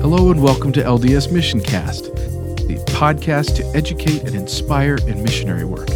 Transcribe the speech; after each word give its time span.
Hello 0.00 0.32
and 0.32 0.42
welcome 0.42 0.72
to 0.72 0.82
LDS 0.82 1.30
Mission 1.30 1.60
Cast, 1.60 2.04
the 2.04 2.82
podcast 2.88 3.54
to 3.56 3.64
educate 3.76 4.22
and 4.22 4.34
inspire 4.34 4.96
in 5.06 5.22
missionary 5.22 5.64
work. 5.64 5.90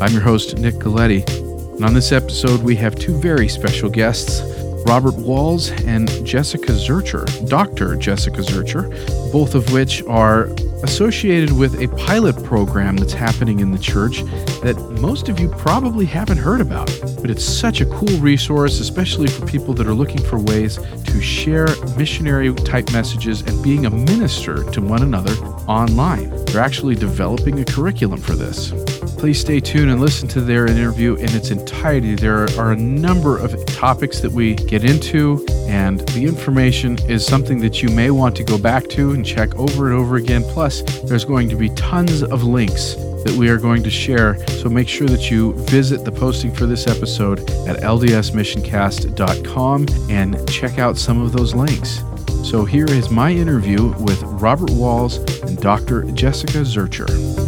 I'm 0.00 0.12
your 0.12 0.22
host, 0.22 0.58
Nick 0.58 0.74
Galetti, 0.74 1.28
and 1.76 1.84
on 1.84 1.94
this 1.94 2.10
episode, 2.10 2.62
we 2.62 2.74
have 2.76 2.96
two 2.96 3.14
very 3.14 3.48
special 3.48 3.88
guests 3.88 4.40
Robert 4.86 5.14
Walz 5.14 5.70
and 5.84 6.08
Jessica 6.26 6.72
Zurcher, 6.72 7.48
Dr. 7.48 7.94
Jessica 7.94 8.40
Zurcher, 8.40 8.90
both 9.30 9.54
of 9.54 9.72
which 9.72 10.02
are 10.04 10.48
associated 10.82 11.52
with 11.52 11.80
a 11.80 11.88
pilot 11.96 12.42
program 12.44 12.96
that's 12.96 13.12
happening 13.12 13.60
in 13.60 13.70
the 13.70 13.78
church 13.78 14.22
that 14.62 14.76
most 15.00 15.28
of 15.28 15.40
you 15.40 15.48
probably 15.48 16.06
haven't 16.06 16.38
heard 16.38 16.60
about. 16.60 16.86
But 17.20 17.30
it's 17.30 17.44
such 17.44 17.80
a 17.80 17.86
cool 17.86 18.18
resource, 18.18 18.80
especially 18.80 19.28
for 19.28 19.46
people 19.46 19.74
that 19.74 19.86
are 19.86 19.94
looking 19.94 20.22
for 20.22 20.38
ways 20.38 20.76
to 20.76 21.20
share 21.20 21.68
missionary 21.96 22.52
type 22.54 22.92
messages 22.92 23.42
and 23.42 23.62
being 23.62 23.86
a 23.86 23.90
minister 23.90 24.64
to 24.70 24.80
one 24.80 25.02
another 25.02 25.34
online. 25.66 26.30
They're 26.46 26.62
actually 26.62 26.94
developing 26.94 27.60
a 27.60 27.64
curriculum 27.64 28.20
for 28.20 28.32
this. 28.32 28.72
Please 29.16 29.40
stay 29.40 29.60
tuned 29.60 29.90
and 29.90 30.00
listen 30.00 30.28
to 30.28 30.40
their 30.40 30.66
interview 30.66 31.14
in 31.14 31.34
its 31.34 31.50
entirety. 31.50 32.14
There 32.14 32.46
are 32.58 32.72
a 32.72 32.76
number 32.76 33.38
of 33.38 33.64
topics 33.66 34.20
that 34.20 34.30
we 34.30 34.54
get 34.54 34.84
into, 34.84 35.44
and 35.66 36.00
the 36.10 36.24
information 36.24 36.98
is 37.08 37.26
something 37.26 37.58
that 37.60 37.82
you 37.82 37.88
may 37.88 38.10
want 38.10 38.36
to 38.36 38.44
go 38.44 38.58
back 38.58 38.86
to 38.90 39.12
and 39.12 39.24
check 39.24 39.56
over 39.56 39.90
and 39.90 39.98
over 39.98 40.16
again. 40.16 40.42
Plus, 40.44 40.82
there's 41.04 41.24
going 41.24 41.48
to 41.48 41.56
be 41.56 41.70
tons 41.70 42.22
of 42.22 42.44
links 42.44 42.94
that 42.94 43.34
we 43.38 43.48
are 43.48 43.56
going 43.56 43.82
to 43.82 43.90
share. 43.90 44.36
So 44.48 44.68
make 44.68 44.88
sure 44.88 45.08
that 45.08 45.30
you 45.30 45.54
visit 45.64 46.04
the 46.04 46.12
posting 46.12 46.52
for 46.52 46.66
this 46.66 46.86
episode 46.86 47.40
at 47.66 47.78
ldsmissioncast.com 47.78 49.86
and 50.10 50.48
check 50.48 50.78
out 50.78 50.98
some 50.98 51.22
of 51.22 51.32
those 51.32 51.54
links. 51.54 52.02
So 52.44 52.64
here 52.64 52.86
is 52.86 53.10
my 53.10 53.32
interview 53.32 53.92
with 54.04 54.22
Robert 54.22 54.70
Walz 54.70 55.16
and 55.42 55.58
Dr. 55.58 56.04
Jessica 56.12 56.58
Zurcher. 56.58 57.45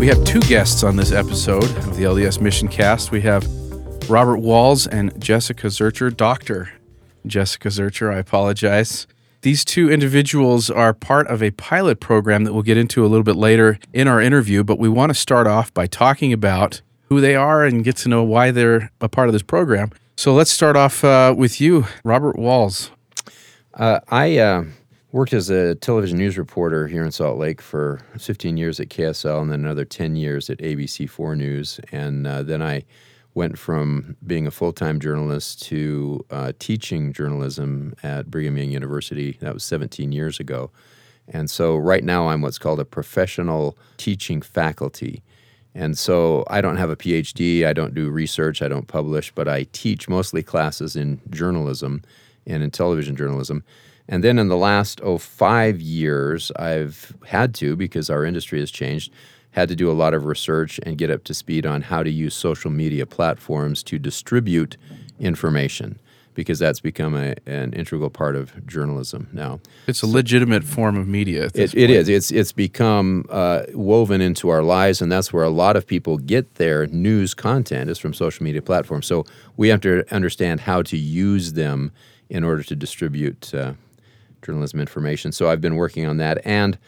We 0.00 0.06
have 0.06 0.24
two 0.24 0.40
guests 0.40 0.82
on 0.82 0.96
this 0.96 1.12
episode 1.12 1.76
of 1.76 1.94
the 1.94 2.04
LDS 2.04 2.40
Mission 2.40 2.68
Cast. 2.68 3.10
We 3.10 3.20
have 3.20 3.46
Robert 4.08 4.38
Walz 4.38 4.86
and 4.86 5.12
Jessica 5.20 5.66
Zurcher, 5.66 6.16
Dr. 6.16 6.72
Jessica 7.26 7.68
Zurcher. 7.68 8.10
I 8.10 8.16
apologize. 8.16 9.06
These 9.42 9.62
two 9.62 9.90
individuals 9.90 10.70
are 10.70 10.94
part 10.94 11.26
of 11.26 11.42
a 11.42 11.50
pilot 11.50 12.00
program 12.00 12.44
that 12.44 12.54
we'll 12.54 12.62
get 12.62 12.78
into 12.78 13.04
a 13.04 13.08
little 13.08 13.24
bit 13.24 13.36
later 13.36 13.78
in 13.92 14.08
our 14.08 14.22
interview, 14.22 14.64
but 14.64 14.78
we 14.78 14.88
want 14.88 15.10
to 15.10 15.14
start 15.14 15.46
off 15.46 15.72
by 15.74 15.86
talking 15.86 16.32
about 16.32 16.80
who 17.10 17.20
they 17.20 17.34
are 17.34 17.66
and 17.66 17.84
get 17.84 17.98
to 17.98 18.08
know 18.08 18.22
why 18.22 18.50
they're 18.50 18.90
a 19.02 19.08
part 19.10 19.28
of 19.28 19.34
this 19.34 19.42
program. 19.42 19.90
So 20.16 20.32
let's 20.32 20.50
start 20.50 20.76
off 20.76 21.04
uh, 21.04 21.34
with 21.36 21.60
you, 21.60 21.84
Robert 22.04 22.38
Walz. 22.38 22.90
Uh, 23.74 24.00
I 24.08 24.38
uh, 24.38 24.64
worked 25.12 25.32
as 25.32 25.50
a 25.50 25.74
television 25.76 26.18
news 26.18 26.38
reporter 26.38 26.86
here 26.86 27.04
in 27.04 27.10
Salt 27.10 27.38
Lake 27.38 27.60
for 27.60 28.00
15 28.18 28.56
years 28.56 28.78
at 28.78 28.88
KSL 28.88 29.42
and 29.42 29.50
then 29.50 29.60
another 29.60 29.84
10 29.84 30.14
years 30.16 30.48
at 30.48 30.58
ABC4 30.58 31.36
News. 31.36 31.80
And 31.90 32.26
uh, 32.26 32.42
then 32.42 32.62
I 32.62 32.84
went 33.34 33.58
from 33.58 34.16
being 34.26 34.46
a 34.46 34.50
full 34.50 34.72
time 34.72 35.00
journalist 35.00 35.62
to 35.64 36.24
uh, 36.30 36.52
teaching 36.58 37.12
journalism 37.12 37.94
at 38.02 38.30
Brigham 38.30 38.56
Young 38.56 38.70
University. 38.70 39.36
That 39.40 39.54
was 39.54 39.64
17 39.64 40.12
years 40.12 40.38
ago. 40.38 40.70
And 41.28 41.50
so 41.50 41.76
right 41.76 42.04
now 42.04 42.28
I'm 42.28 42.40
what's 42.40 42.58
called 42.58 42.80
a 42.80 42.84
professional 42.84 43.76
teaching 43.96 44.42
faculty. 44.42 45.22
And 45.74 45.96
so 45.96 46.44
I 46.48 46.60
don't 46.60 46.76
have 46.76 46.90
a 46.90 46.96
PhD, 46.96 47.64
I 47.64 47.72
don't 47.72 47.94
do 47.94 48.10
research, 48.10 48.62
I 48.62 48.66
don't 48.66 48.88
publish, 48.88 49.30
but 49.32 49.48
I 49.48 49.64
teach 49.72 50.08
mostly 50.08 50.42
classes 50.42 50.96
in 50.96 51.20
journalism 51.30 52.02
and 52.46 52.62
in 52.64 52.72
television 52.72 53.14
journalism. 53.14 53.62
And 54.10 54.24
then 54.24 54.40
in 54.40 54.48
the 54.48 54.56
last 54.56 55.00
oh 55.04 55.18
five 55.18 55.80
years, 55.80 56.50
I've 56.56 57.14
had 57.26 57.54
to 57.54 57.76
because 57.76 58.10
our 58.10 58.24
industry 58.24 58.58
has 58.58 58.70
changed, 58.72 59.12
had 59.52 59.68
to 59.68 59.76
do 59.76 59.88
a 59.88 59.94
lot 59.94 60.14
of 60.14 60.26
research 60.26 60.80
and 60.82 60.98
get 60.98 61.10
up 61.10 61.22
to 61.24 61.32
speed 61.32 61.64
on 61.64 61.82
how 61.82 62.02
to 62.02 62.10
use 62.10 62.34
social 62.34 62.72
media 62.72 63.06
platforms 63.06 63.84
to 63.84 64.00
distribute 64.00 64.76
information 65.20 66.00
because 66.34 66.58
that's 66.58 66.80
become 66.80 67.14
a, 67.14 67.34
an 67.46 67.72
integral 67.72 68.10
part 68.10 68.34
of 68.34 68.66
journalism 68.66 69.28
now. 69.32 69.60
It's 69.86 70.02
a 70.02 70.06
legitimate 70.06 70.64
form 70.64 70.96
of 70.96 71.06
media. 71.06 71.50
It, 71.54 71.74
it 71.74 71.90
is. 71.90 72.08
It's 72.08 72.32
it's 72.32 72.50
become 72.50 73.26
uh, 73.30 73.62
woven 73.74 74.20
into 74.20 74.48
our 74.48 74.62
lives, 74.62 75.00
and 75.00 75.12
that's 75.12 75.32
where 75.32 75.44
a 75.44 75.50
lot 75.50 75.76
of 75.76 75.86
people 75.86 76.18
get 76.18 76.56
their 76.56 76.86
news 76.88 77.32
content 77.32 77.90
is 77.90 77.98
from 77.98 78.12
social 78.12 78.42
media 78.42 78.62
platforms. 78.62 79.06
So 79.06 79.24
we 79.56 79.68
have 79.68 79.80
to 79.82 80.04
understand 80.12 80.60
how 80.60 80.82
to 80.82 80.96
use 80.96 81.52
them 81.52 81.92
in 82.28 82.42
order 82.42 82.62
to 82.62 82.76
distribute 82.76 83.52
uh, 83.54 83.74
journalism 84.42 84.80
information. 84.80 85.32
So 85.32 85.48
I've 85.48 85.60
been 85.60 85.76
working 85.76 86.06
on 86.06 86.16
that. 86.18 86.40
And 86.44 86.78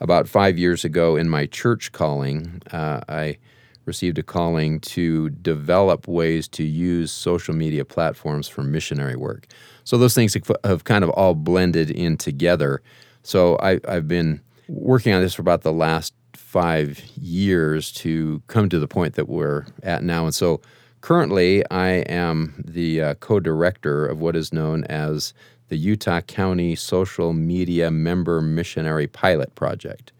about 0.00 0.28
five 0.28 0.58
years 0.58 0.84
ago, 0.84 1.16
in 1.16 1.28
my 1.28 1.46
church 1.46 1.92
calling, 1.92 2.62
uh, 2.72 3.00
I 3.08 3.38
received 3.84 4.18
a 4.18 4.22
calling 4.22 4.80
to 4.80 5.30
develop 5.30 6.06
ways 6.06 6.46
to 6.48 6.62
use 6.62 7.10
social 7.10 7.54
media 7.54 7.84
platforms 7.84 8.48
for 8.48 8.62
missionary 8.62 9.16
work. 9.16 9.46
So 9.84 9.98
those 9.98 10.14
things 10.14 10.36
have 10.64 10.84
kind 10.84 11.04
of 11.04 11.10
all 11.10 11.34
blended 11.34 11.90
in 11.90 12.16
together. 12.16 12.82
So 13.22 13.56
I, 13.58 13.80
I've 13.88 14.08
been 14.08 14.40
working 14.68 15.12
on 15.12 15.20
this 15.20 15.34
for 15.34 15.42
about 15.42 15.62
the 15.62 15.72
last 15.72 16.14
five 16.34 17.00
years 17.16 17.92
to 17.92 18.42
come 18.46 18.68
to 18.68 18.78
the 18.78 18.88
point 18.88 19.14
that 19.14 19.28
we're 19.28 19.66
at 19.82 20.02
now. 20.02 20.24
And 20.24 20.34
so 20.34 20.60
currently, 21.00 21.64
I 21.70 21.88
am 22.08 22.62
the 22.64 23.00
uh, 23.00 23.14
co 23.14 23.40
director 23.40 24.06
of 24.06 24.20
what 24.20 24.36
is 24.36 24.52
known 24.52 24.84
as 24.84 25.34
the 25.72 25.78
Utah 25.78 26.20
County 26.20 26.76
Social 26.76 27.32
Media 27.32 27.90
Member 27.90 28.42
Missionary 28.42 29.06
Pilot 29.06 29.54
Project. 29.54 30.12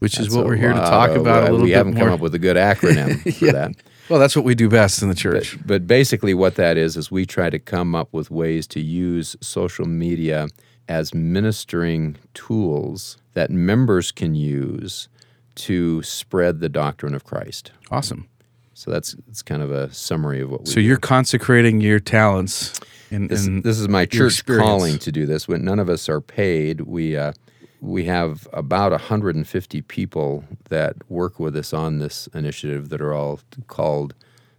Which 0.00 0.16
that's 0.16 0.28
is 0.28 0.36
what 0.36 0.44
we're 0.44 0.56
here 0.56 0.74
to 0.74 0.78
talk 0.78 1.12
about 1.12 1.44
of, 1.44 1.48
a 1.48 1.52
little 1.52 1.64
we 1.64 1.70
bit 1.70 1.78
haven't 1.78 1.96
come 1.96 2.10
up 2.10 2.20
with 2.20 2.34
a 2.34 2.38
good 2.38 2.58
acronym 2.58 3.22
for 3.38 3.46
yeah. 3.46 3.52
that. 3.52 3.76
Well, 4.10 4.20
that's 4.20 4.36
what 4.36 4.44
we 4.44 4.54
do 4.54 4.68
best 4.68 5.00
in 5.00 5.08
the 5.08 5.14
church. 5.14 5.56
But, 5.56 5.66
but 5.66 5.86
basically, 5.86 6.34
what 6.34 6.56
that 6.56 6.76
is 6.76 6.94
is 6.98 7.10
we 7.10 7.24
try 7.24 7.48
to 7.48 7.58
come 7.58 7.94
up 7.94 8.12
with 8.12 8.30
ways 8.30 8.66
to 8.66 8.80
use 8.80 9.34
social 9.40 9.86
media 9.86 10.48
as 10.90 11.14
ministering 11.14 12.16
tools 12.34 13.16
that 13.32 13.50
members 13.50 14.12
can 14.12 14.34
use 14.34 15.08
to 15.54 16.02
spread 16.02 16.60
the 16.60 16.68
doctrine 16.68 17.14
of 17.14 17.24
Christ. 17.24 17.72
Awesome. 17.90 18.28
So 18.74 18.90
that's 18.90 19.16
it's 19.26 19.40
kind 19.40 19.62
of 19.62 19.72
a 19.72 19.90
summary 19.90 20.42
of 20.42 20.50
what 20.50 20.60
we. 20.60 20.66
So 20.66 20.74
do. 20.74 20.82
you're 20.82 20.98
consecrating 20.98 21.80
your 21.80 21.98
talents. 21.98 22.78
In, 23.10 23.28
this, 23.28 23.46
in 23.46 23.62
this 23.62 23.78
is 23.78 23.88
my 23.88 24.04
church 24.04 24.34
experience. 24.34 24.66
calling 24.66 24.98
to 24.98 25.12
do 25.12 25.26
this. 25.26 25.48
When 25.48 25.64
none 25.64 25.78
of 25.78 25.88
us 25.88 26.08
are 26.08 26.20
paid, 26.20 26.82
we 26.82 27.16
uh, 27.16 27.32
we 27.80 28.04
have 28.04 28.48
about 28.52 28.92
150 28.92 29.82
people 29.82 30.44
that 30.68 30.96
work 31.10 31.38
with 31.38 31.56
us 31.56 31.72
on 31.72 31.98
this 31.98 32.28
initiative 32.34 32.88
that 32.90 33.00
are 33.00 33.14
all 33.14 33.40
called. 33.66 34.14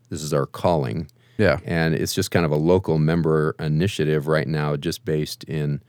This 0.10 0.24
is 0.24 0.34
our 0.34 0.46
calling. 0.46 1.08
Yeah. 1.38 1.60
And 1.64 1.96
it's 1.96 2.14
just 2.14 2.32
kind 2.32 2.46
of 2.46 2.52
a 2.52 2.58
local 2.58 2.98
member 2.98 3.56
initiative 3.60 4.28
right 4.28 4.48
now, 4.48 4.76
just 4.76 5.06
based 5.06 5.44
in 5.46 5.82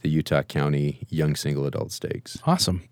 the 0.00 0.08
Utah 0.08 0.42
County 0.42 1.06
Young 1.10 1.34
Single 1.36 1.66
Adult 1.66 1.92
Stakes. 1.92 2.38
Awesome. 2.46 2.88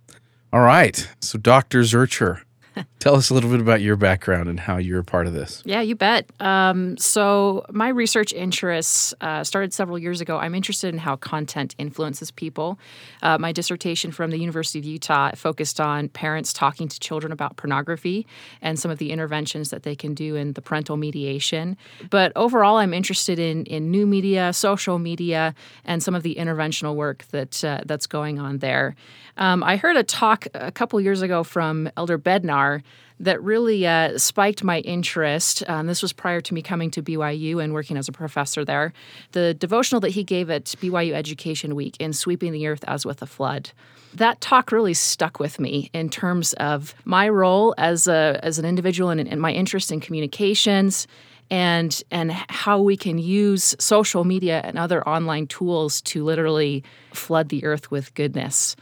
All 0.53 0.61
right. 0.61 1.09
So, 1.21 1.39
Dr. 1.39 1.81
Zurcher, 1.81 2.43
tell 3.03 3.17
us 3.17 3.31
a 3.31 3.35
little 3.35 3.51
bit 3.51 3.61
about 3.61 3.81
your 3.81 3.97
background 3.97 4.49
and 4.49 4.61
how 4.61 4.77
you're 4.77 5.01
a 5.01 5.05
part 5.05 5.27
of 5.27 5.33
this. 5.33 5.61
Yeah, 5.65 5.81
you 5.81 5.97
bet. 5.97 6.31
Um, 6.39 6.97
so, 6.99 7.67
my 7.69 7.89
research 7.89 8.33
interests 8.33 9.13
uh, 9.21 9.43
started 9.43 9.75
several 9.75 9.99
years 9.99 10.21
ago. 10.21 10.39
I'm 10.39 10.55
interested 10.55 10.95
in 10.95 10.99
how 10.99 11.17
content 11.17 11.75
influences 11.79 12.31
people. 12.31 12.79
Uh, 13.21 13.39
my 13.39 13.51
dissertation 13.51 14.13
from 14.13 14.31
the 14.31 14.39
University 14.39 14.79
of 14.79 14.85
Utah 14.85 15.33
focused 15.35 15.81
on 15.81 16.11
parents 16.11 16.53
talking 16.53 16.87
to 16.87 17.01
children 17.01 17.33
about 17.33 17.57
pornography 17.57 18.25
and 18.61 18.79
some 18.79 18.93
of 18.93 18.99
the 18.99 19.11
interventions 19.11 19.71
that 19.71 19.83
they 19.83 19.97
can 19.97 20.15
do 20.15 20.37
in 20.37 20.53
the 20.53 20.63
parental 20.63 20.97
mediation. 20.97 21.77
But 22.09 22.31
overall, 22.37 22.77
I'm 22.77 22.95
interested 22.95 23.41
in, 23.41 23.65
in 23.65 23.91
new 23.91 24.07
media, 24.07 24.53
social 24.53 25.01
media, 25.01 25.57
and 25.85 26.01
some 26.05 26.15
of 26.15 26.23
the 26.23 26.37
interventional 26.37 26.95
work 26.95 27.25
that 27.33 27.65
uh, 27.65 27.81
that's 27.85 28.07
going 28.07 28.39
on 28.39 28.59
there. 28.59 28.95
Um, 29.37 29.65
I 29.65 29.77
heard 29.77 29.97
a 29.97 30.05
talk 30.05 30.47
a 30.55 30.71
couple 30.71 31.01
years 31.01 31.23
ago 31.23 31.43
from 31.43 31.91
Elder 31.97 32.19
Bednar 32.19 32.83
that 33.21 33.41
really 33.43 33.87
uh, 33.87 34.19
spiked 34.19 34.65
my 34.65 34.81
interest. 34.81 35.63
Um, 35.69 35.87
this 35.87 36.03
was 36.03 36.13
prior 36.13 36.41
to 36.41 36.55
me 36.55 36.61
coming 36.61 36.91
to 36.91 37.03
BYU 37.03 37.63
and 37.63 37.73
working 37.73 37.97
as 37.97 38.09
a 38.09 38.13
professor 38.13 38.65
there. 38.65 38.93
The 39.31 39.55
devotional 39.55 40.01
that 40.01 40.11
he 40.11 40.25
gave 40.25 40.51
at 40.51 40.65
BYU 40.65 41.13
Education 41.13 41.75
Week 41.75 41.97
in 42.01 42.13
Sweeping 42.13 42.53
the 42.53 42.67
Earth 42.67 42.85
as 42.89 43.07
with 43.07 43.23
a 43.23 43.27
Flood. 43.27 43.71
That 44.15 44.41
talk 44.41 44.73
really 44.73 44.93
stuck 44.93 45.39
with 45.39 45.61
me 45.61 45.89
in 45.93 46.11
terms 46.11 46.53
of 46.55 46.95
my 47.05 47.29
role 47.29 47.75
as 47.79 48.07
a 48.09 48.39
as 48.43 48.59
an 48.59 48.65
individual 48.65 49.09
and, 49.09 49.21
and 49.27 49.41
my 49.41 49.53
interest 49.53 49.91
in 49.91 50.01
communications 50.01 51.07
and 51.51 52.03
and 52.11 52.33
how 52.33 52.81
we 52.81 52.97
can 52.97 53.19
use 53.19 53.75
social 53.79 54.25
media 54.25 54.61
and 54.65 54.79
other 54.79 55.07
online 55.09 55.47
tools 55.47 56.01
to 56.03 56.25
literally 56.25 56.83
flood 57.13 57.51
the 57.51 57.65
earth 57.65 57.91
with 57.91 58.13
goodness. 58.15 58.75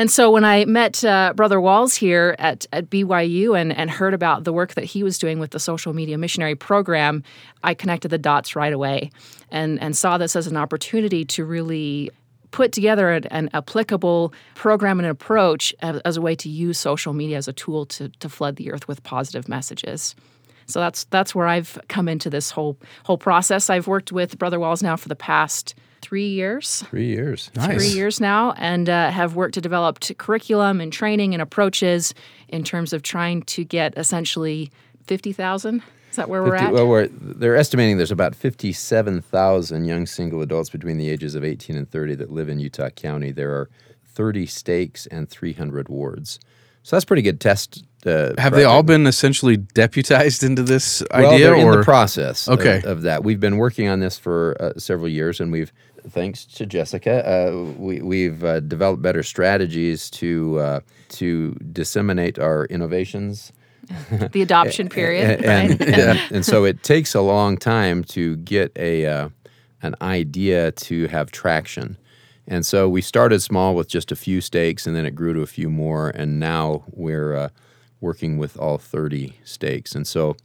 And 0.00 0.10
so 0.10 0.30
when 0.30 0.46
I 0.46 0.64
met 0.64 1.04
uh, 1.04 1.34
Brother 1.36 1.60
Walz 1.60 1.94
here 1.94 2.34
at, 2.38 2.64
at 2.72 2.88
BYU 2.88 3.54
and, 3.60 3.70
and 3.70 3.90
heard 3.90 4.14
about 4.14 4.44
the 4.44 4.52
work 4.52 4.72
that 4.72 4.84
he 4.84 5.02
was 5.02 5.18
doing 5.18 5.38
with 5.38 5.50
the 5.50 5.60
social 5.60 5.92
media 5.92 6.16
missionary 6.16 6.54
program, 6.54 7.22
I 7.62 7.74
connected 7.74 8.08
the 8.08 8.16
dots 8.16 8.56
right 8.56 8.72
away 8.72 9.10
and, 9.50 9.78
and 9.78 9.94
saw 9.94 10.16
this 10.16 10.36
as 10.36 10.46
an 10.46 10.56
opportunity 10.56 11.26
to 11.26 11.44
really 11.44 12.10
put 12.50 12.72
together 12.72 13.10
an, 13.10 13.26
an 13.26 13.50
applicable 13.52 14.32
program 14.54 15.00
and 15.00 15.06
approach 15.06 15.74
as, 15.82 16.00
as, 16.06 16.16
a 16.16 16.22
way 16.22 16.34
to 16.34 16.48
use 16.48 16.78
social 16.78 17.12
media 17.12 17.36
as 17.36 17.46
a 17.46 17.52
tool 17.52 17.84
to, 17.84 18.08
to 18.20 18.30
flood 18.30 18.56
the 18.56 18.72
earth 18.72 18.88
with 18.88 19.02
positive 19.02 19.50
messages. 19.50 20.14
So 20.64 20.80
that's 20.80 21.04
that's 21.10 21.34
where 21.34 21.46
I've 21.46 21.78
come 21.88 22.08
into 22.08 22.30
this 22.30 22.50
whole 22.50 22.78
whole 23.04 23.18
process. 23.18 23.68
I've 23.68 23.86
worked 23.86 24.12
with 24.12 24.38
Brother 24.38 24.58
Walz 24.58 24.82
now 24.82 24.96
for 24.96 25.10
the 25.10 25.16
past 25.16 25.74
three 26.02 26.28
years. 26.28 26.82
Three 26.88 27.06
years. 27.06 27.50
Nice. 27.54 27.74
Three 27.76 27.88
years 27.88 28.20
now, 28.20 28.52
and 28.52 28.88
uh, 28.88 29.10
have 29.10 29.34
worked 29.36 29.54
to 29.54 29.60
develop 29.60 30.00
curriculum 30.18 30.80
and 30.80 30.92
training 30.92 31.34
and 31.34 31.42
approaches 31.42 32.14
in 32.48 32.64
terms 32.64 32.92
of 32.92 33.02
trying 33.02 33.42
to 33.42 33.64
get 33.64 33.96
essentially 33.96 34.70
fifty 35.06 35.32
thousand. 35.32 35.82
Is 36.10 36.16
that 36.16 36.28
where 36.28 36.42
50, 36.42 36.50
we're 36.50 36.56
at? 36.56 36.72
Well, 36.72 36.88
we're, 36.88 37.06
they're 37.06 37.54
estimating 37.56 37.96
there's 37.96 38.10
about 38.10 38.34
57,000 38.34 39.84
young 39.84 40.06
single 40.06 40.42
adults 40.42 40.68
between 40.68 40.98
the 40.98 41.08
ages 41.08 41.36
of 41.36 41.44
18 41.44 41.76
and 41.76 41.88
30 41.88 42.16
that 42.16 42.32
live 42.32 42.48
in 42.48 42.58
Utah 42.58 42.90
County. 42.90 43.30
There 43.30 43.52
are 43.52 43.70
30 44.06 44.46
stakes 44.46 45.06
and 45.06 45.28
300 45.28 45.88
wards. 45.88 46.40
So 46.82 46.96
that's 46.96 47.04
pretty 47.04 47.22
good 47.22 47.40
test. 47.40 47.84
Uh, 48.06 48.32
Have 48.38 48.54
they 48.54 48.64
all 48.64 48.82
been 48.82 49.06
essentially 49.06 49.56
deputized 49.58 50.42
into 50.42 50.62
this 50.62 51.02
well, 51.12 51.30
idea? 51.32 51.46
they're 51.46 51.54
in 51.56 51.70
the 51.70 51.84
process 51.84 52.48
Okay. 52.48 52.78
of, 52.78 52.84
of 52.86 53.02
that. 53.02 53.22
We've 53.22 53.38
been 53.38 53.58
working 53.58 53.86
on 53.86 54.00
this 54.00 54.18
for 54.18 54.56
uh, 54.58 54.72
several 54.78 55.08
years, 55.08 55.40
and 55.40 55.52
we've, 55.52 55.72
thanks 56.08 56.44
to 56.44 56.66
Jessica, 56.66 57.26
uh, 57.28 57.72
we, 57.76 58.00
we've 58.00 58.44
uh, 58.44 58.60
developed 58.60 59.02
better 59.02 59.22
strategies 59.22 60.10
to 60.10 60.58
uh, 60.58 60.80
to 61.10 61.52
disseminate 61.72 62.38
our 62.38 62.66
innovations. 62.66 63.52
the 64.32 64.42
adoption 64.42 64.88
period, 64.88 65.44
and, 65.44 65.80
right? 65.80 65.80
and, 65.98 66.20
and 66.30 66.46
so 66.46 66.64
it 66.64 66.82
takes 66.82 67.14
a 67.14 67.20
long 67.20 67.56
time 67.56 68.04
to 68.04 68.36
get 68.36 68.72
a 68.76 69.06
uh, 69.06 69.28
an 69.82 69.94
idea 70.00 70.72
to 70.72 71.06
have 71.08 71.30
traction. 71.30 71.96
And 72.46 72.66
so 72.66 72.88
we 72.88 73.00
started 73.00 73.40
small 73.40 73.74
with 73.74 73.88
just 73.88 74.10
a 74.10 74.16
few 74.16 74.40
stakes, 74.40 74.86
and 74.86 74.96
then 74.96 75.06
it 75.06 75.14
grew 75.14 75.34
to 75.34 75.40
a 75.40 75.46
few 75.46 75.70
more, 75.70 76.10
and 76.10 76.40
now 76.40 76.84
we're 76.90 77.36
uh, 77.36 77.48
working 78.00 78.38
with 78.38 78.58
all 78.58 78.78
30 78.78 79.38
stakes. 79.44 79.94
And 79.94 80.06
so, 80.06 80.36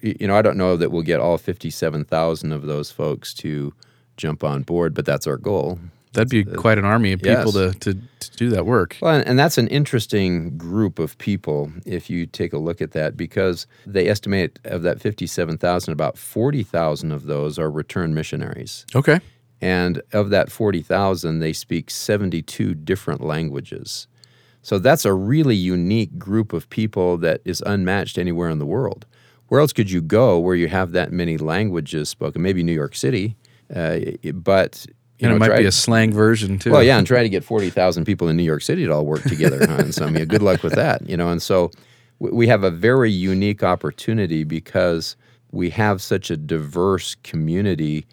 you 0.00 0.26
know, 0.26 0.36
I 0.36 0.42
don't 0.42 0.56
know 0.56 0.76
that 0.76 0.90
we'll 0.90 1.02
get 1.02 1.20
all 1.20 1.38
57,000 1.38 2.52
of 2.52 2.62
those 2.62 2.90
folks 2.90 3.32
to 3.34 3.72
jump 4.16 4.44
on 4.44 4.62
board, 4.62 4.94
but 4.94 5.04
that's 5.04 5.26
our 5.26 5.36
goal. 5.36 5.78
That'd 6.12 6.28
be 6.28 6.44
uh, 6.46 6.56
quite 6.56 6.78
an 6.78 6.84
army 6.84 7.12
of 7.12 7.20
people 7.22 7.52
yes. 7.52 7.52
to, 7.52 7.94
to, 7.94 7.94
to 7.94 8.36
do 8.36 8.50
that 8.50 8.66
work. 8.66 8.96
Well, 9.00 9.14
and- 9.14 9.26
and 9.26 9.38
that's 9.38 9.56
an 9.56 9.68
interesting 9.68 10.56
group 10.58 10.98
of 10.98 11.16
people 11.18 11.72
if 11.86 12.10
you 12.10 12.26
take 12.26 12.52
a 12.52 12.58
look 12.58 12.82
at 12.82 12.92
that 12.92 13.16
because 13.16 13.66
they 13.86 14.08
estimate 14.08 14.58
of 14.64 14.82
that 14.82 15.00
57,000, 15.00 15.92
about 15.92 16.18
40,000 16.18 17.12
of 17.12 17.24
those 17.24 17.58
are 17.58 17.70
return 17.70 18.14
missionaries. 18.14 18.84
Okay. 18.94 19.20
And 19.60 20.02
of 20.12 20.30
that 20.30 20.50
40,000, 20.50 21.38
they 21.38 21.52
speak 21.52 21.88
72 21.90 22.74
different 22.74 23.22
languages. 23.22 24.06
So 24.60 24.78
that's 24.78 25.04
a 25.04 25.14
really 25.14 25.56
unique 25.56 26.18
group 26.18 26.52
of 26.52 26.68
people 26.68 27.16
that 27.18 27.40
is 27.44 27.62
unmatched 27.64 28.18
anywhere 28.18 28.50
in 28.50 28.58
the 28.58 28.66
world. 28.66 29.06
Where 29.48 29.60
else 29.60 29.72
could 29.72 29.90
you 29.90 30.00
go 30.00 30.38
where 30.38 30.54
you 30.54 30.68
have 30.68 30.92
that 30.92 31.12
many 31.12 31.36
languages 31.36 32.08
spoken? 32.08 32.42
Maybe 32.42 32.62
New 32.62 32.72
York 32.72 32.94
City, 32.94 33.36
uh, 33.74 33.98
but 34.34 34.86
you 35.18 35.28
And 35.28 35.30
know, 35.30 35.36
it 35.36 35.38
might 35.38 35.46
try- 35.48 35.58
be 35.60 35.66
a 35.66 35.72
slang 35.72 36.12
version 36.12 36.58
too. 36.58 36.72
well, 36.72 36.82
yeah, 36.82 36.98
and 36.98 37.06
try 37.06 37.22
to 37.22 37.28
get 37.28 37.44
forty 37.44 37.70
thousand 37.70 38.04
people 38.04 38.28
in 38.28 38.36
New 38.36 38.42
York 38.42 38.62
City 38.62 38.84
to 38.86 38.92
all 38.92 39.06
work 39.06 39.22
together. 39.22 39.58
huh? 39.66 39.76
And 39.78 39.94
so, 39.94 40.06
I 40.06 40.10
mean, 40.10 40.24
good 40.26 40.42
luck 40.42 40.62
with 40.62 40.74
that, 40.74 41.08
you 41.08 41.16
know. 41.16 41.30
And 41.30 41.40
so, 41.40 41.70
we 42.18 42.46
have 42.48 42.64
a 42.64 42.70
very 42.70 43.10
unique 43.10 43.62
opportunity 43.62 44.44
because 44.44 45.16
we 45.50 45.70
have 45.70 46.00
such 46.02 46.30
a 46.30 46.36
diverse 46.36 47.14
community 47.24 48.06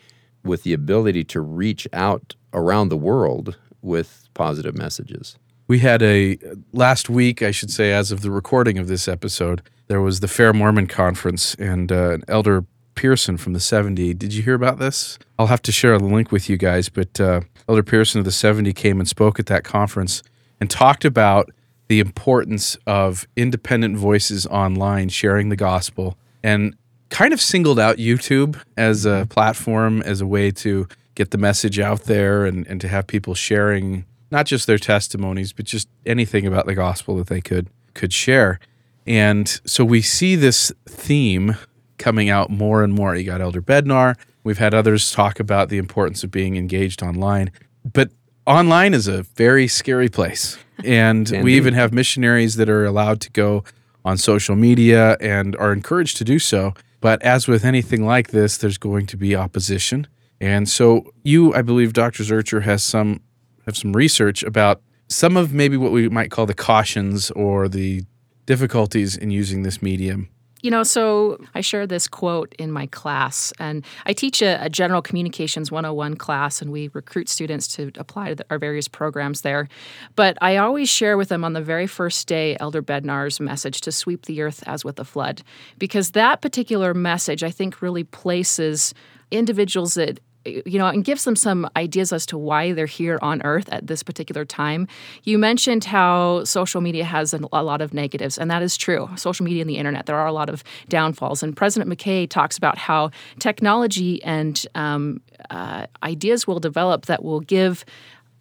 with 0.43 0.63
the 0.63 0.73
ability 0.73 1.23
to 1.25 1.41
reach 1.41 1.87
out 1.93 2.35
around 2.53 2.89
the 2.89 2.97
world 2.97 3.57
with 3.81 4.27
positive 4.33 4.75
messages. 4.77 5.37
We 5.67 5.79
had 5.79 6.01
a 6.01 6.37
last 6.73 7.09
week, 7.09 7.41
I 7.43 7.51
should 7.51 7.69
say, 7.71 7.91
as 7.93 8.11
of 8.11 8.21
the 8.21 8.31
recording 8.31 8.77
of 8.79 8.87
this 8.87 9.07
episode, 9.07 9.61
there 9.87 10.01
was 10.01 10.19
the 10.19 10.27
Fair 10.27 10.51
Mormon 10.53 10.87
Conference, 10.87 11.55
and 11.55 11.91
uh, 11.91 12.17
Elder 12.27 12.65
Pearson 12.99 13.37
from 13.37 13.53
the 13.53 13.61
70. 13.61 14.13
Did 14.15 14.33
you 14.33 14.43
hear 14.43 14.55
about 14.55 14.77
this? 14.77 15.17
I'll 15.39 15.47
have 15.47 15.61
to 15.61 15.71
share 15.71 15.97
the 15.97 16.03
link 16.03 16.33
with 16.33 16.49
you 16.49 16.57
guys, 16.57 16.89
but 16.89 17.17
uh, 17.17 17.39
Elder 17.69 17.81
Pearson 17.81 18.19
of 18.19 18.25
the 18.25 18.31
70 18.31 18.73
came 18.73 18.99
and 18.99 19.07
spoke 19.07 19.39
at 19.39 19.45
that 19.45 19.63
conference 19.63 20.21
and 20.59 20.69
talked 20.69 21.05
about 21.05 21.49
the 21.87 22.01
importance 22.01 22.77
of 22.85 23.25
independent 23.37 23.95
voices 23.95 24.45
online 24.47 25.07
sharing 25.07 25.47
the 25.47 25.55
gospel 25.55 26.17
and 26.43 26.75
kind 27.09 27.31
of 27.31 27.39
singled 27.39 27.79
out 27.79 27.95
YouTube 27.95 28.61
as 28.75 29.05
a 29.05 29.25
platform, 29.29 30.01
as 30.01 30.19
a 30.19 30.27
way 30.27 30.51
to 30.51 30.85
get 31.15 31.31
the 31.31 31.37
message 31.37 31.79
out 31.79 32.01
there 32.01 32.45
and, 32.45 32.67
and 32.67 32.81
to 32.81 32.89
have 32.89 33.07
people 33.07 33.33
sharing 33.33 34.03
not 34.29 34.45
just 34.45 34.67
their 34.67 34.77
testimonies, 34.77 35.53
but 35.53 35.63
just 35.63 35.87
anything 36.05 36.45
about 36.45 36.65
the 36.65 36.75
gospel 36.75 37.15
that 37.15 37.27
they 37.27 37.39
could 37.39 37.69
could 37.93 38.11
share. 38.11 38.59
And 39.07 39.47
so 39.65 39.85
we 39.85 40.01
see 40.01 40.35
this 40.35 40.73
theme 40.85 41.55
coming 41.99 42.29
out 42.29 42.49
more 42.49 42.83
and 42.83 42.93
more. 42.93 43.15
You 43.15 43.23
got 43.23 43.41
Elder 43.41 43.61
Bednar. 43.61 44.17
We've 44.43 44.57
had 44.57 44.73
others 44.73 45.11
talk 45.11 45.39
about 45.39 45.69
the 45.69 45.77
importance 45.77 46.23
of 46.23 46.31
being 46.31 46.55
engaged 46.55 47.03
online. 47.03 47.51
But 47.85 48.11
online 48.47 48.93
is 48.93 49.07
a 49.07 49.23
very 49.23 49.67
scary 49.67 50.09
place. 50.09 50.57
And 50.83 51.29
we 51.43 51.55
even 51.55 51.73
have 51.73 51.93
missionaries 51.93 52.55
that 52.55 52.69
are 52.69 52.85
allowed 52.85 53.21
to 53.21 53.31
go 53.31 53.63
on 54.05 54.17
social 54.17 54.55
media 54.55 55.17
and 55.19 55.55
are 55.57 55.73
encouraged 55.73 56.17
to 56.17 56.23
do 56.23 56.39
so. 56.39 56.73
But 57.01 57.21
as 57.21 57.47
with 57.47 57.65
anything 57.65 58.05
like 58.05 58.29
this, 58.29 58.57
there's 58.57 58.77
going 58.77 59.05
to 59.07 59.17
be 59.17 59.35
opposition. 59.35 60.07
And 60.41 60.69
so 60.69 61.11
you, 61.23 61.53
I 61.53 61.61
believe 61.61 61.93
Dr. 61.93 62.23
Zurcher 62.23 62.63
has 62.63 62.81
some 62.81 63.21
have 63.65 63.77
some 63.77 63.93
research 63.93 64.41
about 64.41 64.81
some 65.09 65.37
of 65.37 65.53
maybe 65.53 65.77
what 65.77 65.91
we 65.91 66.09
might 66.09 66.31
call 66.31 66.45
the 66.45 66.53
cautions 66.53 67.29
or 67.31 67.67
the 67.67 68.03
difficulties 68.45 69.15
in 69.15 69.31
using 69.31 69.63
this 69.63 69.81
medium. 69.81 70.29
You 70.61 70.71
know, 70.71 70.83
so 70.83 71.37
I 71.55 71.61
share 71.61 71.87
this 71.87 72.07
quote 72.07 72.53
in 72.59 72.69
my 72.71 72.87
class, 72.87 73.53
and 73.59 73.85
I 74.05 74.11
teach 74.11 74.41
a, 74.41 74.61
a 74.61 74.69
general 74.69 75.01
communications 75.01 75.71
101 75.71 76.17
class, 76.17 76.61
and 76.61 76.69
we 76.69 76.89
recruit 76.93 77.29
students 77.29 77.67
to 77.75 77.91
apply 77.95 78.29
to 78.29 78.35
the, 78.35 78.45
our 78.49 78.59
various 78.59 78.89
programs 78.89 79.41
there. 79.41 79.69
But 80.17 80.37
I 80.41 80.57
always 80.57 80.89
share 80.89 81.17
with 81.17 81.29
them 81.29 81.45
on 81.45 81.53
the 81.53 81.61
very 81.61 81.87
first 81.87 82.27
day 82.27 82.57
Elder 82.59 82.81
Bednar's 82.81 83.39
message 83.39 83.79
to 83.81 83.91
sweep 83.91 84.25
the 84.25 84.41
earth 84.41 84.61
as 84.67 84.83
with 84.83 84.99
a 84.99 85.05
flood, 85.05 85.43
because 85.77 86.11
that 86.11 86.41
particular 86.41 86.93
message, 86.93 87.41
I 87.41 87.51
think, 87.51 87.81
really 87.81 88.03
places 88.03 88.93
individuals 89.31 89.93
that 89.93 90.19
you 90.45 90.79
know, 90.79 90.87
and 90.87 91.03
gives 91.03 91.25
them 91.25 91.35
some 91.35 91.69
ideas 91.75 92.13
as 92.13 92.25
to 92.27 92.37
why 92.37 92.71
they're 92.71 92.85
here 92.85 93.19
on 93.21 93.41
Earth 93.43 93.67
at 93.71 93.87
this 93.87 94.03
particular 94.03 94.45
time. 94.45 94.87
You 95.23 95.37
mentioned 95.37 95.85
how 95.85 96.43
social 96.45 96.81
media 96.81 97.03
has 97.03 97.33
a 97.33 97.37
lot 97.37 97.81
of 97.81 97.93
negatives, 97.93 98.37
and 98.37 98.49
that 98.49 98.61
is 98.61 98.77
true. 98.77 99.09
Social 99.15 99.43
media 99.45 99.61
and 99.61 99.69
the 99.69 99.77
internet, 99.77 100.05
there 100.05 100.17
are 100.17 100.27
a 100.27 100.33
lot 100.33 100.49
of 100.49 100.63
downfalls. 100.87 101.43
And 101.43 101.55
President 101.55 101.91
McKay 101.91 102.29
talks 102.29 102.57
about 102.57 102.77
how 102.77 103.11
technology 103.39 104.23
and 104.23 104.65
um, 104.75 105.21
uh, 105.49 105.87
ideas 106.03 106.47
will 106.47 106.59
develop 106.59 107.05
that 107.07 107.23
will 107.23 107.41
give 107.41 107.83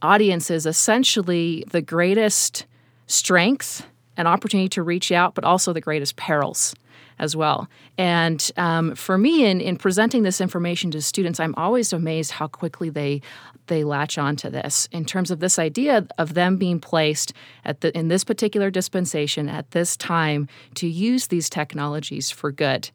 audiences 0.01 0.67
essentially 0.67 1.65
the 1.71 1.83
greatest 1.83 2.65
strength 3.09 3.87
and 4.17 4.29
opportunity 4.29 4.69
to 4.69 4.83
reach 4.83 5.11
out, 5.11 5.35
but 5.35 5.45
also 5.45 5.73
the 5.73 5.81
greatest 5.81 6.17
perils 6.17 6.75
as 7.19 7.37
well. 7.37 7.69
And 7.97 8.51
um, 8.57 8.95
for 8.95 9.19
me, 9.19 9.45
in, 9.45 9.61
in 9.61 9.77
presenting 9.77 10.23
this 10.23 10.41
information 10.41 10.91
to 10.93 11.03
students, 11.03 11.41
I'm 11.41 11.55
always 11.57 11.93
amazed 11.93 12.33
how 12.33 12.47
quickly 12.49 12.91
they 12.91 13.23
they 13.67 13.85
latch 13.85 14.17
onto 14.17 14.49
this 14.49 14.89
in 14.93 15.05
terms 15.05 15.31
of 15.31 15.41
this 15.41 15.59
idea 15.59 16.07
of 16.17 16.33
them 16.33 16.57
being 16.57 16.81
placed 16.81 17.35
at 17.67 17.83
the 17.83 17.97
in 17.97 18.09
this 18.09 18.25
particular 18.25 18.71
dispensation 18.71 19.49
at 19.49 19.71
this 19.73 19.97
time 19.97 20.49
to 20.75 20.89
use 20.89 21.27
these 21.27 21.51
technologies 21.51 22.31
for 22.31 22.51
good. 22.51 22.91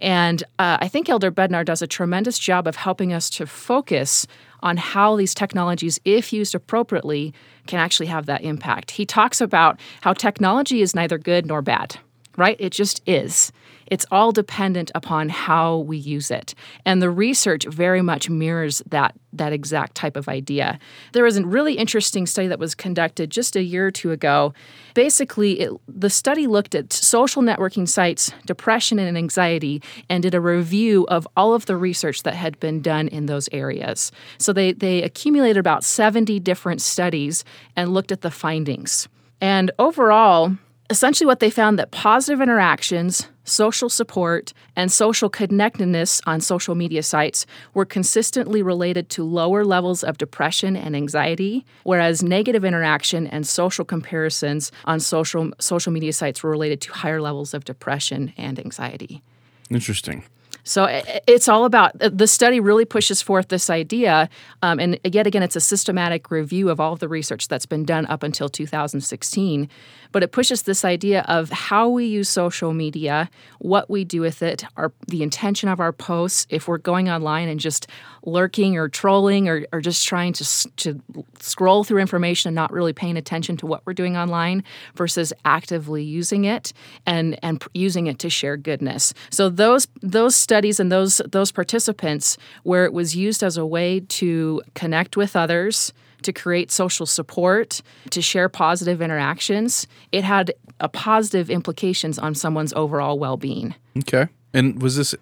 And 0.00 0.44
uh, 0.58 0.78
I 0.80 0.86
think 0.88 1.08
Elder 1.08 1.32
Bednar 1.32 1.64
does 1.64 1.82
a 1.82 1.86
tremendous 1.86 2.38
job 2.38 2.68
of 2.68 2.76
helping 2.76 3.12
us 3.12 3.28
to 3.30 3.46
focus 3.46 4.26
on 4.60 4.76
how 4.76 5.16
these 5.16 5.34
technologies, 5.34 5.98
if 6.04 6.32
used 6.32 6.54
appropriately, 6.54 7.34
can 7.66 7.80
actually 7.80 8.06
have 8.06 8.26
that 8.26 8.42
impact. 8.42 8.92
He 8.92 9.04
talks 9.06 9.40
about 9.40 9.80
how 10.02 10.12
technology 10.12 10.82
is 10.82 10.94
neither 10.94 11.18
good 11.18 11.46
nor 11.46 11.62
bad 11.62 11.98
right? 12.38 12.56
It 12.60 12.70
just 12.70 13.02
is. 13.04 13.52
It's 13.90 14.06
all 14.10 14.32
dependent 14.32 14.90
upon 14.94 15.28
how 15.28 15.78
we 15.78 15.96
use 15.96 16.30
it. 16.30 16.54
And 16.84 17.02
the 17.02 17.10
research 17.10 17.64
very 17.66 18.02
much 18.02 18.30
mirrors 18.30 18.82
that, 18.90 19.14
that 19.32 19.52
exact 19.52 19.94
type 19.94 20.16
of 20.16 20.28
idea. 20.28 20.78
There 21.12 21.24
was 21.24 21.36
a 21.36 21.46
really 21.46 21.74
interesting 21.74 22.26
study 22.26 22.48
that 22.48 22.58
was 22.58 22.74
conducted 22.74 23.30
just 23.30 23.56
a 23.56 23.62
year 23.62 23.86
or 23.86 23.90
two 23.90 24.12
ago. 24.12 24.52
Basically, 24.94 25.60
it, 25.60 25.72
the 25.88 26.10
study 26.10 26.46
looked 26.46 26.74
at 26.74 26.92
social 26.92 27.42
networking 27.42 27.88
sites, 27.88 28.30
depression 28.46 28.98
and 28.98 29.16
anxiety, 29.16 29.82
and 30.08 30.22
did 30.22 30.34
a 30.34 30.40
review 30.40 31.06
of 31.08 31.26
all 31.36 31.54
of 31.54 31.66
the 31.66 31.76
research 31.76 32.22
that 32.22 32.34
had 32.34 32.60
been 32.60 32.80
done 32.80 33.08
in 33.08 33.26
those 33.26 33.48
areas. 33.52 34.12
So 34.38 34.52
they, 34.52 34.72
they 34.72 35.02
accumulated 35.02 35.56
about 35.56 35.82
70 35.82 36.38
different 36.40 36.82
studies 36.82 37.42
and 37.74 37.94
looked 37.94 38.12
at 38.12 38.20
the 38.20 38.30
findings. 38.30 39.08
And 39.40 39.70
overall, 39.78 40.56
essentially 40.90 41.26
what 41.26 41.40
they 41.40 41.50
found 41.50 41.78
that 41.78 41.90
positive 41.90 42.40
interactions, 42.40 43.28
social 43.44 43.88
support, 43.88 44.52
and 44.76 44.90
social 44.90 45.28
connectedness 45.28 46.20
on 46.26 46.40
social 46.40 46.74
media 46.74 47.02
sites 47.02 47.46
were 47.74 47.84
consistently 47.84 48.62
related 48.62 49.08
to 49.10 49.24
lower 49.24 49.64
levels 49.64 50.02
of 50.02 50.18
depression 50.18 50.76
and 50.76 50.96
anxiety, 50.96 51.64
whereas 51.84 52.22
negative 52.22 52.64
interaction 52.64 53.26
and 53.26 53.46
social 53.46 53.84
comparisons 53.84 54.72
on 54.84 55.00
social 55.00 55.50
social 55.58 55.92
media 55.92 56.12
sites 56.12 56.42
were 56.42 56.50
related 56.50 56.80
to 56.80 56.92
higher 56.92 57.20
levels 57.20 57.54
of 57.54 57.64
depression 57.64 58.32
and 58.36 58.58
anxiety. 58.58 59.22
Interesting. 59.70 60.24
So 60.68 60.86
it's 61.26 61.48
all 61.48 61.64
about 61.64 61.92
the 61.98 62.26
study 62.26 62.60
really 62.60 62.84
pushes 62.84 63.22
forth 63.22 63.48
this 63.48 63.70
idea, 63.70 64.28
um, 64.62 64.78
and 64.78 65.00
yet 65.02 65.26
again, 65.26 65.42
it's 65.42 65.56
a 65.56 65.62
systematic 65.62 66.30
review 66.30 66.68
of 66.68 66.78
all 66.78 66.92
of 66.92 66.98
the 66.98 67.08
research 67.08 67.48
that's 67.48 67.64
been 67.64 67.86
done 67.86 68.04
up 68.06 68.22
until 68.22 68.50
2016 68.50 69.70
but 70.12 70.22
it 70.22 70.32
pushes 70.32 70.62
this 70.62 70.84
idea 70.84 71.22
of 71.28 71.50
how 71.50 71.88
we 71.88 72.06
use 72.06 72.28
social 72.28 72.72
media, 72.72 73.30
what 73.58 73.88
we 73.90 74.04
do 74.04 74.20
with 74.20 74.42
it, 74.42 74.64
our 74.76 74.92
the 75.06 75.22
intention 75.22 75.68
of 75.68 75.80
our 75.80 75.92
posts. 75.92 76.46
If 76.50 76.68
we're 76.68 76.78
going 76.78 77.08
online 77.08 77.48
and 77.48 77.60
just 77.60 77.86
lurking 78.24 78.76
or 78.76 78.88
trolling 78.88 79.48
or, 79.48 79.66
or 79.72 79.80
just 79.80 80.06
trying 80.06 80.32
to 80.34 80.44
to 80.76 81.00
scroll 81.40 81.84
through 81.84 82.00
information 82.00 82.48
and 82.48 82.54
not 82.54 82.72
really 82.72 82.92
paying 82.92 83.16
attention 83.16 83.56
to 83.58 83.66
what 83.66 83.82
we're 83.86 83.94
doing 83.94 84.16
online, 84.16 84.64
versus 84.94 85.32
actively 85.44 86.02
using 86.02 86.44
it 86.44 86.72
and 87.06 87.38
and 87.42 87.64
using 87.74 88.06
it 88.06 88.18
to 88.18 88.30
share 88.30 88.56
goodness. 88.56 89.14
So 89.30 89.48
those 89.48 89.88
those 90.02 90.36
studies 90.36 90.80
and 90.80 90.90
those 90.90 91.20
those 91.30 91.52
participants 91.52 92.36
where 92.62 92.84
it 92.84 92.92
was 92.92 93.16
used 93.16 93.42
as 93.42 93.56
a 93.56 93.66
way 93.66 94.00
to 94.00 94.62
connect 94.74 95.16
with 95.16 95.36
others 95.36 95.92
to 96.22 96.32
create 96.32 96.70
social 96.70 97.06
support, 97.06 97.82
to 98.10 98.22
share 98.22 98.48
positive 98.48 99.00
interactions, 99.00 99.86
it 100.12 100.24
had 100.24 100.52
a 100.80 100.88
positive 100.88 101.50
implications 101.50 102.18
on 102.18 102.34
someone's 102.34 102.72
overall 102.74 103.18
well-being. 103.18 103.74
Okay. 103.98 104.28
And 104.54 104.80
was 104.80 104.96
this 104.96 105.14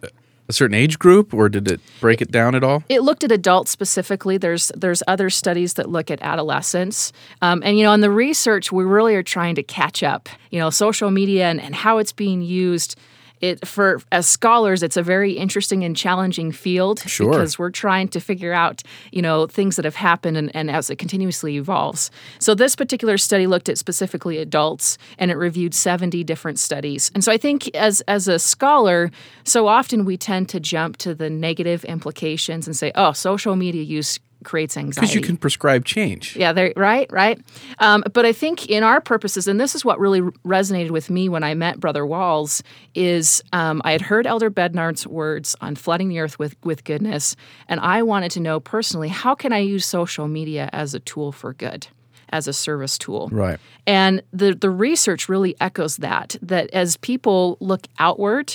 a 0.48 0.52
certain 0.52 0.74
age 0.74 0.98
group 0.98 1.34
or 1.34 1.48
did 1.48 1.70
it 1.70 1.80
break 2.00 2.20
it 2.20 2.30
down 2.30 2.54
at 2.54 2.62
all 2.62 2.84
it 2.88 3.02
looked 3.02 3.24
at 3.24 3.32
adults 3.32 3.70
specifically 3.70 4.36
there's 4.38 4.70
there's 4.76 5.02
other 5.08 5.28
studies 5.28 5.74
that 5.74 5.88
look 5.88 6.10
at 6.10 6.22
adolescents 6.22 7.12
um, 7.42 7.62
and 7.64 7.76
you 7.78 7.84
know 7.84 7.92
in 7.92 8.00
the 8.00 8.10
research 8.10 8.70
we 8.70 8.84
really 8.84 9.16
are 9.16 9.24
trying 9.24 9.54
to 9.54 9.62
catch 9.62 10.02
up 10.02 10.28
you 10.50 10.58
know 10.60 10.70
social 10.70 11.10
media 11.10 11.46
and, 11.46 11.60
and 11.60 11.74
how 11.74 11.98
it's 11.98 12.12
being 12.12 12.42
used 12.42 12.96
it 13.40 13.66
for 13.66 14.00
as 14.12 14.26
scholars 14.26 14.82
it's 14.82 14.96
a 14.96 15.02
very 15.02 15.32
interesting 15.32 15.84
and 15.84 15.96
challenging 15.96 16.52
field 16.52 17.00
sure. 17.00 17.30
because 17.30 17.58
we're 17.58 17.70
trying 17.70 18.08
to 18.08 18.20
figure 18.20 18.52
out 18.52 18.82
you 19.12 19.20
know 19.20 19.46
things 19.46 19.76
that 19.76 19.84
have 19.84 19.96
happened 19.96 20.36
and, 20.36 20.54
and 20.54 20.70
as 20.70 20.90
it 20.90 20.96
continuously 20.96 21.56
evolves 21.56 22.10
so 22.38 22.54
this 22.54 22.74
particular 22.74 23.18
study 23.18 23.46
looked 23.46 23.68
at 23.68 23.78
specifically 23.78 24.38
adults 24.38 24.98
and 25.18 25.30
it 25.30 25.36
reviewed 25.36 25.74
70 25.74 26.24
different 26.24 26.58
studies 26.58 27.10
and 27.14 27.22
so 27.22 27.30
i 27.30 27.36
think 27.36 27.74
as 27.74 28.00
as 28.02 28.28
a 28.28 28.38
scholar 28.38 29.10
so 29.44 29.66
often 29.66 30.04
we 30.04 30.16
tend 30.16 30.48
to 30.48 30.60
jump 30.60 30.96
to 30.96 31.14
the 31.14 31.28
negative 31.28 31.84
implications 31.84 32.66
and 32.66 32.76
say 32.76 32.92
oh 32.94 33.12
social 33.12 33.56
media 33.56 33.82
use 33.82 34.18
creates 34.44 34.76
anxiety. 34.76 35.00
Because 35.00 35.14
you 35.14 35.20
can 35.20 35.36
prescribe 35.36 35.84
change. 35.84 36.36
Yeah, 36.36 36.52
they 36.52 36.72
right, 36.76 37.10
right. 37.10 37.40
Um, 37.78 38.04
but 38.12 38.24
I 38.24 38.32
think 38.32 38.68
in 38.68 38.82
our 38.82 39.00
purposes, 39.00 39.48
and 39.48 39.60
this 39.60 39.74
is 39.74 39.84
what 39.84 39.98
really 39.98 40.20
resonated 40.44 40.90
with 40.90 41.10
me 41.10 41.28
when 41.28 41.42
I 41.42 41.54
met 41.54 41.80
Brother 41.80 42.06
Walz, 42.06 42.62
is 42.94 43.42
um, 43.52 43.82
I 43.84 43.92
had 43.92 44.02
heard 44.02 44.26
Elder 44.26 44.50
Bednar's 44.50 45.06
words 45.06 45.56
on 45.60 45.76
flooding 45.76 46.08
the 46.08 46.20
earth 46.20 46.38
with 46.38 46.56
with 46.64 46.84
goodness, 46.84 47.36
and 47.68 47.80
I 47.80 48.02
wanted 48.02 48.30
to 48.32 48.40
know 48.40 48.60
personally 48.60 49.08
how 49.08 49.34
can 49.34 49.52
I 49.52 49.58
use 49.58 49.84
social 49.86 50.28
media 50.28 50.70
as 50.72 50.94
a 50.94 51.00
tool 51.00 51.32
for 51.32 51.52
good 51.52 51.88
as 52.30 52.48
a 52.48 52.52
service 52.52 52.98
tool. 52.98 53.28
Right. 53.30 53.58
And 53.86 54.22
the 54.32 54.54
the 54.54 54.70
research 54.70 55.28
really 55.28 55.54
echoes 55.60 55.98
that 55.98 56.36
that 56.42 56.70
as 56.70 56.96
people 56.96 57.56
look 57.60 57.86
outward 57.98 58.54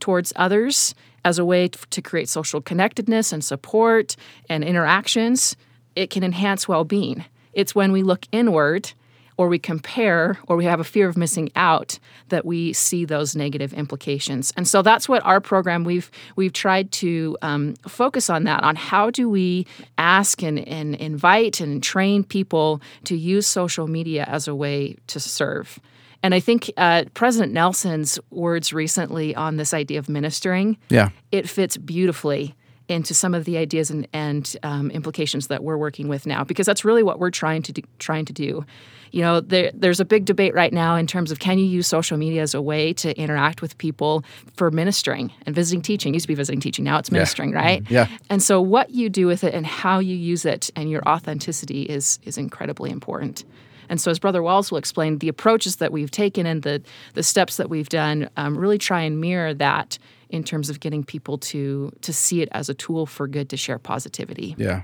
towards 0.00 0.32
others 0.36 0.94
as 1.24 1.38
a 1.38 1.44
way 1.44 1.68
to 1.68 2.00
create 2.02 2.28
social 2.28 2.60
connectedness 2.60 3.32
and 3.32 3.44
support 3.44 4.14
and 4.48 4.62
interactions, 4.62 5.56
it 5.96 6.08
can 6.08 6.22
enhance 6.22 6.68
well 6.68 6.84
being. 6.84 7.24
It's 7.52 7.74
when 7.74 7.90
we 7.90 8.02
look 8.02 8.26
inward 8.30 8.92
or 9.36 9.48
we 9.48 9.58
compare 9.58 10.38
or 10.46 10.56
we 10.56 10.64
have 10.64 10.80
a 10.80 10.84
fear 10.84 11.08
of 11.08 11.16
missing 11.16 11.50
out 11.56 11.98
that 12.28 12.44
we 12.44 12.72
see 12.72 13.04
those 13.04 13.36
negative 13.36 13.72
implications 13.74 14.52
and 14.56 14.66
so 14.66 14.82
that's 14.82 15.08
what 15.08 15.24
our 15.24 15.40
program 15.40 15.84
we've 15.84 16.10
we've 16.36 16.52
tried 16.52 16.90
to 16.90 17.36
um, 17.42 17.74
focus 17.86 18.30
on 18.30 18.44
that 18.44 18.62
on 18.62 18.76
how 18.76 19.10
do 19.10 19.28
we 19.28 19.66
ask 19.98 20.42
and, 20.42 20.58
and 20.66 20.94
invite 20.96 21.60
and 21.60 21.82
train 21.82 22.24
people 22.24 22.80
to 23.04 23.16
use 23.16 23.46
social 23.46 23.86
media 23.86 24.24
as 24.24 24.48
a 24.48 24.54
way 24.54 24.96
to 25.06 25.20
serve 25.20 25.78
and 26.26 26.34
I 26.34 26.40
think 26.40 26.72
uh, 26.76 27.04
President 27.14 27.52
Nelson's 27.52 28.18
words 28.30 28.72
recently 28.72 29.32
on 29.36 29.58
this 29.58 29.72
idea 29.72 30.00
of 30.00 30.08
ministering, 30.08 30.76
yeah, 30.88 31.10
it 31.30 31.48
fits 31.48 31.76
beautifully 31.76 32.56
into 32.88 33.14
some 33.14 33.32
of 33.32 33.44
the 33.44 33.56
ideas 33.58 33.90
and, 33.90 34.08
and 34.12 34.56
um, 34.64 34.90
implications 34.90 35.46
that 35.46 35.62
we're 35.62 35.76
working 35.76 36.08
with 36.08 36.26
now, 36.26 36.42
because 36.42 36.66
that's 36.66 36.84
really 36.84 37.04
what 37.04 37.20
we're 37.20 37.30
trying 37.30 37.62
to 37.62 37.72
do, 37.72 37.82
trying 38.00 38.24
to 38.24 38.32
do. 38.32 38.66
You 39.12 39.22
know, 39.22 39.40
there, 39.40 39.70
there's 39.72 40.00
a 40.00 40.04
big 40.04 40.24
debate 40.24 40.52
right 40.52 40.72
now 40.72 40.96
in 40.96 41.06
terms 41.06 41.30
of 41.30 41.38
can 41.38 41.60
you 41.60 41.64
use 41.64 41.86
social 41.86 42.18
media 42.18 42.42
as 42.42 42.54
a 42.54 42.60
way 42.60 42.92
to 42.94 43.16
interact 43.16 43.62
with 43.62 43.78
people 43.78 44.24
for 44.56 44.72
ministering 44.72 45.32
and 45.46 45.54
visiting 45.54 45.80
teaching. 45.80 46.12
It 46.12 46.16
used 46.16 46.24
to 46.24 46.28
be 46.28 46.34
visiting 46.34 46.58
teaching, 46.58 46.84
now 46.84 46.98
it's 46.98 47.12
ministering, 47.12 47.50
yeah. 47.50 47.56
right? 47.56 47.82
Yeah. 47.88 48.08
And 48.30 48.42
so, 48.42 48.60
what 48.60 48.90
you 48.90 49.08
do 49.10 49.28
with 49.28 49.44
it 49.44 49.54
and 49.54 49.64
how 49.64 50.00
you 50.00 50.16
use 50.16 50.44
it 50.44 50.70
and 50.74 50.90
your 50.90 51.08
authenticity 51.08 51.82
is 51.82 52.18
is 52.24 52.36
incredibly 52.36 52.90
important. 52.90 53.44
And 53.88 54.00
so, 54.00 54.10
as 54.10 54.18
Brother 54.18 54.42
Walz 54.42 54.70
will 54.70 54.78
explain, 54.78 55.18
the 55.18 55.28
approaches 55.28 55.76
that 55.76 55.92
we've 55.92 56.10
taken 56.10 56.46
and 56.46 56.62
the, 56.62 56.82
the 57.14 57.22
steps 57.22 57.56
that 57.56 57.68
we've 57.68 57.88
done 57.88 58.28
um, 58.36 58.56
really 58.56 58.78
try 58.78 59.02
and 59.02 59.20
mirror 59.20 59.54
that 59.54 59.98
in 60.28 60.42
terms 60.42 60.68
of 60.68 60.80
getting 60.80 61.04
people 61.04 61.38
to 61.38 61.92
to 62.00 62.12
see 62.12 62.42
it 62.42 62.48
as 62.52 62.68
a 62.68 62.74
tool 62.74 63.06
for 63.06 63.28
good 63.28 63.48
to 63.50 63.56
share 63.56 63.78
positivity. 63.78 64.54
Yeah. 64.58 64.82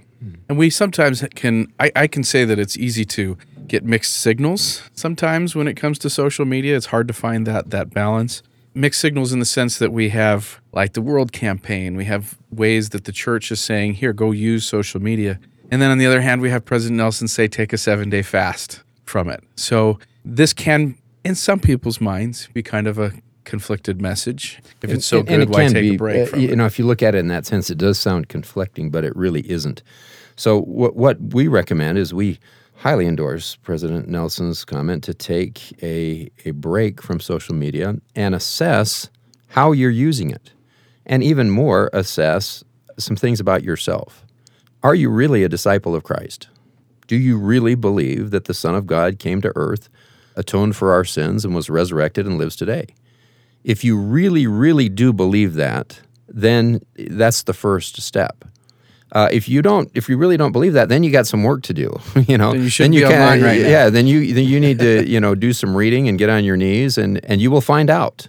And 0.49 0.57
we 0.57 0.71
sometimes 0.71 1.25
can 1.35 1.73
I, 1.81 1.91
I 1.97 2.07
can 2.07 2.23
say 2.23 2.45
that 2.45 2.59
it's 2.59 2.77
easy 2.77 3.05
to 3.07 3.37
get 3.67 3.85
mixed 3.85 4.15
signals 4.15 4.83
sometimes 4.95 5.57
when 5.57 5.67
it 5.67 5.75
comes 5.75 5.99
to 6.01 6.11
social 6.11 6.45
media. 6.45 6.77
It's 6.77 6.87
hard 6.87 7.09
to 7.09 7.15
find 7.15 7.47
that 7.47 7.71
that 7.71 7.91
balance. 7.91 8.43
Mixed 8.75 9.01
signals 9.01 9.33
in 9.33 9.39
the 9.39 9.45
sense 9.45 9.79
that 9.79 9.93
we 9.93 10.09
have 10.11 10.61
like 10.73 10.95
the 10.95 11.03
world 11.03 11.33
campaign, 11.33 11.97
we 11.97 12.07
have 12.07 12.39
ways 12.51 12.91
that 12.91 13.05
the 13.05 13.13
church 13.13 13.53
is 13.53 13.61
saying, 13.61 13.95
here, 13.95 14.15
go 14.15 14.31
use 14.31 14.65
social 14.65 15.03
media. 15.03 15.39
And 15.71 15.83
then 15.83 15.91
on 15.91 15.99
the 15.99 16.07
other 16.07 16.23
hand, 16.23 16.41
we 16.41 16.49
have 16.49 16.65
President 16.65 16.97
Nelson 16.97 17.29
say, 17.29 17.49
take 17.49 17.75
a 17.75 17.79
seven 17.79 18.09
day 18.09 18.23
fast 18.23 18.83
from 19.05 19.29
it. 19.29 19.43
So 19.57 19.99
this 20.25 20.53
can, 20.53 20.97
in 21.25 21.35
some 21.35 21.61
people's 21.61 22.01
minds, 22.01 22.49
be 22.53 22.63
kind 22.63 22.87
of 22.87 22.99
a 22.99 23.13
conflicted 23.45 24.01
message. 24.01 24.61
If 24.83 24.91
it's 24.91 25.07
so 25.07 25.19
and, 25.19 25.29
good, 25.29 25.41
and 25.41 25.51
why 25.51 25.67
take 25.67 25.75
be, 25.75 25.95
a 25.95 25.99
break 25.99 26.23
uh, 26.23 26.27
from 26.31 26.41
you 26.41 26.49
it? 26.49 26.57
know, 26.57 26.67
if 26.67 26.79
you 26.79 26.87
look 26.87 27.03
at 27.03 27.15
it 27.15 27.19
in 27.19 27.29
that 27.29 27.47
sense, 27.47 27.71
it 27.71 27.79
does 27.79 27.99
sound 27.99 28.29
conflicting, 28.29 28.91
but 28.91 29.05
it 29.05 29.15
really 29.17 29.49
isn't. 29.51 29.83
So 30.37 30.63
what 30.63 30.97
what 30.97 31.21
we 31.21 31.49
recommend 31.49 31.99
is 31.99 32.15
we 32.15 32.39
highly 32.77 33.07
endorse 33.07 33.57
President 33.57 34.09
Nelson's 34.09 34.65
comment 34.65 35.05
to 35.05 35.15
take 35.15 35.83
a 35.83 36.31
a 36.45 36.53
break 36.53 37.03
from 37.03 37.21
social 37.21 37.55
media 37.55 37.97
and 38.15 38.35
assess 38.35 39.11
how 39.49 39.73
you're 39.73 39.91
using 39.91 40.31
it, 40.31 40.53
and 41.07 41.23
even 41.23 41.51
more 41.51 41.91
assess 41.93 42.65
some 42.99 43.17
things 43.17 43.41
about 43.41 43.63
yourself. 43.63 44.25
Are 44.83 44.95
you 44.95 45.11
really 45.11 45.45
a 45.45 45.49
disciple 45.49 45.95
of 45.95 46.03
Christ? 46.03 46.49
Do 47.07 47.17
you 47.17 47.39
really 47.39 47.75
believe 47.75 48.31
that 48.31 48.45
the 48.45 48.55
Son 48.55 48.75
of 48.75 48.87
God 48.87 49.19
came 49.19 49.41
to 49.43 49.53
earth, 49.57 49.89
atoned 50.37 50.77
for 50.77 50.93
our 50.93 51.05
sins, 51.05 51.45
and 51.45 51.55
was 51.55 51.69
resurrected 51.69 52.27
and 52.27 52.39
lives 52.39 52.57
today? 52.57 52.87
If 53.65 53.85
you 53.85 53.99
really, 53.99 54.47
really 54.47 54.89
do 54.89 55.13
believe 55.13 55.55
that, 55.55 56.01
then 56.29 56.81
that's 56.97 57.43
the 57.43 57.53
first 57.53 58.01
step. 58.01 58.45
Uh, 59.13 59.29
if 59.31 59.47
you 59.49 59.61
don't, 59.61 59.91
if 59.95 60.09
you 60.09 60.17
really 60.17 60.39
don't 60.39 60.53
believe 60.53 60.73
that, 60.73 60.89
then 60.89 61.03
you 61.03 61.11
got 61.13 61.27
some 61.27 61.43
work 61.43 61.63
to 61.65 61.75
do. 61.75 62.01
you 62.27 62.39
know, 62.39 62.53
Then 62.53 62.63
you 62.63 62.69
shouldn't 62.71 62.95
you 62.95 63.05
online 63.05 63.43
right 63.43 63.61
now. 63.61 63.69
yeah. 63.69 63.91
Then 63.91 64.07
you 64.07 64.33
then 64.33 64.45
you 64.45 64.59
need 64.59 64.79
to 64.79 65.07
you 65.07 65.21
know 65.21 65.35
do 65.35 65.53
some 65.53 65.77
reading 65.77 66.09
and 66.09 66.19
get 66.19 66.31
on 66.31 66.45
your 66.45 66.57
knees 66.57 66.97
and 66.97 67.23
and 67.25 67.41
you 67.41 67.51
will 67.51 67.61
find 67.61 67.91
out 67.91 68.27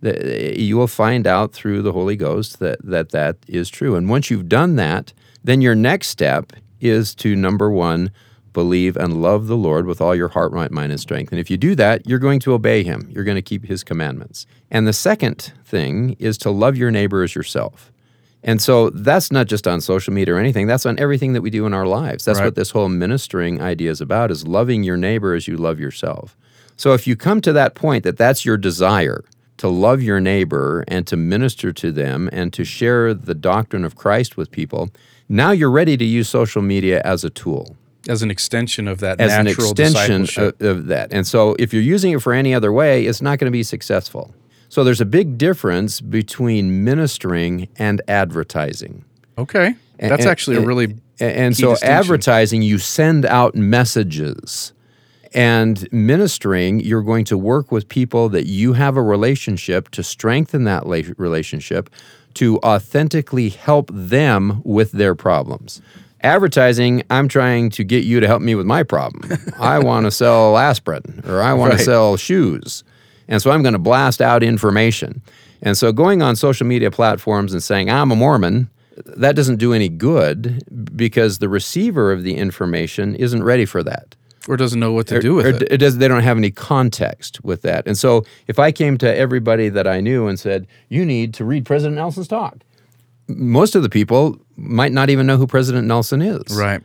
that 0.00 0.58
you 0.58 0.76
will 0.76 0.86
find 0.86 1.26
out 1.26 1.52
through 1.52 1.82
the 1.82 1.92
Holy 1.92 2.14
Ghost 2.14 2.60
that 2.60 2.78
that 2.84 3.10
that 3.10 3.36
is 3.48 3.68
true. 3.68 3.96
And 3.96 4.08
once 4.08 4.30
you've 4.30 4.48
done 4.48 4.76
that, 4.76 5.12
then 5.42 5.60
your 5.60 5.74
next 5.74 6.06
step 6.08 6.52
is 6.82 7.14
to 7.16 7.34
number 7.36 7.70
one 7.70 8.10
believe, 8.52 8.96
and 8.96 9.22
love 9.22 9.46
the 9.46 9.56
Lord 9.56 9.86
with 9.86 10.00
all 10.00 10.14
your 10.14 10.28
heart, 10.28 10.52
might, 10.52 10.70
mind, 10.70 10.92
and 10.92 11.00
strength. 11.00 11.32
And 11.32 11.40
if 11.40 11.50
you 11.50 11.56
do 11.56 11.74
that, 11.76 12.06
you're 12.06 12.18
going 12.18 12.40
to 12.40 12.52
obey 12.52 12.82
him. 12.82 13.08
You're 13.10 13.24
going 13.24 13.36
to 13.36 13.42
keep 13.42 13.64
his 13.64 13.82
commandments. 13.82 14.46
And 14.70 14.86
the 14.86 14.92
second 14.92 15.52
thing 15.64 16.16
is 16.18 16.36
to 16.38 16.50
love 16.50 16.76
your 16.76 16.90
neighbor 16.90 17.22
as 17.22 17.34
yourself. 17.34 17.90
And 18.42 18.60
so 18.60 18.90
that's 18.90 19.30
not 19.30 19.46
just 19.46 19.68
on 19.68 19.80
social 19.80 20.12
media 20.12 20.34
or 20.34 20.38
anything. 20.38 20.66
That's 20.66 20.84
on 20.84 20.98
everything 20.98 21.32
that 21.32 21.42
we 21.42 21.50
do 21.50 21.64
in 21.64 21.72
our 21.72 21.86
lives. 21.86 22.24
That's 22.24 22.40
Right. 22.40 22.46
what 22.46 22.56
this 22.56 22.70
whole 22.70 22.88
ministering 22.88 23.60
idea 23.62 23.90
is 23.90 24.00
about 24.00 24.30
is 24.30 24.46
loving 24.46 24.82
your 24.82 24.96
neighbor 24.96 25.34
as 25.34 25.46
you 25.46 25.56
love 25.56 25.78
yourself. 25.78 26.36
So 26.76 26.92
if 26.92 27.06
you 27.06 27.14
come 27.14 27.40
to 27.42 27.52
that 27.52 27.74
point 27.74 28.02
that 28.04 28.16
that's 28.16 28.44
your 28.44 28.56
desire 28.56 29.22
to 29.58 29.68
love 29.68 30.02
your 30.02 30.20
neighbor 30.20 30.84
and 30.88 31.06
to 31.06 31.16
minister 31.16 31.72
to 31.72 31.92
them 31.92 32.28
and 32.32 32.52
to 32.52 32.64
share 32.64 33.14
the 33.14 33.34
doctrine 33.34 33.84
of 33.84 33.94
Christ 33.94 34.36
with 34.36 34.50
people, 34.50 34.90
now 35.32 35.50
you're 35.50 35.70
ready 35.70 35.96
to 35.96 36.04
use 36.04 36.28
social 36.28 36.62
media 36.62 37.00
as 37.04 37.24
a 37.24 37.30
tool 37.30 37.76
As 38.08 38.22
an 38.22 38.30
extension 38.30 38.86
of 38.86 39.00
that 39.00 39.20
as 39.20 39.32
an 39.32 39.46
extension 39.48 40.26
of, 40.36 40.60
of 40.60 40.86
that. 40.86 41.12
And 41.12 41.26
so 41.26 41.56
if 41.58 41.72
you're 41.72 41.82
using 41.82 42.12
it 42.12 42.22
for 42.22 42.32
any 42.32 42.54
other 42.54 42.72
way, 42.72 43.06
it's 43.06 43.22
not 43.22 43.38
going 43.38 43.50
to 43.50 43.52
be 43.52 43.62
successful. 43.62 44.34
So 44.68 44.84
there's 44.84 45.00
a 45.00 45.06
big 45.06 45.38
difference 45.38 46.00
between 46.00 46.84
ministering 46.84 47.68
and 47.76 48.00
advertising. 48.08 49.04
okay. 49.36 49.74
That's 49.98 50.22
and- 50.22 50.30
actually 50.30 50.56
a 50.56 50.60
really 50.62 50.96
And 51.20 51.56
so 51.56 51.76
advertising, 51.82 52.62
you 52.62 52.78
send 52.78 53.24
out 53.24 53.54
messages. 53.54 54.72
And 55.34 55.90
ministering, 55.92 56.80
you're 56.80 57.02
going 57.02 57.24
to 57.26 57.38
work 57.38 57.72
with 57.72 57.88
people 57.88 58.28
that 58.30 58.46
you 58.46 58.74
have 58.74 58.96
a 58.96 59.02
relationship 59.02 59.90
to 59.90 60.02
strengthen 60.02 60.64
that 60.64 60.86
la- 60.86 61.00
relationship, 61.16 61.88
to 62.34 62.58
authentically 62.58 63.48
help 63.48 63.90
them 63.92 64.60
with 64.64 64.92
their 64.92 65.14
problems. 65.14 65.80
Advertising, 66.22 67.02
I'm 67.10 67.26
trying 67.28 67.70
to 67.70 67.84
get 67.84 68.04
you 68.04 68.20
to 68.20 68.26
help 68.26 68.42
me 68.42 68.54
with 68.54 68.66
my 68.66 68.82
problem. 68.84 69.28
I 69.58 69.78
want 69.80 70.06
to 70.06 70.10
sell 70.10 70.56
aspirin 70.56 71.22
or 71.26 71.42
I 71.42 71.52
want 71.52 71.72
Right. 71.72 71.78
to 71.78 71.84
sell 71.84 72.16
shoes. 72.16 72.84
And 73.28 73.42
so 73.42 73.50
I'm 73.50 73.62
going 73.62 73.72
to 73.72 73.78
blast 73.78 74.20
out 74.20 74.42
information. 74.42 75.20
And 75.62 75.76
so 75.76 75.92
going 75.92 76.22
on 76.22 76.36
social 76.36 76.66
media 76.66 76.90
platforms 76.90 77.52
and 77.52 77.62
saying, 77.62 77.90
I'm 77.90 78.10
a 78.12 78.16
Mormon, 78.16 78.68
that 79.06 79.34
doesn't 79.36 79.56
do 79.56 79.72
any 79.72 79.88
good 79.88 80.62
because 80.96 81.38
the 81.38 81.48
receiver 81.48 82.12
of 82.12 82.22
the 82.22 82.34
information 82.36 83.14
isn't 83.16 83.42
ready 83.42 83.64
for 83.64 83.82
that. 83.82 84.14
Or 84.48 84.56
doesn't 84.56 84.80
know 84.80 84.92
what 84.92 85.06
to 85.08 85.20
do 85.20 85.34
with 85.34 85.46
Or 85.46 85.50
it. 85.50 85.62
it 85.70 85.76
does, 85.78 85.98
they 85.98 86.08
don't 86.08 86.22
have 86.22 86.36
any 86.36 86.50
context 86.50 87.42
with 87.44 87.62
that. 87.62 87.86
And 87.86 87.96
so 87.96 88.24
if 88.46 88.58
I 88.58 88.72
came 88.72 88.98
to 88.98 89.16
everybody 89.16 89.68
that 89.68 89.86
I 89.86 90.00
knew 90.00 90.26
and 90.26 90.38
said, 90.38 90.66
You 90.88 91.04
need 91.04 91.34
to 91.34 91.44
read 91.44 91.64
President 91.64 91.96
Nelson's 91.96 92.28
talk, 92.28 92.58
most 93.28 93.74
of 93.74 93.82
the 93.82 93.88
people 93.88 94.38
might 94.56 94.92
not 94.92 95.10
even 95.10 95.26
know 95.26 95.36
who 95.36 95.46
President 95.46 95.86
Nelson 95.86 96.20
is. 96.22 96.56
Right. 96.56 96.82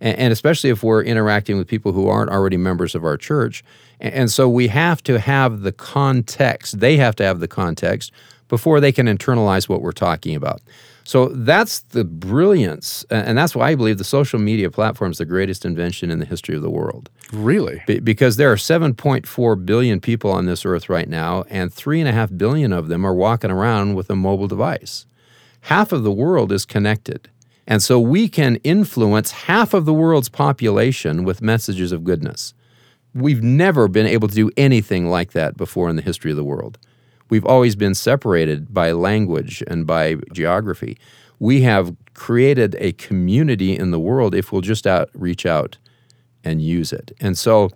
And, 0.00 0.18
and 0.18 0.32
especially 0.32 0.70
if 0.70 0.82
we're 0.82 1.02
interacting 1.02 1.56
with 1.58 1.66
people 1.66 1.92
who 1.92 2.08
aren't 2.08 2.30
already 2.30 2.56
members 2.56 2.94
of 2.94 3.04
our 3.04 3.16
church. 3.16 3.64
And, 4.00 4.14
and 4.14 4.30
so 4.30 4.48
we 4.48 4.68
have 4.68 5.02
to 5.04 5.18
have 5.18 5.62
the 5.62 5.72
context, 5.72 6.80
they 6.80 6.96
have 6.96 7.16
to 7.16 7.24
have 7.24 7.40
the 7.40 7.48
context 7.48 8.12
before 8.48 8.80
they 8.80 8.92
can 8.92 9.06
internalize 9.06 9.68
what 9.68 9.82
we're 9.82 9.92
talking 9.92 10.36
about. 10.36 10.60
So 11.04 11.28
that's 11.28 11.80
the 11.80 12.04
brilliance. 12.04 13.04
And 13.10 13.36
that's 13.36 13.54
why 13.54 13.70
I 13.70 13.74
believe 13.74 13.98
the 13.98 14.04
social 14.04 14.38
media 14.38 14.70
platform 14.70 15.12
is 15.12 15.18
the 15.18 15.26
greatest 15.26 15.64
invention 15.66 16.10
in 16.10 16.18
the 16.18 16.24
history 16.24 16.56
of 16.56 16.62
the 16.62 16.70
world. 16.70 17.10
Really? 17.32 17.82
Be- 17.86 18.00
because 18.00 18.36
there 18.36 18.50
are 18.50 18.56
7.4 18.56 19.66
billion 19.66 20.00
people 20.00 20.30
on 20.32 20.46
this 20.46 20.64
earth 20.64 20.88
right 20.88 21.08
now, 21.08 21.44
and 21.50 21.70
3.5 21.70 22.38
billion 22.38 22.72
of 22.72 22.88
them 22.88 23.04
are 23.04 23.14
walking 23.14 23.50
around 23.50 23.94
with 23.94 24.08
a 24.08 24.16
mobile 24.16 24.48
device. 24.48 25.04
Half 25.62 25.92
of 25.92 26.04
the 26.04 26.12
world 26.12 26.52
is 26.52 26.64
connected. 26.64 27.28
And 27.66 27.82
so 27.82 27.98
we 27.98 28.28
can 28.28 28.56
influence 28.56 29.30
half 29.30 29.72
of 29.74 29.84
the 29.84 29.94
world's 29.94 30.28
population 30.28 31.24
with 31.24 31.40
messages 31.40 31.92
of 31.92 32.04
goodness. 32.04 32.54
We've 33.14 33.42
never 33.42 33.88
been 33.88 34.06
able 34.06 34.28
to 34.28 34.34
do 34.34 34.50
anything 34.56 35.08
like 35.08 35.32
that 35.32 35.56
before 35.56 35.88
in 35.88 35.96
the 35.96 36.02
history 36.02 36.30
of 36.30 36.36
the 36.36 36.44
world. 36.44 36.78
We've 37.34 37.44
always 37.44 37.74
been 37.74 37.96
separated 37.96 38.72
by 38.72 38.92
language 38.92 39.60
and 39.66 39.88
by 39.88 40.18
geography. 40.32 40.98
We 41.40 41.62
have 41.62 41.96
created 42.14 42.76
a 42.78 42.92
community 42.92 43.76
in 43.76 43.90
the 43.90 43.98
world 43.98 44.36
if 44.36 44.52
we'll 44.52 44.60
just 44.60 44.86
out, 44.86 45.10
reach 45.14 45.44
out 45.44 45.76
and 46.44 46.62
use 46.62 46.92
it. 46.92 47.10
And 47.18 47.36
so 47.36 47.70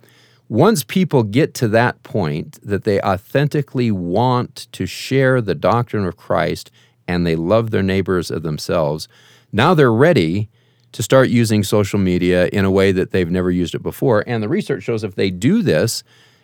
once 0.47 0.85
people 0.85 1.23
get 1.23 1.53
to 1.55 1.67
that 1.67 2.01
point 2.03 2.57
that 2.63 2.85
they 2.85 3.01
authentically 3.01 3.91
want 3.91 4.69
to 4.71 4.85
share 4.85 5.41
the 5.41 5.55
doctrine 5.55 6.05
of 6.05 6.15
Christ 6.15 6.71
and 7.05 7.27
they 7.27 7.35
love 7.35 7.71
their 7.71 7.83
neighbors 7.83 8.31
as 8.31 8.43
themselves, 8.43 9.09
now 9.51 9.73
they're 9.73 9.91
ready 9.91 10.47
to 10.93 11.03
start 11.03 11.27
using 11.27 11.65
social 11.65 11.99
media 11.99 12.47
in 12.53 12.63
a 12.63 12.71
way 12.71 12.93
that 12.93 13.11
they've 13.11 13.29
never 13.29 13.51
used 13.51 13.75
it 13.75 13.83
before. 13.83 14.23
And 14.25 14.41
the 14.41 14.47
research 14.47 14.83
shows 14.83 15.03
if 15.03 15.15
they 15.15 15.29
do 15.29 15.61
this, 15.61 16.01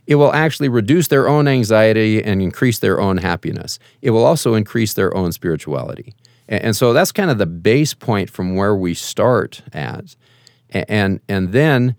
it 0.07 0.15
will 0.15 0.33
actually 0.33 0.69
reduce 0.69 1.07
their 1.07 1.27
own 1.27 1.47
anxiety 1.47 2.23
and 2.23 2.41
increase 2.41 2.79
their 2.79 2.99
own 2.99 3.17
happiness. 3.17 3.79
It 4.01 4.11
will 4.11 4.25
also 4.25 4.53
increase 4.53 4.93
their 4.93 5.15
own 5.15 5.31
spirituality. 5.31 6.13
And 6.47 6.75
so 6.75 6.93
that's 6.93 7.11
kind 7.11 7.31
of 7.31 7.37
the 7.39 7.47
base 7.47 7.93
point 7.93 8.29
from 8.29 8.55
where 8.55 8.75
we 8.75 8.93
start 8.93 9.63
at. 9.73 10.15
And, 10.69 11.19
and 11.27 11.51
then 11.51 11.95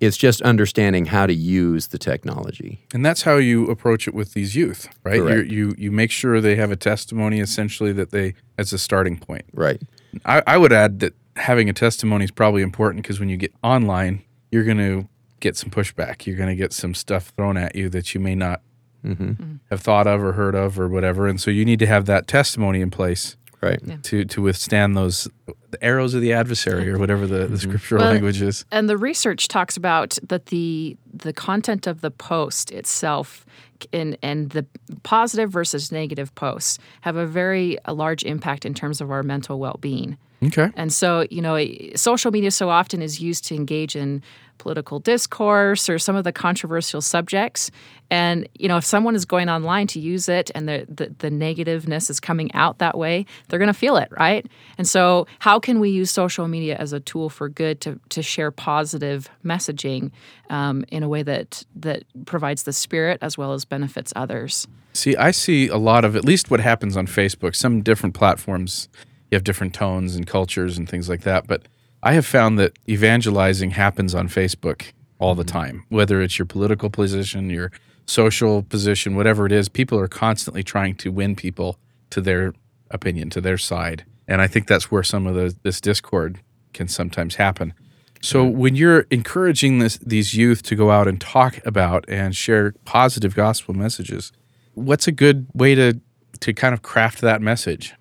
it's 0.00 0.16
just 0.16 0.42
understanding 0.42 1.06
how 1.06 1.26
to 1.26 1.34
use 1.34 1.88
the 1.88 1.98
technology. 1.98 2.84
And 2.92 3.04
that's 3.04 3.22
how 3.22 3.36
you 3.36 3.70
approach 3.70 4.08
it 4.08 4.14
with 4.14 4.32
these 4.32 4.56
youth, 4.56 4.88
right? 5.04 5.16
you 5.16 5.42
you 5.42 5.74
you 5.78 5.92
make 5.92 6.10
sure 6.10 6.40
they 6.40 6.56
have 6.56 6.72
a 6.72 6.76
testimony 6.76 7.38
essentially 7.38 7.92
that 7.92 8.10
they 8.10 8.34
as 8.58 8.72
a 8.72 8.78
starting 8.78 9.16
point. 9.16 9.44
Right. 9.54 9.80
I, 10.24 10.42
I 10.44 10.58
would 10.58 10.72
add 10.72 10.98
that 11.00 11.14
having 11.36 11.68
a 11.68 11.72
testimony 11.72 12.24
is 12.24 12.32
probably 12.32 12.62
important 12.62 13.04
because 13.04 13.20
when 13.20 13.28
you 13.28 13.36
get 13.36 13.54
online, 13.62 14.24
you're 14.50 14.64
going 14.64 14.78
to 14.78 15.08
get 15.42 15.56
some 15.56 15.68
pushback. 15.68 16.24
You're 16.24 16.36
going 16.36 16.48
to 16.48 16.56
get 16.56 16.72
some 16.72 16.94
stuff 16.94 17.32
thrown 17.36 17.58
at 17.58 17.76
you 17.76 17.90
that 17.90 18.14
you 18.14 18.20
may 18.20 18.34
not 18.34 18.62
mm-hmm. 19.04 19.22
Mm-hmm. 19.22 19.54
have 19.68 19.80
thought 19.80 20.06
of 20.06 20.22
or 20.22 20.32
heard 20.32 20.54
of 20.54 20.80
or 20.80 20.88
whatever. 20.88 21.26
And 21.26 21.38
so 21.40 21.50
you 21.50 21.64
need 21.66 21.80
to 21.80 21.86
have 21.86 22.06
that 22.06 22.26
testimony 22.26 22.80
in 22.80 22.90
place 22.90 23.36
Right. 23.60 24.02
to 24.02 24.24
to 24.24 24.42
withstand 24.42 24.96
those 24.96 25.28
the 25.70 25.84
arrows 25.84 26.14
of 26.14 26.20
the 26.20 26.32
adversary 26.32 26.90
or 26.90 26.98
whatever 26.98 27.28
the, 27.28 27.36
the 27.36 27.44
mm-hmm. 27.44 27.56
scriptural 27.56 28.02
Well, 28.02 28.10
language 28.10 28.42
is. 28.42 28.64
And 28.72 28.88
the 28.88 28.96
research 28.96 29.46
talks 29.46 29.76
about 29.76 30.18
that 30.28 30.46
the 30.46 30.96
the 31.14 31.32
content 31.32 31.86
of 31.86 32.00
the 32.00 32.10
post 32.10 32.72
itself 32.72 33.46
and 33.92 34.18
and 34.20 34.50
the 34.50 34.66
positive 35.04 35.52
versus 35.52 35.92
negative 35.92 36.34
posts 36.34 36.80
have 37.02 37.14
a 37.14 37.24
very 37.24 37.78
a 37.84 37.94
large 37.94 38.24
impact 38.24 38.64
in 38.64 38.74
terms 38.74 39.00
of 39.00 39.12
our 39.12 39.22
mental 39.22 39.60
well-being. 39.60 40.18
Okay. 40.44 40.70
And 40.74 40.92
so, 40.92 41.26
you 41.30 41.40
know, 41.40 41.56
social 41.94 42.32
media 42.32 42.50
so 42.50 42.68
often 42.68 43.00
is 43.00 43.20
used 43.20 43.44
to 43.44 43.54
engage 43.54 43.94
in 43.94 44.22
political 44.62 45.00
discourse 45.00 45.88
or 45.88 45.98
some 45.98 46.14
of 46.14 46.22
the 46.22 46.32
controversial 46.32 47.00
subjects. 47.00 47.72
And, 48.10 48.48
you 48.54 48.68
know, 48.68 48.76
if 48.76 48.84
someone 48.84 49.16
is 49.16 49.24
going 49.24 49.48
online 49.48 49.88
to 49.88 49.98
use 49.98 50.28
it 50.28 50.52
and 50.54 50.68
the, 50.68 50.86
the, 50.88 51.12
the 51.18 51.30
negativeness 51.30 52.08
is 52.10 52.20
coming 52.20 52.52
out 52.54 52.78
that 52.78 52.96
way, 52.96 53.26
they're 53.48 53.58
going 53.58 53.72
to 53.72 53.74
feel 53.74 53.96
it, 53.96 54.08
right? 54.12 54.46
And 54.78 54.86
so, 54.86 55.26
how 55.40 55.58
can 55.58 55.80
we 55.80 55.90
use 55.90 56.12
social 56.12 56.46
media 56.46 56.76
as 56.76 56.92
a 56.92 57.00
tool 57.00 57.28
for 57.28 57.48
good 57.48 57.80
to, 57.80 57.98
to 58.10 58.22
share 58.22 58.52
positive 58.52 59.28
messaging 59.44 60.12
um, 60.48 60.84
in 60.88 61.02
a 61.02 61.08
way 61.08 61.24
that, 61.24 61.64
that 61.74 62.04
provides 62.24 62.62
the 62.62 62.72
spirit 62.72 63.18
as 63.20 63.36
well 63.36 63.52
as 63.52 63.64
benefits 63.64 64.12
others? 64.14 64.68
See, 64.92 65.16
I 65.16 65.32
see 65.32 65.66
a 65.66 65.78
lot 65.78 66.04
of 66.04 66.14
at 66.14 66.24
least 66.24 66.52
what 66.52 66.60
happens 66.60 66.96
on 66.96 67.08
Facebook. 67.08 67.56
Some 67.56 67.82
different 67.82 68.14
platforms, 68.14 68.88
you 69.30 69.36
have 69.36 69.42
different 69.42 69.74
tones 69.74 70.14
and 70.14 70.24
cultures 70.24 70.78
and 70.78 70.88
things 70.88 71.08
like 71.08 71.22
that. 71.22 71.48
But 71.48 71.66
I 72.02 72.14
have 72.14 72.26
found 72.26 72.58
that 72.58 72.78
evangelizing 72.88 73.70
happens 73.70 74.14
on 74.14 74.28
Facebook 74.28 74.92
all 75.18 75.34
the 75.34 75.44
mm-hmm. 75.44 75.58
time, 75.58 75.84
whether 75.88 76.20
it's 76.20 76.38
your 76.38 76.46
political 76.46 76.90
position, 76.90 77.50
your 77.50 77.70
social 78.06 78.62
position, 78.62 79.14
whatever 79.14 79.46
it 79.46 79.52
is. 79.52 79.68
People 79.68 79.98
are 79.98 80.08
constantly 80.08 80.62
trying 80.62 80.96
to 80.96 81.12
win 81.12 81.36
people 81.36 81.78
to 82.10 82.20
their 82.20 82.52
opinion, 82.90 83.30
to 83.30 83.40
their 83.40 83.58
side. 83.58 84.04
And 84.26 84.40
I 84.40 84.46
think 84.48 84.66
that's 84.66 84.90
where 84.90 85.02
some 85.02 85.26
of 85.26 85.34
the, 85.34 85.54
this 85.62 85.80
discord 85.80 86.40
can 86.72 86.88
sometimes 86.88 87.36
happen. 87.36 87.74
So 88.20 88.44
when 88.44 88.76
you're 88.76 89.06
encouraging 89.10 89.80
this, 89.80 89.98
these 89.98 90.34
youth 90.34 90.62
to 90.64 90.76
go 90.76 90.90
out 90.90 91.08
and 91.08 91.20
talk 91.20 91.58
about 91.66 92.04
and 92.08 92.36
share 92.36 92.72
positive 92.84 93.34
gospel 93.34 93.74
messages, 93.74 94.32
what's 94.74 95.08
a 95.08 95.12
good 95.12 95.46
way 95.54 95.74
to 95.74 96.00
to 96.40 96.52
kind 96.52 96.74
of 96.74 96.82
craft 96.82 97.20
that 97.20 97.40
message? 97.40 97.94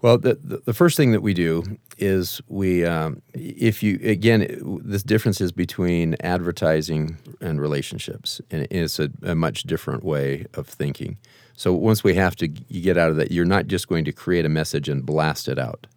Well, 0.00 0.18
the, 0.18 0.34
the, 0.64 0.72
first 0.72 0.96
thing 0.96 1.10
that 1.10 1.22
we 1.22 1.34
do 1.34 1.64
is 1.96 2.40
we, 2.46 2.84
um, 2.84 3.20
if 3.34 3.82
you, 3.82 3.98
again, 4.04 4.80
this 4.84 5.02
difference 5.02 5.40
is 5.40 5.50
between 5.50 6.14
advertising 6.20 7.18
and 7.40 7.60
relationships, 7.60 8.40
and 8.52 8.68
it's 8.70 9.00
a, 9.00 9.10
a 9.24 9.34
much 9.34 9.64
different 9.64 10.04
way 10.04 10.46
of 10.54 10.68
thinking. 10.68 11.18
So 11.54 11.72
once 11.72 12.04
we 12.04 12.14
have 12.14 12.36
to 12.36 12.48
you 12.68 12.80
get 12.80 12.96
out 12.96 13.10
of 13.10 13.16
that, 13.16 13.32
you're 13.32 13.44
not 13.44 13.66
just 13.66 13.88
going 13.88 14.04
to 14.04 14.12
create 14.12 14.44
a 14.44 14.48
message 14.48 14.88
and 14.88 15.04
blast 15.04 15.48
it 15.48 15.58
out. 15.58 15.88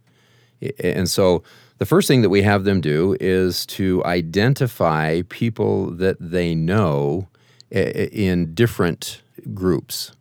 And 0.84 1.08
so 1.08 1.44
the 1.78 1.86
first 1.86 2.08
thing 2.08 2.24
that 2.24 2.30
we 2.30 2.42
have 2.42 2.64
them 2.64 2.82
do 2.82 3.16
is 3.20 3.68
to 3.68 4.04
identify 4.06 5.22
people 5.30 5.92
that 5.92 6.18
they 6.20 6.56
know 6.56 7.28
in 7.70 8.56
different 8.56 9.22
groups. 9.54 10.12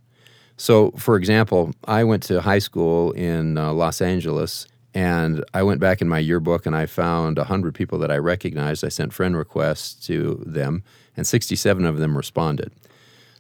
So, 0.61 0.91
for 0.91 1.17
example, 1.17 1.73
I 1.87 2.05
went 2.05 2.23
to 2.25 2.43
high 2.43 2.59
school 2.59 3.13
in 3.13 3.57
uh, 3.57 3.73
Los 3.73 4.03
Angeles, 4.03 4.67
And 4.93 5.43
I 5.55 5.63
went 5.63 5.81
back 5.81 6.03
in 6.03 6.09
my 6.09 6.19
yearbook 6.19 6.67
and 6.67 6.77
I 6.77 6.85
found 6.85 7.39
100 7.39 7.75
people 7.75 7.99
that 8.01 8.11
I 8.11 8.19
recognized. 8.19 8.85
I 8.85 8.91
sent 8.91 9.15
friend 9.15 9.35
requests 9.35 10.07
to 10.09 10.43
them, 10.45 10.83
and 11.17 11.27
67 11.27 11.87
of 11.87 11.97
them 11.97 12.15
responded. 12.15 12.73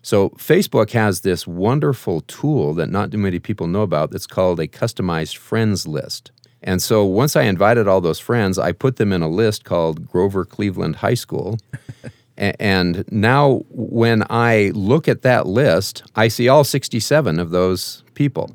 So, 0.00 0.30
Facebook 0.30 0.92
has 0.92 1.20
this 1.20 1.46
wonderful 1.46 2.22
tool 2.22 2.72
that 2.74 2.88
not 2.88 3.10
too 3.10 3.18
many 3.18 3.38
people 3.38 3.66
know 3.66 3.82
about 3.82 4.12
that's 4.12 4.26
called 4.26 4.58
a 4.58 4.66
customized 4.66 5.36
friends 5.36 5.86
list. 5.86 6.30
And 6.62 6.80
so, 6.80 7.04
once 7.04 7.36
I 7.36 7.42
invited 7.42 7.86
all 7.86 8.00
those 8.00 8.20
friends, 8.20 8.58
I 8.58 8.72
put 8.72 8.96
them 8.96 9.12
in 9.12 9.20
a 9.20 9.28
list 9.28 9.64
called 9.64 10.08
Grover 10.08 10.46
Cleveland 10.46 10.96
High 10.96 11.18
School. 11.18 11.58
and 12.40 13.04
now, 13.12 13.64
when 13.68 14.24
I 14.30 14.72
look 14.74 15.08
at 15.08 15.22
that 15.22 15.46
list, 15.46 16.02
I 16.16 16.28
see 16.28 16.48
all 16.48 16.64
67 16.64 17.38
of 17.38 17.50
those 17.50 18.02
people. 18.14 18.50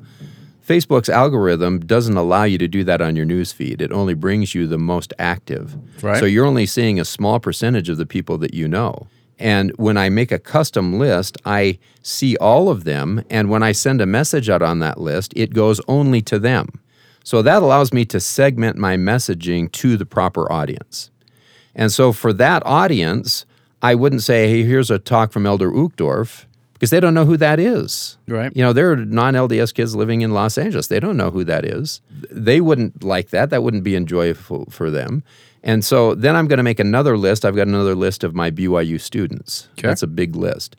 Facebook's 0.66 1.08
algorithm 1.08 1.78
doesn't 1.78 2.16
allow 2.16 2.42
you 2.42 2.58
to 2.58 2.66
do 2.66 2.82
that 2.82 3.00
on 3.00 3.14
your 3.14 3.24
news 3.24 3.52
feed. 3.52 3.80
It 3.80 3.92
only 3.92 4.14
brings 4.14 4.56
you 4.56 4.66
the 4.66 4.78
most 4.78 5.14
active. 5.20 5.76
Right. 6.02 6.18
So 6.18 6.24
you're 6.24 6.46
only 6.46 6.66
seeing 6.66 6.98
a 6.98 7.04
small 7.04 7.38
percentage 7.38 7.88
of 7.88 7.98
the 7.98 8.06
people 8.06 8.38
that 8.38 8.52
you 8.52 8.66
know. 8.66 9.06
And 9.38 9.70
when 9.76 9.96
I 9.96 10.08
make 10.08 10.32
a 10.32 10.38
custom 10.40 10.98
list, 10.98 11.36
I 11.44 11.78
see 12.02 12.36
all 12.38 12.68
of 12.68 12.82
them. 12.82 13.22
And 13.30 13.50
when 13.50 13.62
I 13.62 13.70
send 13.70 14.00
a 14.00 14.06
message 14.06 14.50
out 14.50 14.62
on 14.62 14.80
that 14.80 14.98
list, 14.98 15.32
it 15.36 15.54
goes 15.54 15.80
only 15.86 16.22
to 16.22 16.40
them. 16.40 16.80
So 17.22 17.42
that 17.42 17.62
allows 17.62 17.92
me 17.92 18.04
to 18.06 18.18
segment 18.18 18.76
my 18.76 18.96
messaging 18.96 19.70
to 19.72 19.96
the 19.96 20.06
proper 20.06 20.50
audience. 20.50 21.10
And 21.74 21.92
so 21.92 22.12
for 22.12 22.32
that 22.32 22.64
audience, 22.66 23.46
I 23.86 23.94
wouldn't 23.94 24.22
say, 24.22 24.48
hey, 24.48 24.64
here's 24.64 24.90
a 24.90 24.98
talk 24.98 25.30
from 25.30 25.46
Elder 25.46 25.70
Uchtdorf 25.70 26.44
because 26.72 26.90
they 26.90 26.98
don't 26.98 27.14
know 27.14 27.24
who 27.24 27.36
that 27.36 27.60
is. 27.60 28.18
Right. 28.26 28.50
You 28.56 28.64
know, 28.64 28.72
there 28.72 28.90
are 28.90 28.96
non 28.96 29.34
LDS 29.34 29.72
kids 29.72 29.94
living 29.94 30.22
in 30.22 30.32
Los 30.32 30.58
Angeles. 30.58 30.88
They 30.88 30.98
don't 30.98 31.16
know 31.16 31.30
who 31.30 31.44
that 31.44 31.64
is. 31.64 32.00
They 32.28 32.60
wouldn't 32.60 33.04
like 33.04 33.30
that. 33.30 33.50
That 33.50 33.62
wouldn't 33.62 33.84
be 33.84 33.94
enjoyable 33.94 34.66
for 34.70 34.90
them. 34.90 35.22
And 35.62 35.84
so 35.84 36.16
then 36.16 36.34
I'm 36.34 36.48
going 36.48 36.56
to 36.56 36.64
make 36.64 36.80
another 36.80 37.16
list. 37.16 37.44
I've 37.44 37.54
got 37.54 37.68
another 37.68 37.94
list 37.94 38.24
of 38.24 38.34
my 38.34 38.50
BYU 38.50 39.00
students. 39.00 39.68
Okay. 39.78 39.86
That's 39.86 40.02
a 40.02 40.08
big 40.08 40.34
list. 40.34 40.74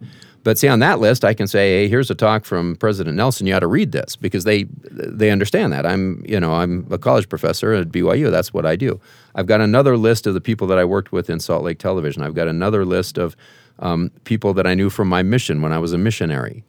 But 0.48 0.58
see, 0.58 0.70
on 0.70 0.80
that 0.80 1.02
list, 1.02 1.26
I 1.26 1.34
can 1.34 1.46
say, 1.46 1.72
"Hey, 1.72 1.90
here's 1.90 2.10
a 2.10 2.16
talk 2.16 2.46
from 2.46 2.78
President 2.78 3.18
Nelson. 3.18 3.48
You 3.48 3.56
ought 3.56 3.60
to 3.60 3.68
read 3.68 3.92
this 3.92 4.16
because 4.16 4.46
they 4.46 4.64
they 4.90 5.30
understand 5.30 5.74
that. 5.74 5.86
I'm 5.86 6.24
you 6.26 6.40
know 6.40 6.54
I'm 6.54 6.88
a 6.90 6.98
college 6.98 7.28
professor 7.28 7.74
at 7.74 7.90
BYU. 7.90 8.32
That's 8.32 8.54
what 8.54 8.66
I 8.66 8.78
do. 8.78 8.98
I've 9.36 9.46
got 9.46 9.60
another 9.60 9.98
list 9.98 10.26
of 10.26 10.34
the 10.34 10.40
people 10.40 10.66
that 10.68 10.78
I 10.78 10.86
worked 10.86 11.12
with 11.12 11.30
in 11.30 11.42
Salt 11.42 11.66
Lake 11.66 11.80
Television. 11.80 12.24
I've 12.24 12.34
got 12.34 12.48
another 12.48 12.86
list 12.86 13.18
of 13.18 13.36
um, 13.80 14.10
people 14.24 14.54
that 14.54 14.66
I 14.66 14.74
knew 14.74 14.90
from 14.90 15.10
my 15.10 15.22
mission 15.22 15.62
when 15.62 15.74
I 15.74 15.80
was 15.80 15.92
a 15.92 15.98
missionary. 15.98 16.64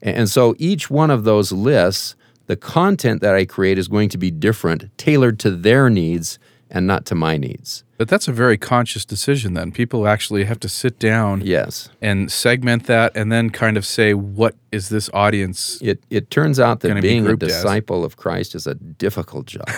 And, 0.00 0.16
and 0.20 0.30
so 0.30 0.54
each 0.58 0.88
one 0.88 1.10
of 1.10 1.24
those 1.24 1.52
lists, 1.52 2.16
the 2.46 2.56
content 2.56 3.20
that 3.20 3.34
I 3.34 3.44
create 3.44 3.76
is 3.76 3.88
going 3.88 4.08
to 4.08 4.16
be 4.16 4.30
different, 4.30 4.88
tailored 4.96 5.38
to 5.40 5.50
their 5.50 5.90
needs 5.90 6.38
and 6.70 6.86
not 6.86 7.04
to 7.04 7.14
my 7.14 7.36
needs. 7.36 7.84
But 7.98 8.06
that's 8.08 8.28
a 8.28 8.32
very 8.32 8.56
conscious 8.56 9.04
decision 9.04 9.54
then. 9.54 9.72
People 9.72 10.06
actually 10.06 10.44
have 10.44 10.60
to 10.60 10.68
sit 10.68 10.98
down 11.00 11.42
Yes. 11.44 11.88
and 12.00 12.30
segment 12.30 12.86
that 12.86 13.14
and 13.16 13.30
then 13.32 13.50
kind 13.50 13.76
of 13.76 13.84
say, 13.84 14.14
what 14.14 14.54
is 14.70 14.88
this 14.88 15.10
audience? 15.12 15.78
It, 15.82 16.02
it 16.08 16.30
turns 16.30 16.60
out 16.60 16.80
that 16.80 16.88
Gonna 16.88 17.02
be 17.02 17.08
being 17.08 17.24
a 17.24 17.26
grouped 17.26 17.42
as. 17.42 17.48
disciple 17.52 18.04
of 18.04 18.16
Christ 18.16 18.54
is 18.54 18.66
a 18.68 18.76
difficult 18.76 19.46
job. 19.46 19.68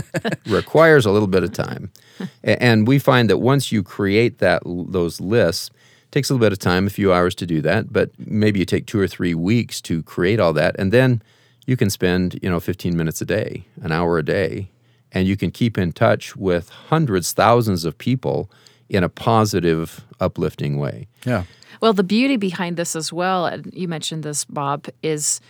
Requires 0.46 1.06
a 1.06 1.10
little 1.10 1.26
bit 1.26 1.42
of 1.42 1.52
time. 1.52 1.90
And 2.44 2.86
we 2.86 2.98
find 2.98 3.30
that 3.30 3.38
once 3.38 3.72
you 3.72 3.82
create 3.82 4.38
that 4.38 4.62
those 4.66 5.18
lists, 5.20 5.70
takes 6.10 6.28
a 6.28 6.34
little 6.34 6.44
bit 6.44 6.52
of 6.52 6.58
time, 6.58 6.86
a 6.86 6.90
few 6.90 7.12
hours 7.12 7.34
to 7.36 7.46
do 7.46 7.60
that, 7.62 7.92
but 7.92 8.10
maybe 8.18 8.58
you 8.58 8.66
take 8.66 8.84
two 8.86 9.00
or 9.00 9.06
three 9.08 9.32
weeks 9.34 9.80
to 9.82 10.02
create 10.02 10.38
all 10.40 10.52
that 10.52 10.74
and 10.78 10.92
then 10.92 11.22
you 11.66 11.76
can 11.76 11.88
spend, 11.88 12.38
you 12.42 12.50
know, 12.50 12.58
15 12.60 12.96
minutes 12.96 13.20
a 13.20 13.24
day, 13.24 13.64
an 13.80 13.92
hour 13.92 14.18
a 14.18 14.24
day, 14.24 14.68
and 15.12 15.26
you 15.26 15.36
can 15.36 15.50
keep 15.50 15.76
in 15.78 15.92
touch 15.92 16.36
with 16.36 16.68
hundreds, 16.68 17.32
thousands 17.32 17.84
of 17.84 17.96
people 17.98 18.50
in 18.88 19.04
a 19.04 19.08
positive, 19.08 20.04
uplifting 20.20 20.78
way. 20.78 21.06
Yeah. 21.24 21.44
Well, 21.80 21.92
the 21.92 22.04
beauty 22.04 22.36
behind 22.36 22.76
this 22.76 22.94
as 22.94 23.12
well, 23.12 23.46
and 23.46 23.72
you 23.72 23.88
mentioned 23.88 24.22
this, 24.22 24.44
Bob, 24.44 24.88
is 25.02 25.40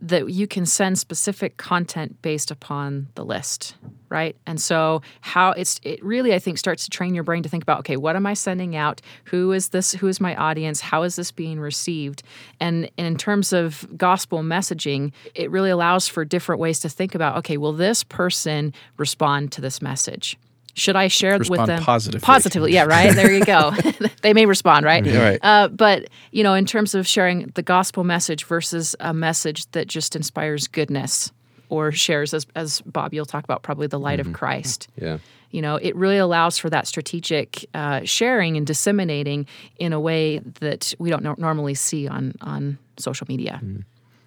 that 0.00 0.30
you 0.30 0.46
can 0.46 0.66
send 0.66 0.98
specific 0.98 1.56
content 1.56 2.20
based 2.22 2.50
upon 2.50 3.08
the 3.14 3.24
list, 3.24 3.76
right? 4.08 4.36
And 4.46 4.60
so 4.60 5.02
how 5.20 5.52
it's 5.52 5.80
it 5.82 6.04
really 6.04 6.34
I 6.34 6.38
think 6.38 6.58
starts 6.58 6.84
to 6.84 6.90
train 6.90 7.14
your 7.14 7.24
brain 7.24 7.42
to 7.42 7.48
think 7.48 7.62
about 7.62 7.80
okay, 7.80 7.96
what 7.96 8.16
am 8.16 8.26
I 8.26 8.34
sending 8.34 8.76
out? 8.76 9.00
Who 9.24 9.52
is 9.52 9.70
this? 9.70 9.92
Who 9.92 10.06
is 10.06 10.20
my 10.20 10.36
audience? 10.36 10.80
How 10.80 11.02
is 11.02 11.16
this 11.16 11.32
being 11.32 11.58
received? 11.58 12.22
And, 12.60 12.90
and 12.98 13.06
in 13.06 13.16
terms 13.16 13.52
of 13.52 13.86
gospel 13.96 14.42
messaging, 14.42 15.12
it 15.34 15.50
really 15.50 15.70
allows 15.70 16.08
for 16.08 16.24
different 16.24 16.60
ways 16.60 16.80
to 16.80 16.88
think 16.88 17.14
about 17.14 17.36
okay, 17.38 17.56
will 17.56 17.72
this 17.72 18.04
person 18.04 18.74
respond 18.96 19.52
to 19.52 19.60
this 19.60 19.80
message? 19.80 20.36
Should 20.76 20.94
I 20.94 21.08
share 21.08 21.38
with 21.38 21.66
them 21.66 21.82
positively. 21.82 22.24
Positively, 22.24 22.72
yeah, 22.74 22.84
right. 22.84 23.14
There 23.14 23.32
you 23.32 23.44
go. 23.46 23.72
they 24.22 24.34
may 24.34 24.44
respond, 24.44 24.84
right? 24.84 25.04
Yeah, 25.04 25.22
right. 25.22 25.40
Uh, 25.42 25.68
but 25.68 26.08
you 26.32 26.42
know, 26.42 26.52
in 26.52 26.66
terms 26.66 26.94
of 26.94 27.06
sharing 27.06 27.50
the 27.54 27.62
gospel 27.62 28.04
message 28.04 28.44
versus 28.44 28.94
a 29.00 29.14
message 29.14 29.70
that 29.70 29.88
just 29.88 30.14
inspires 30.14 30.68
goodness 30.68 31.32
or 31.70 31.92
shares, 31.92 32.34
as, 32.34 32.46
as 32.54 32.82
Bob, 32.82 33.14
you'll 33.14 33.24
talk 33.24 33.42
about 33.42 33.62
probably 33.62 33.86
the 33.86 33.98
light 33.98 34.20
of 34.20 34.32
Christ. 34.34 34.88
Yeah. 35.00 35.18
You 35.50 35.62
know, 35.62 35.76
it 35.76 35.96
really 35.96 36.18
allows 36.18 36.58
for 36.58 36.68
that 36.68 36.86
strategic 36.86 37.64
uh, 37.72 38.02
sharing 38.04 38.58
and 38.58 38.66
disseminating 38.66 39.46
in 39.78 39.94
a 39.94 40.00
way 40.00 40.38
that 40.60 40.92
we 40.98 41.08
don't 41.08 41.22
nor- 41.22 41.36
normally 41.38 41.74
see 41.74 42.06
on 42.06 42.34
on 42.42 42.78
social 42.98 43.26
media. 43.30 43.62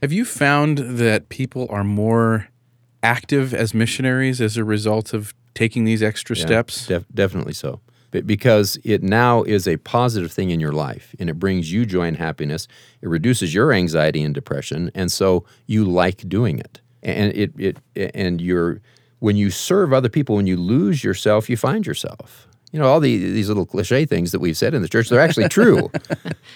Have 0.02 0.12
you 0.12 0.26
found 0.26 0.80
that 0.80 1.30
people 1.30 1.68
are 1.70 1.84
more 1.84 2.48
active 3.04 3.54
as 3.54 3.74
missionaries 3.74 4.42
as 4.42 4.58
a 4.58 4.64
result 4.64 5.14
of 5.14 5.34
taking 5.56 5.84
these 5.86 6.02
extra 6.04 6.36
Yeah, 6.36 6.46
steps? 6.46 6.88
def- 6.88 7.06
definitely 7.14 7.54
so. 7.54 7.82
But 8.12 8.26
because 8.26 8.80
it 8.84 9.04
now 9.04 9.44
is 9.44 9.68
a 9.68 9.78
positive 9.78 10.32
thing 10.32 10.50
in 10.50 10.60
your 10.60 10.72
life 10.72 11.14
and 11.20 11.30
it 11.30 11.38
brings 11.38 11.72
you 11.72 11.86
joy 11.86 12.08
and 12.08 12.18
happiness, 12.18 12.68
it 13.02 13.08
reduces 13.08 13.54
your 13.54 13.72
anxiety 13.72 14.24
and 14.24 14.34
depression, 14.34 14.90
and 14.96 15.12
so 15.12 15.46
you 15.68 15.86
like 15.86 16.28
doing 16.28 16.60
it. 16.60 16.82
And 17.04 17.32
it, 17.34 17.52
it 17.60 17.78
and 18.16 18.42
you're 18.42 18.82
when 19.20 19.36
you 19.36 19.52
serve 19.52 19.94
other 19.94 20.10
people, 20.10 20.36
when 20.36 20.48
you 20.48 20.58
lose 20.58 21.04
yourself, 21.04 21.50
you 21.50 21.58
find 21.58 21.86
yourself. 21.86 22.48
You 22.72 22.80
know, 22.80 22.86
all 22.88 23.00
the, 23.00 23.18
these 23.18 23.48
little 23.48 23.66
cliche 23.66 24.06
things 24.06 24.32
that 24.32 24.40
we've 24.40 24.56
said 24.56 24.74
in 24.76 24.82
the 24.84 24.88
church, 24.88 25.10
they're 25.10 25.20
actually 25.20 25.50
true. 25.50 25.92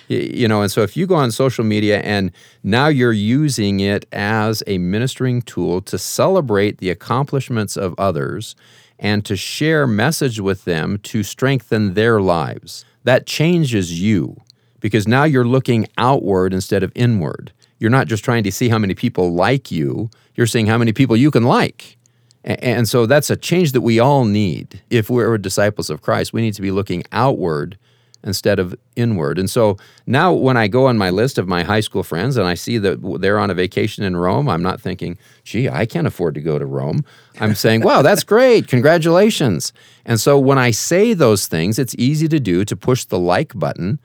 You 0.10 0.47
know, 0.47 0.62
and 0.62 0.69
so 0.71 0.82
if 0.82 0.97
you 0.97 1.08
go 1.08 1.15
on 1.15 1.32
social 1.32 1.63
media 1.63 2.01
and 2.01 2.32
now 2.62 2.88
you're 2.88 3.13
using 3.13 3.79
it 3.79 4.06
as 4.12 4.62
a 4.67 4.77
ministering 4.77 5.41
tool 5.43 5.82
to 5.84 5.97
celebrate 5.97 6.79
the 6.79 6.89
accomplishments 6.89 7.77
of 7.77 7.95
others 7.97 8.56
and 9.03 9.25
to 9.25 9.35
share 9.35 9.85
message 9.85 10.39
with 10.39 10.63
them 10.63 10.97
to 10.99 11.21
strengthen 11.21 11.93
their 11.93 12.21
lives, 12.21 12.85
that 13.03 13.27
changes 13.27 14.01
you 14.01 14.37
because 14.79 15.07
now 15.07 15.25
you're 15.25 15.45
looking 15.45 15.87
outward 15.97 16.53
instead 16.53 16.83
of 16.83 16.91
inward. 16.95 17.51
You're 17.79 17.91
not 17.91 18.07
just 18.07 18.23
trying 18.23 18.43
to 18.45 18.51
see 18.51 18.69
how 18.69 18.77
many 18.77 18.95
people 18.95 19.33
like 19.33 19.71
you, 19.71 20.09
you're 20.35 20.47
seeing 20.47 20.67
how 20.67 20.77
many 20.77 20.93
people 20.93 21.17
you 21.17 21.31
can 21.31 21.43
like. 21.43 21.97
And 22.45 22.89
so 22.89 23.05
that's 23.05 23.29
a 23.29 23.37
change 23.37 23.73
that 23.73 23.81
we 23.81 23.99
all 23.99 24.25
need. 24.25 24.81
If 24.89 25.09
we're 25.09 25.37
disciples 25.37 25.89
of 25.89 26.01
Christ, 26.01 26.33
we 26.33 26.41
need 26.41 26.53
to 26.55 26.61
be 26.61 26.71
looking 26.71 27.03
outward 27.11 27.77
instead 28.23 28.59
of 28.59 28.75
inward. 28.95 29.38
And 29.38 29.49
so 29.49 29.77
now 30.07 30.31
when 30.31 30.55
I 30.55 30.67
go 30.67 30.88
on 30.88 30.97
my 30.97 31.09
list 31.09 31.38
of 31.38 31.47
my 31.47 31.63
high 31.63 31.81
school 31.81 32.03
friends 32.03 32.38
and 32.38 32.47
I 32.47 32.53
see 32.53 32.77
that 32.77 33.19
they're 33.19 33.39
on 33.39 33.49
a 33.49 33.53
vacation 33.53 34.03
in 34.03 34.15
Rome, 34.15 34.47
I'm 34.49 34.63
not 34.63 34.79
thinking, 34.79 35.17
gee, 35.43 35.69
I 35.69 35.86
can't 35.86 36.07
afford 36.07 36.36
to 36.36 36.41
go 36.41 36.57
to 36.57 36.65
Rome. 36.65 37.03
I'm 37.39 37.55
saying, 37.55 37.81
wow, 37.81 38.01
that's 38.01 38.23
great. 38.36 38.67
Congratulations. 38.67 39.73
And 40.05 40.19
so 40.19 40.39
when 40.39 40.57
I 40.57 40.71
say 40.71 41.13
those 41.13 41.47
things, 41.47 41.77
it's 41.77 41.95
easy 41.97 42.27
to 42.29 42.39
do 42.39 42.63
to 42.65 42.75
push 42.75 43.05
the 43.05 43.19
like 43.19 43.57
button 43.57 43.99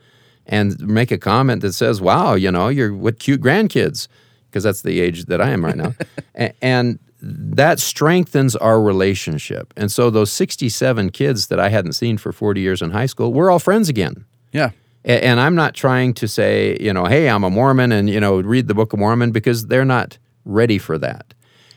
and 0.45 0.79
make 0.79 1.11
a 1.11 1.17
comment 1.17 1.61
that 1.61 1.73
says, 1.73 2.01
wow, 2.01 2.33
you 2.33 2.51
know, 2.51 2.69
you're 2.69 2.93
with 2.93 3.19
cute 3.19 3.41
grandkids, 3.41 4.07
because 4.49 4.63
that's 4.63 4.81
the 4.81 4.99
age 4.99 5.25
that 5.25 5.39
I 5.39 5.51
am 5.51 5.63
right 5.63 5.75
now. 5.77 5.93
A- 6.35 6.53
and 6.63 6.99
that 7.21 7.79
strengthens 7.79 8.55
our 8.55 8.81
relationship. 8.81 9.73
And 9.75 9.91
so 9.91 10.09
those 10.09 10.31
67 10.31 11.09
kids 11.11 11.47
that 11.47 11.59
I 11.59 11.69
hadn't 11.69 11.93
seen 11.93 12.17
for 12.17 12.31
40 12.31 12.61
years 12.61 12.81
in 12.81 12.91
high 12.91 13.07
school, 13.07 13.33
we're 13.33 13.49
all 13.51 13.59
friends 13.59 13.89
again. 13.89 14.25
Yeah. 14.53 14.71
A- 15.05 15.23
And 15.23 15.39
I'm 15.39 15.55
not 15.55 15.73
trying 15.73 16.13
to 16.15 16.27
say, 16.27 16.77
you 16.79 16.93
know, 16.93 17.05
hey, 17.05 17.27
I'm 17.29 17.43
a 17.43 17.49
Mormon 17.49 17.91
and, 17.91 18.09
you 18.09 18.19
know, 18.19 18.39
read 18.39 18.67
the 18.67 18.73
Book 18.73 18.93
of 18.93 18.99
Mormon 18.99 19.31
because 19.31 19.67
they're 19.67 19.85
not 19.85 20.17
ready 20.45 20.77
for 20.77 20.97
that. 20.97 21.33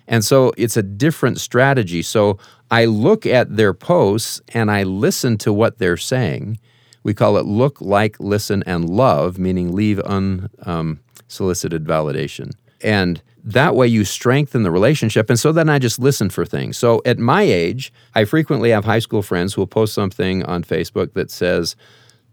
And 0.09 0.25
so 0.25 0.53
it's 0.57 0.77
a 0.77 0.83
different 0.83 1.41
strategy. 1.41 2.03
So 2.03 2.39
I 2.71 2.85
look 2.87 3.27
at 3.27 3.57
their 3.57 3.73
posts 3.75 4.41
and 4.49 4.71
I 4.71 4.83
listen 4.83 5.39
to 5.39 5.53
what 5.53 5.79
they're 5.79 5.97
saying. 5.97 6.59
We 7.05 7.15
call 7.15 7.37
it 7.37 7.47
look, 7.47 7.81
like, 7.81 8.19
listen, 8.21 8.63
and 8.67 8.89
love, 8.89 9.39
meaning 9.39 9.73
leave 9.75 9.99
unsolicited 10.01 11.83
um, 11.83 11.89
validation. 11.89 12.53
And 12.81 13.21
that 13.45 13.75
way 13.75 13.87
you 13.87 14.05
strengthen 14.05 14.63
the 14.63 14.71
relationship. 14.71 15.29
And 15.29 15.39
so 15.39 15.53
then 15.53 15.69
I 15.69 15.79
just 15.79 15.99
listen 15.99 16.31
for 16.31 16.45
things. 16.45 16.79
So 16.79 17.03
at 17.05 17.19
my 17.19 17.43
age, 17.43 17.93
I 18.15 18.25
frequently 18.25 18.71
have 18.71 18.85
high 18.85 19.01
school 19.01 19.23
friends 19.23 19.55
who 19.55 19.63
will 19.63 19.67
post 19.67 19.95
something 19.95 20.45
on 20.45 20.63
Facebook 20.63 21.15
that 21.15 21.31
says, 21.31 21.75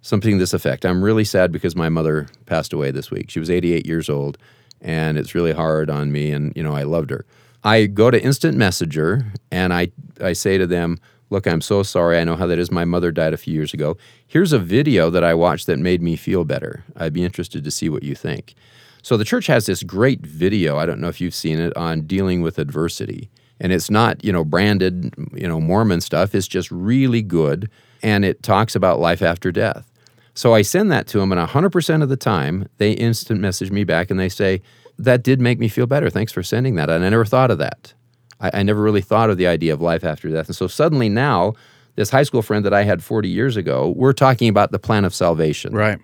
something 0.01 0.37
this 0.37 0.53
effect. 0.53 0.85
I'm 0.85 1.03
really 1.03 1.23
sad 1.25 1.51
because 1.51 1.75
my 1.75 1.89
mother 1.89 2.27
passed 2.45 2.73
away 2.73 2.91
this 2.91 3.11
week. 3.11 3.29
She 3.29 3.39
was 3.39 3.49
88 3.49 3.85
years 3.85 4.09
old, 4.09 4.37
and 4.81 5.17
it's 5.17 5.35
really 5.35 5.51
hard 5.51 5.89
on 5.89 6.11
me. 6.11 6.31
And 6.31 6.53
you 6.55 6.63
know, 6.63 6.73
I 6.73 6.83
loved 6.83 7.09
her. 7.09 7.25
I 7.63 7.87
go 7.87 8.09
to 8.09 8.21
Instant 8.21 8.57
Messenger 8.57 9.25
and 9.51 9.73
I, 9.73 9.91
I 10.21 10.33
say 10.33 10.57
to 10.57 10.67
them, 10.67 10.99
Look, 11.31 11.45
I'm 11.45 11.61
so 11.61 11.83
sorry. 11.83 12.17
I 12.17 12.23
know 12.23 12.35
how 12.35 12.47
that 12.47 12.57
is. 12.57 12.71
My 12.71 12.85
mother 12.85 13.11
died 13.11 13.35
a 13.35 13.37
few 13.37 13.53
years 13.53 13.71
ago. 13.71 13.97
Here's 14.25 14.51
a 14.51 14.57
video 14.57 15.11
that 15.11 15.23
I 15.23 15.35
watched 15.35 15.67
that 15.67 15.77
made 15.77 16.01
me 16.01 16.15
feel 16.15 16.43
better. 16.43 16.83
I'd 16.97 17.13
be 17.13 17.23
interested 17.23 17.63
to 17.63 17.69
see 17.69 17.87
what 17.87 18.01
you 18.01 18.15
think. 18.15 18.55
So 19.01 19.17
the 19.17 19.25
church 19.25 19.47
has 19.47 19.65
this 19.65 19.83
great 19.83 20.21
video. 20.21 20.77
I 20.77 20.85
don't 20.85 20.99
know 20.99 21.07
if 21.07 21.21
you've 21.21 21.35
seen 21.35 21.59
it 21.59 21.75
on 21.77 22.01
dealing 22.01 22.41
with 22.41 22.59
adversity. 22.59 23.29
And 23.59 23.73
it's 23.73 23.89
not, 23.89 24.23
you 24.23 24.31
know, 24.31 24.45
branded, 24.45 25.13
you 25.33 25.47
know, 25.47 25.59
Mormon 25.59 26.01
stuff. 26.01 26.33
It's 26.33 26.47
just 26.47 26.71
really 26.71 27.21
good. 27.21 27.69
And 28.01 28.23
it 28.23 28.41
talks 28.43 28.75
about 28.75 28.99
life 28.99 29.21
after 29.21 29.51
death. 29.51 29.89
So 30.33 30.53
I 30.53 30.61
send 30.61 30.89
that 30.91 31.05
to 31.07 31.19
them, 31.19 31.33
and 31.33 31.49
100% 31.49 32.01
of 32.01 32.07
the 32.07 32.15
time, 32.15 32.69
they 32.77 32.93
instant 32.93 33.41
message 33.41 33.71
me 33.71 33.83
back 33.83 34.09
and 34.09 34.17
they 34.17 34.29
say, 34.29 34.61
That 34.97 35.21
did 35.21 35.41
make 35.41 35.59
me 35.59 35.67
feel 35.67 35.85
better. 35.85 36.09
Thanks 36.09 36.31
for 36.31 36.43
sending 36.43 36.75
that. 36.75 36.89
And 36.89 37.03
I 37.03 37.09
never 37.09 37.25
thought 37.25 37.51
of 37.51 37.57
that. 37.57 37.93
I, 38.39 38.51
I 38.53 38.63
never 38.63 38.81
really 38.81 39.01
thought 39.01 39.29
of 39.29 39.37
the 39.37 39.47
idea 39.47 39.73
of 39.73 39.81
life 39.81 40.05
after 40.05 40.29
death. 40.29 40.47
And 40.47 40.55
so 40.55 40.67
suddenly 40.67 41.09
now, 41.09 41.55
this 41.95 42.09
high 42.09 42.23
school 42.23 42.41
friend 42.41 42.63
that 42.63 42.73
I 42.73 42.83
had 42.83 43.03
40 43.03 43.27
years 43.27 43.57
ago, 43.57 43.93
we're 43.97 44.13
talking 44.13 44.47
about 44.47 44.71
the 44.71 44.79
plan 44.79 45.03
of 45.03 45.13
salvation. 45.13 45.73
Right. 45.73 45.99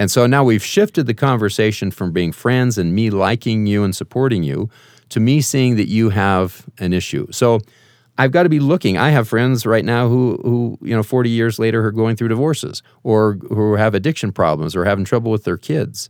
And 0.00 0.10
so 0.10 0.26
now 0.26 0.42
we've 0.42 0.64
shifted 0.64 1.06
the 1.06 1.12
conversation 1.12 1.90
from 1.90 2.10
being 2.10 2.32
friends 2.32 2.78
and 2.78 2.94
me 2.94 3.10
liking 3.10 3.66
you 3.66 3.84
and 3.84 3.94
supporting 3.94 4.42
you 4.42 4.70
to 5.10 5.20
me 5.20 5.42
seeing 5.42 5.76
that 5.76 5.88
you 5.88 6.08
have 6.08 6.64
an 6.78 6.94
issue. 6.94 7.26
So 7.32 7.60
I've 8.16 8.32
got 8.32 8.44
to 8.44 8.48
be 8.48 8.60
looking. 8.60 8.96
I 8.96 9.10
have 9.10 9.28
friends 9.28 9.66
right 9.66 9.84
now 9.84 10.08
who, 10.08 10.40
who 10.42 10.78
you 10.80 10.96
know, 10.96 11.02
40 11.02 11.28
years 11.28 11.58
later 11.58 11.84
are 11.84 11.92
going 11.92 12.16
through 12.16 12.28
divorces 12.28 12.82
or 13.02 13.34
who 13.50 13.74
have 13.74 13.94
addiction 13.94 14.32
problems 14.32 14.74
or 14.74 14.86
having 14.86 15.04
trouble 15.04 15.30
with 15.30 15.44
their 15.44 15.58
kids. 15.58 16.08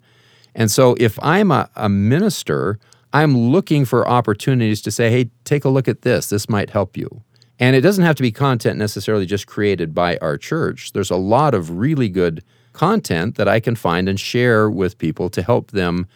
And 0.54 0.70
so 0.70 0.94
if 1.00 1.18
I'm 1.20 1.50
a, 1.50 1.68
a 1.74 1.88
minister, 1.88 2.78
I'm 3.12 3.36
looking 3.36 3.84
for 3.84 4.08
opportunities 4.08 4.80
to 4.82 4.92
say, 4.92 5.10
hey, 5.10 5.30
take 5.42 5.64
a 5.64 5.68
look 5.68 5.88
at 5.88 6.02
this. 6.02 6.28
This 6.28 6.48
might 6.48 6.70
help 6.70 6.96
you. 6.96 7.24
And 7.58 7.74
it 7.74 7.80
doesn't 7.80 8.04
have 8.04 8.14
to 8.16 8.22
be 8.22 8.30
content 8.30 8.78
necessarily 8.78 9.26
just 9.26 9.48
created 9.48 9.96
by 9.96 10.16
our 10.18 10.38
church. 10.38 10.92
There's 10.92 11.10
a 11.10 11.16
lot 11.16 11.54
of 11.54 11.76
really 11.78 12.08
good 12.08 12.44
content 12.84 13.36
that 13.36 13.48
I 13.56 13.60
can 13.60 13.76
find 13.76 14.08
and 14.08 14.18
share 14.18 14.70
with 14.70 14.96
people 14.98 15.28
to 15.30 15.42
help 15.42 15.70
them 15.70 16.06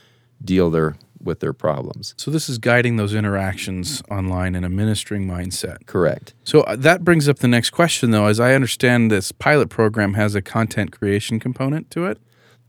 deal 0.42 0.70
their 0.70 0.94
with 1.22 1.40
their 1.40 1.54
problems. 1.54 2.14
So 2.18 2.30
this 2.30 2.48
is 2.50 2.58
guiding 2.58 2.96
those 2.96 3.14
interactions 3.14 4.02
online 4.10 4.54
in 4.54 4.62
a 4.64 4.68
ministering 4.68 5.26
mindset. 5.26 5.78
Correct. 5.86 6.34
So 6.44 6.60
uh, 6.62 6.76
that 6.76 7.02
brings 7.02 7.28
up 7.30 7.38
the 7.38 7.48
next 7.48 7.70
question, 7.70 8.10
though. 8.10 8.26
As 8.26 8.38
I 8.40 8.54
understand, 8.54 9.10
this 9.10 9.32
pilot 9.32 9.68
program 9.70 10.14
has 10.14 10.34
a 10.34 10.42
content 10.42 10.90
creation 10.98 11.40
component 11.40 11.90
to 11.92 12.04
it. 12.10 12.18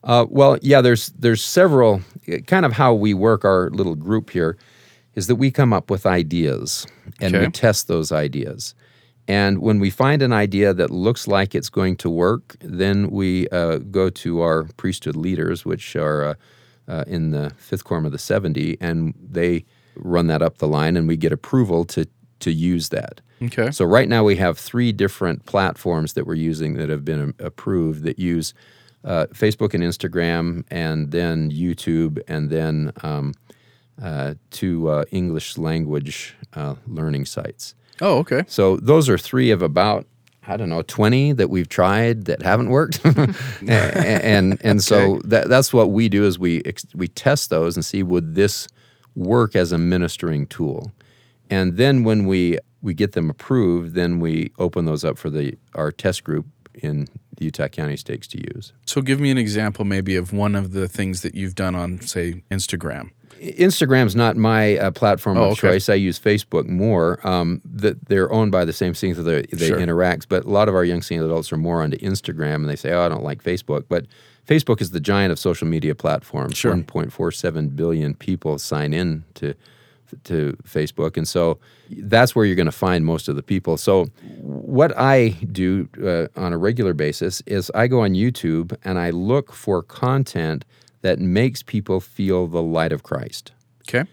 Uh, 0.04 0.26
well, 0.30 0.58
yeah, 0.62 0.82
there's 0.82 1.10
there's 1.20 1.44
several. 1.44 2.02
Kind 2.48 2.66
of 2.66 2.74
how 2.74 2.94
we 2.94 3.14
work 3.14 3.44
our 3.46 3.70
little 3.72 3.96
group 3.96 4.30
here 4.32 4.56
is 5.16 5.28
that 5.28 5.36
we 5.36 5.52
come 5.52 5.74
up 5.78 5.90
with 5.92 6.06
ideas 6.06 6.88
and 7.22 7.36
Okay. 7.36 7.46
we 7.46 7.52
test 7.52 7.88
those 7.88 8.12
ideas. 8.26 8.74
And 9.28 9.60
when 9.60 9.80
we 9.80 9.90
find 9.90 10.22
an 10.22 10.34
idea 10.34 10.74
that 10.74 10.92
looks 10.92 11.28
like 11.28 11.56
it's 11.56 11.70
going 11.70 11.98
to 11.98 12.10
work, 12.10 12.56
then 12.60 13.10
we 13.10 13.48
uh, 13.50 13.78
go 13.78 14.10
to 14.10 14.42
our 14.42 14.66
priesthood 14.78 15.16
leaders, 15.16 15.66
which 15.66 15.96
are 15.96 16.24
uh, 16.24 16.34
uh, 16.88 17.04
in 17.08 17.32
the 17.32 17.52
fifth 17.58 17.84
quorum 17.84 18.06
of 18.06 18.12
the 18.12 18.20
70, 18.20 18.78
and 18.80 19.16
they 19.20 19.66
run 19.96 20.28
that 20.28 20.42
up 20.42 20.60
the 20.60 20.68
line, 20.68 20.96
and 20.96 21.08
we 21.08 21.18
get 21.18 21.32
approval 21.32 21.86
to, 21.86 22.08
to 22.40 22.52
use 22.52 22.90
that. 22.90 23.22
Okay. 23.42 23.72
So 23.72 23.86
right 23.86 24.08
now 24.08 24.24
we 24.24 24.36
have 24.36 24.58
three 24.58 24.92
different 24.92 25.46
platforms 25.46 26.14
that 26.14 26.28
we're 26.28 26.36
using 26.36 26.76
that 26.76 26.90
have 26.90 27.04
been 27.04 27.22
um, 27.22 27.36
approved 27.40 28.04
that 28.04 28.20
use 28.20 28.54
uh, 29.04 29.28
Facebook 29.34 29.74
and 29.74 29.84
Instagram, 29.84 30.64
and 30.70 31.12
then 31.12 31.52
YouTube, 31.52 32.20
and 32.28 32.50
then 32.50 32.92
um, 33.04 33.34
uh, 34.02 34.36
two 34.52 34.90
uh, 34.90 35.06
English 35.12 35.58
language 35.58 36.36
uh, 36.54 36.76
learning 36.88 37.26
sites. 37.26 37.76
Oh, 38.02 38.18
okay. 38.20 38.44
So 38.48 38.78
those 38.78 39.10
are 39.10 39.18
three 39.18 39.52
of 39.52 39.62
about 39.62 40.06
I 40.48 40.58
don't 40.58 40.70
know 40.70 40.84
twenty 40.84 41.32
that 41.34 41.50
we've 41.50 41.70
tried 41.70 42.26
that 42.26 42.42
haven't 42.42 42.70
worked, 42.70 43.04
and 43.06 43.36
and, 43.68 44.62
and 44.64 44.84
so 44.84 45.20
that, 45.24 45.50
that's 45.50 45.74
what 45.74 45.92
we 45.92 46.10
do 46.10 46.26
is 46.26 46.38
we 46.38 46.62
ex- 46.66 46.86
we 46.94 47.08
test 47.08 47.50
those 47.50 47.76
and 47.76 47.84
see 47.84 48.04
would 48.04 48.36
this 48.36 48.68
work 49.16 49.56
as 49.56 49.72
a 49.72 49.78
ministering 49.78 50.46
tool, 50.46 50.92
and 51.50 51.78
then 51.78 52.04
when 52.04 52.26
we 52.28 52.60
we 52.82 52.94
get 52.94 53.14
them 53.14 53.30
approved, 53.30 53.96
then 53.96 54.20
we 54.20 54.52
open 54.60 54.86
those 54.86 55.04
up 55.04 55.18
for 55.18 55.30
the 55.32 55.58
our 55.74 55.92
test 55.92 56.24
group 56.24 56.46
in 56.76 57.08
the 57.38 57.46
Utah 57.46 57.68
County 57.68 57.98
Stakes 57.98 58.28
to 58.28 58.38
use. 58.38 58.74
So 58.86 59.02
give 59.02 59.20
me 59.20 59.32
an 59.32 59.38
example, 59.38 59.86
maybe, 59.86 60.16
of 60.16 60.32
one 60.34 60.56
of 60.56 60.72
the 60.72 60.88
things 60.88 61.22
that 61.22 61.36
you've 61.36 61.56
done 61.56 61.76
on, 61.76 62.02
say, 62.02 62.44
Instagram. 62.52 63.12
Instagram's 63.42 64.16
not 64.16 64.36
my 64.38 64.78
uh, 64.78 64.92
platform 64.92 65.38
Oh, 65.38 65.46
of 65.46 65.52
okay. 65.54 65.62
choice. 65.74 65.90
I 65.90 65.96
use 65.96 66.20
Facebook 66.20 66.68
more. 66.68 67.26
Um, 67.28 67.62
that 67.66 68.08
they're 68.08 68.32
owned 68.32 68.52
by 68.52 68.66
the 68.66 68.74
same 68.74 68.94
things 68.94 69.18
that 69.18 69.24
they, 69.24 69.44
they 69.52 69.68
Sure. 69.68 69.80
interact. 69.80 70.30
But 70.30 70.46
a 70.46 70.50
lot 70.50 70.70
of 70.70 70.76
our 70.76 70.84
young 70.86 71.02
senior 71.02 71.26
adults 71.26 71.52
are 71.52 71.58
more 71.58 71.82
onto 71.82 71.98
Instagram, 71.98 72.56
and 72.56 72.70
they 72.70 72.76
say, 72.76 72.92
"Oh, 72.94 73.02
I 73.06 73.10
don't 73.10 73.24
like 73.24 73.44
Facebook." 73.44 73.86
But 73.90 74.06
Facebook 74.48 74.80
is 74.82 74.92
the 74.92 75.00
giant 75.00 75.32
of 75.32 75.40
social 75.40 75.68
media 75.68 75.96
platforms. 75.96 76.56
Sure. 76.56 76.74
1.47 76.76 77.76
billion 77.76 78.14
people 78.16 78.58
sign 78.58 78.94
in 78.94 79.24
to 79.36 79.54
to 80.24 80.56
Facebook, 80.64 81.18
and 81.18 81.28
so 81.28 81.58
that's 81.90 82.36
where 82.36 82.46
you're 82.46 82.56
going 82.56 82.68
to 82.68 82.72
find 82.72 83.04
most 83.06 83.28
of 83.28 83.36
the 83.36 83.44
people. 83.44 83.76
So 83.76 84.06
what 84.40 84.94
I 84.98 85.30
do 85.52 85.90
uh, 86.02 86.28
on 86.40 86.54
a 86.54 86.58
regular 86.58 86.94
basis 86.94 87.42
is 87.48 87.70
I 87.76 87.88
go 87.88 88.02
on 88.02 88.12
YouTube 88.14 88.78
and 88.86 88.98
I 89.00 89.10
look 89.10 89.52
for 89.52 89.82
content 89.82 90.64
that 91.06 91.20
makes 91.20 91.62
people 91.62 92.00
feel 92.00 92.48
the 92.48 92.64
light 92.64 92.92
of 92.92 93.04
Christ. 93.04 93.52
Okay. 93.88 94.10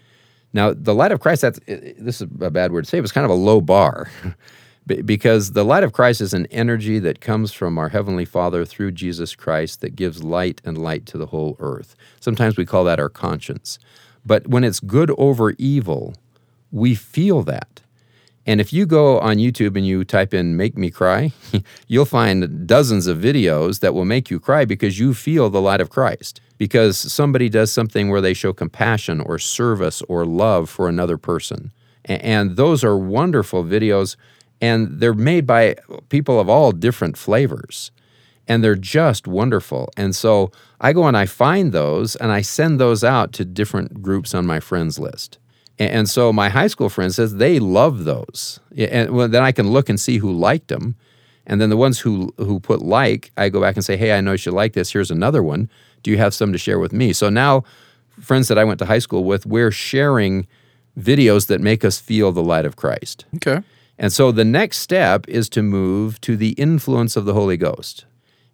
Now, 0.53 0.75
the 0.75 0.93
light 0.93 1.11
of 1.11 1.19
Christ, 1.19 1.41
that's, 1.41 1.59
this 1.65 2.21
is 2.21 2.27
a 2.39 2.51
bad 2.51 2.71
word 2.71 2.83
to 2.83 2.87
say, 2.87 2.99
but 2.99 3.05
it's 3.05 3.11
kind 3.11 3.25
of 3.25 3.31
a 3.31 3.33
low 3.33 3.61
bar 3.61 4.11
because 4.85 5.53
the 5.53 5.65
light 5.65 5.83
of 5.83 5.91
Christ 5.91 6.21
is 6.21 6.35
an 6.35 6.45
energy 6.51 6.99
that 6.99 7.19
comes 7.19 7.51
from 7.51 7.79
our 7.79 7.89
Heavenly 7.89 8.25
Father 8.25 8.63
through 8.63 8.91
Jesus 8.91 9.33
Christ 9.33 9.81
that 9.81 9.95
gives 9.95 10.23
light 10.23 10.61
and 10.63 10.77
light 10.77 11.07
to 11.07 11.17
the 11.17 11.25
whole 11.25 11.55
earth. 11.57 11.95
Sometimes 12.19 12.57
we 12.57 12.65
call 12.65 12.83
that 12.83 12.99
our 12.99 13.09
conscience. 13.09 13.79
But 14.23 14.47
when 14.47 14.63
it's 14.63 14.79
good 14.79 15.09
over 15.17 15.55
evil, 15.57 16.13
we 16.69 16.93
feel 16.93 17.41
that. 17.41 17.81
And 18.45 18.61
if 18.61 18.71
you 18.71 18.85
go 18.85 19.19
on 19.19 19.37
YouTube 19.37 19.75
and 19.75 19.87
you 19.87 20.03
type 20.03 20.31
in 20.31 20.55
make 20.55 20.77
me 20.77 20.91
cry, 20.91 21.31
you'll 21.87 22.05
find 22.05 22.67
dozens 22.67 23.07
of 23.07 23.17
videos 23.17 23.79
that 23.79 23.95
will 23.95 24.05
make 24.05 24.29
you 24.29 24.39
cry 24.39 24.63
because 24.63 24.99
you 24.99 25.15
feel 25.15 25.49
the 25.49 25.61
light 25.61 25.81
of 25.81 25.89
Christ. 25.89 26.39
Because 26.63 26.97
somebody 26.97 27.49
does 27.49 27.73
something 27.73 28.09
where 28.09 28.21
they 28.21 28.33
show 28.33 28.53
compassion 28.53 29.19
or 29.19 29.37
service 29.37 30.01
or 30.03 30.25
love 30.25 30.69
for 30.69 30.87
another 30.87 31.17
person. 31.17 31.73
And 32.05 32.55
those 32.55 32.85
are 32.85 32.97
wonderful 32.97 33.65
videos, 33.65 34.15
and 34.61 34.99
they're 35.01 35.13
made 35.13 35.45
by 35.45 35.75
people 36.07 36.39
of 36.39 36.47
all 36.47 36.71
different 36.71 37.17
flavors 37.17 37.91
and 38.47 38.63
they're 38.63 38.75
just 38.75 39.27
wonderful. 39.27 39.89
And 39.97 40.15
so 40.15 40.51
I 40.81 40.93
go 40.93 41.07
and 41.07 41.17
I 41.17 41.25
find 41.25 41.71
those 41.71 42.15
and 42.15 42.31
I 42.31 42.41
send 42.41 42.79
those 42.79 43.03
out 43.03 43.31
to 43.33 43.45
different 43.45 44.01
groups 44.01 44.33
on 44.33 44.45
my 44.45 44.59
friends 44.59 44.99
list. 44.99 45.37
And 45.79 46.07
so 46.07 46.31
my 46.31 46.49
high 46.49 46.67
school 46.67 46.89
friend 46.89 47.13
says 47.13 47.35
they 47.35 47.59
love 47.59 48.03
those. 48.03 48.59
And 48.77 49.33
then 49.33 49.43
I 49.43 49.51
can 49.51 49.71
look 49.71 49.89
and 49.89 49.99
see 49.99 50.17
who 50.17 50.31
liked 50.31 50.67
them. 50.67 50.95
And 51.45 51.59
then 51.59 51.69
the 51.69 51.77
ones 51.77 51.99
who 51.99 52.33
who 52.37 52.59
put 52.59 52.81
like, 52.81 53.31
I 53.35 53.49
go 53.49 53.59
back 53.59 53.75
and 53.75 53.83
say, 53.83 53.97
"Hey, 53.97 54.13
I 54.13 54.21
noticed 54.21 54.45
you 54.45 54.53
like 54.53 54.73
this. 54.73 54.93
Here's 54.93 55.11
another 55.11 55.43
one. 55.43 55.69
Do 56.03 56.11
you 56.11 56.17
have 56.17 56.33
some 56.33 56.51
to 56.51 56.57
share 56.57 56.79
with 56.79 56.93
me?" 56.93 57.13
So 57.13 57.29
now 57.29 57.63
friends 58.19 58.47
that 58.47 58.57
I 58.57 58.63
went 58.63 58.79
to 58.79 58.85
high 58.85 58.99
school 58.99 59.23
with, 59.23 59.45
we're 59.45 59.71
sharing 59.71 60.45
videos 60.99 61.47
that 61.47 61.59
make 61.59 61.83
us 61.83 61.99
feel 61.99 62.31
the 62.31 62.43
light 62.43 62.65
of 62.65 62.75
Christ. 62.75 63.25
Okay. 63.35 63.61
And 63.97 64.13
so 64.13 64.31
the 64.31 64.45
next 64.45 64.77
step 64.77 65.27
is 65.27 65.49
to 65.49 65.63
move 65.63 66.21
to 66.21 66.35
the 66.37 66.51
influence 66.51 67.15
of 67.15 67.25
the 67.25 67.33
Holy 67.33 67.57
Ghost. 67.57 68.05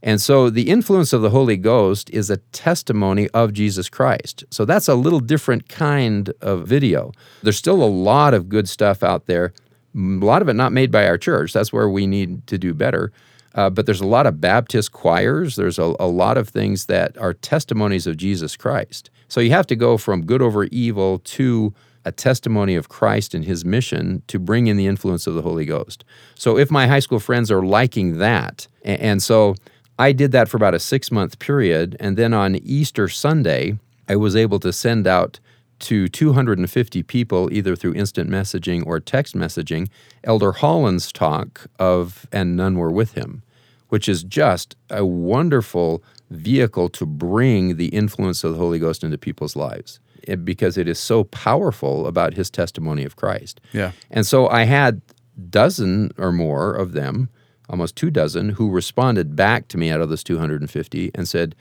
And 0.01 0.21
so 0.21 0.49
the 0.49 0.69
influence 0.69 1.11
of 1.11 1.21
the 1.21 1.29
Holy 1.29 1.57
Ghost 1.57 2.09
is 2.11 2.29
a 2.29 2.37
testimony 2.53 3.27
of 3.29 3.51
Jesus 3.51 3.89
Christ. 3.89 4.45
So 4.49 4.63
that's 4.63 4.87
a 4.87 4.95
little 4.95 5.19
different 5.19 5.67
kind 5.67 6.31
of 6.41 6.65
video. 6.65 7.11
There's 7.43 7.57
still 7.57 7.83
a 7.83 7.85
lot 7.85 8.33
of 8.33 8.47
good 8.47 8.69
stuff 8.69 9.03
out 9.03 9.25
there, 9.25 9.51
a 9.93 9.99
lot 9.99 10.41
of 10.41 10.47
it 10.47 10.53
not 10.53 10.71
made 10.71 10.91
by 10.91 11.05
our 11.05 11.17
church. 11.17 11.51
That's 11.51 11.73
where 11.73 11.89
we 11.89 12.07
need 12.07 12.47
to 12.47 12.57
do 12.57 12.73
better. 12.73 13.11
Uh, 13.55 13.69
but 13.69 13.85
there's 13.85 14.01
a 14.01 14.07
lot 14.07 14.27
of 14.27 14.39
Baptist 14.39 14.91
choirs. 14.91 15.55
There's 15.55 15.79
a, 15.79 15.95
a 15.99 16.07
lot 16.07 16.37
of 16.37 16.49
things 16.49 16.85
that 16.85 17.17
are 17.17 17.33
testimonies 17.33 18.07
of 18.07 18.17
Jesus 18.17 18.55
Christ. 18.55 19.09
So 19.27 19.39
you 19.41 19.51
have 19.51 19.67
to 19.67 19.75
go 19.75 19.97
from 19.97 20.25
good 20.25 20.41
over 20.41 20.65
evil 20.65 21.19
to 21.19 21.73
a 22.05 22.11
testimony 22.11 22.75
of 22.75 22.89
Christ 22.89 23.33
and 23.33 23.43
his 23.45 23.65
mission 23.65 24.23
to 24.27 24.39
bring 24.39 24.67
in 24.67 24.77
the 24.77 24.87
influence 24.87 25.27
of 25.27 25.35
the 25.35 25.41
Holy 25.41 25.65
Ghost. 25.65 26.05
So 26.35 26.57
if 26.57 26.71
my 26.71 26.87
high 26.87 26.99
school 27.01 27.19
friends 27.19 27.51
are 27.51 27.63
liking 27.63 28.17
that, 28.19 28.67
a- 28.85 29.01
and 29.03 29.21
so 29.21 29.55
I 29.97 30.13
did 30.13 30.31
that 30.31 30.47
for 30.47 30.57
about 30.57 30.73
a 30.73 30.79
six 30.79 31.11
month 31.11 31.39
period, 31.39 31.97
and 31.99 32.17
then 32.17 32.33
on 32.33 32.55
Easter 32.55 33.09
Sunday, 33.09 33.77
I 34.07 34.15
was 34.15 34.35
able 34.35 34.59
to 34.61 34.71
send 34.71 35.05
out 35.07 35.39
to 35.79 36.07
250 36.07 37.03
people, 37.03 37.51
either 37.51 37.75
through 37.75 37.93
instant 37.93 38.29
messaging 38.29 38.85
or 38.85 38.99
text 38.99 39.35
messaging, 39.35 39.89
Elder 40.23 40.51
Holland's 40.51 41.11
talk 41.11 41.67
of 41.79 42.25
And 42.31 42.55
None 42.55 42.77
Were 42.77 42.91
With 42.91 43.13
Him, 43.13 43.43
which 43.89 44.07
is 44.09 44.23
just 44.23 44.75
a 44.89 45.05
wonderful 45.05 46.03
vehicle 46.29 46.89
to 46.89 47.05
bring 47.05 47.77
the 47.77 47.87
influence 47.87 48.43
of 48.43 48.51
the 48.53 48.57
Holy 48.59 48.79
Ghost 48.79 49.03
into 49.03 49.17
people's 49.17 49.55
lives. 49.55 49.99
eh, 50.27 50.35
because 50.35 50.77
it 50.77 50.87
is 50.87 50.99
so 50.99 51.23
powerful 51.25 52.05
about 52.07 52.33
his 52.35 52.49
testimony 52.49 53.03
of 53.05 53.15
Christ. 53.15 53.61
Yeah. 53.73 53.91
And 54.11 54.27
so 54.27 54.47
I 54.49 54.63
had 54.63 55.01
dozen 55.49 56.11
or 56.17 56.31
more 56.31 56.73
of 56.73 56.91
them, 56.91 57.29
almost 57.69 57.95
two 57.95 58.11
dozen, 58.11 58.49
who 58.49 58.69
responded 58.69 59.35
back 59.35 59.67
to 59.69 59.77
me 59.77 59.89
out 59.89 60.01
of 60.01 60.09
those 60.09 60.23
250 60.23 61.11
and 61.15 61.27
said, 61.27 61.55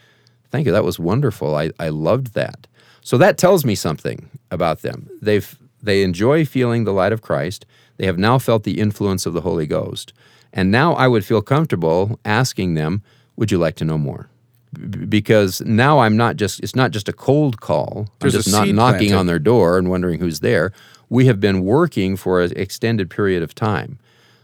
Thank 0.50 0.66
you, 0.66 0.72
that 0.72 0.84
was 0.84 0.98
wonderful. 0.98 1.54
I, 1.54 1.70
I 1.78 1.90
loved 1.90 2.32
that. 2.34 2.66
So 3.02 3.16
that 3.18 3.38
tells 3.38 3.64
me 3.64 3.74
something 3.74 4.28
about 4.50 4.82
them. 4.82 5.08
They've 5.22 5.56
they 5.82 6.02
enjoy 6.02 6.44
feeling 6.44 6.84
the 6.84 6.92
light 6.92 7.12
of 7.12 7.22
Christ. 7.22 7.64
They 7.98 8.06
have 8.06 8.18
now 8.18 8.38
felt 8.38 8.64
the 8.64 8.80
influence 8.80 9.26
of 9.26 9.32
the 9.32 9.40
Holy 9.42 9.66
Ghost. 9.66 10.12
And 10.52 10.70
now 10.70 10.94
I 10.94 11.08
would 11.08 11.24
feel 11.24 11.42
comfortable 11.42 12.18
asking 12.24 12.74
them, 12.74 13.02
Would 13.36 13.50
you 13.52 13.58
like 13.58 13.76
to 13.76 13.84
know 13.84 13.98
more? 13.98 14.28
B- 14.72 15.04
because 15.06 15.60
now 15.62 16.00
I'm 16.00 16.16
not 16.16 16.36
just 16.36 16.60
it's 16.60 16.74
not 16.76 16.90
just 16.90 17.08
a 17.08 17.12
cold 17.12 17.60
call. 17.60 18.08
There's 18.18 18.34
I'm 18.34 18.42
just 18.42 18.52
not 18.52 18.68
knocking 18.68 19.08
planted. 19.08 19.14
on 19.14 19.26
their 19.26 19.38
door 19.38 19.78
and 19.78 19.88
wondering 19.90 20.20
who's 20.20 20.40
there. 20.40 20.72
We 21.08 21.26
have 21.26 21.40
been 21.40 21.64
working 21.64 22.16
for 22.16 22.42
an 22.42 22.52
extended 22.56 23.08
period 23.08 23.42
of 23.42 23.54
time. 23.54 23.98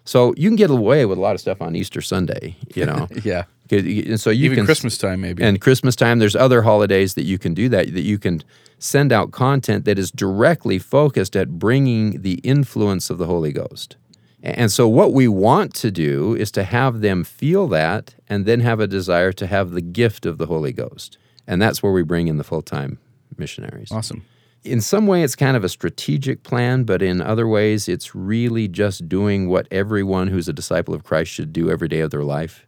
So 0.06 0.34
you 0.36 0.48
can 0.48 0.56
get 0.56 0.70
away 0.70 1.04
with 1.06 1.18
a 1.18 1.20
lot 1.20 1.34
of 1.34 1.40
stuff 1.40 1.60
on 1.62 1.74
Easter 1.74 2.00
Sunday, 2.00 2.56
you 2.74 2.84
know. 2.90 3.08
Yeah. 3.22 3.44
And 3.70 4.20
so 4.20 4.30
you 4.30 4.46
Even 4.46 4.56
can 4.58 4.66
Christmas 4.66 4.98
time, 4.98 5.20
maybe. 5.22 5.42
and 5.42 5.60
Christmas 5.60 5.96
time. 5.96 6.18
There's 6.18 6.36
other 6.36 6.62
holidays 6.62 7.14
that 7.14 7.24
you 7.24 7.38
can 7.38 7.54
do 7.54 7.68
that. 7.70 7.92
That 7.94 8.02
you 8.02 8.18
can 8.18 8.42
send 8.78 9.12
out 9.12 9.32
content 9.32 9.84
that 9.86 9.98
is 9.98 10.10
directly 10.10 10.78
focused 10.78 11.34
at 11.34 11.58
bringing 11.58 12.22
the 12.22 12.34
influence 12.42 13.08
of 13.08 13.18
the 13.18 13.26
Holy 13.26 13.52
Ghost. 13.52 13.96
And 14.42 14.70
so 14.70 14.86
what 14.86 15.14
we 15.14 15.26
want 15.26 15.74
to 15.76 15.90
do 15.90 16.34
is 16.34 16.50
to 16.52 16.64
have 16.64 17.00
them 17.00 17.24
feel 17.24 17.66
that, 17.68 18.14
and 18.28 18.44
then 18.44 18.60
have 18.60 18.78
a 18.78 18.86
desire 18.86 19.32
to 19.32 19.46
have 19.46 19.70
the 19.70 19.80
gift 19.80 20.26
of 20.26 20.36
the 20.36 20.46
Holy 20.46 20.72
Ghost. 20.72 21.16
And 21.46 21.62
that's 21.62 21.82
where 21.82 21.92
we 21.92 22.02
bring 22.02 22.28
in 22.28 22.36
the 22.36 22.44
full 22.44 22.62
time 22.62 22.98
missionaries 23.38 23.90
awesome. 23.90 24.24
in 24.62 24.80
some 24.80 25.06
way 25.08 25.22
it's 25.24 25.34
kind 25.34 25.56
of 25.56 25.64
a 25.64 25.68
strategic 25.68 26.42
plan, 26.42 26.84
but 26.84 27.02
in 27.02 27.20
other 27.20 27.48
ways 27.48 27.88
it's 27.88 28.14
really 28.14 28.68
just 28.68 29.08
doing 29.08 29.48
what 29.48 29.66
everyone 29.70 30.28
who's 30.28 30.48
a 30.48 30.52
disciple 30.52 30.94
of 30.94 31.02
Christ 31.04 31.32
should 31.32 31.52
do 31.52 31.70
every 31.70 31.88
day 31.88 32.00
of 32.00 32.10
their 32.10 32.22
life. 32.22 32.66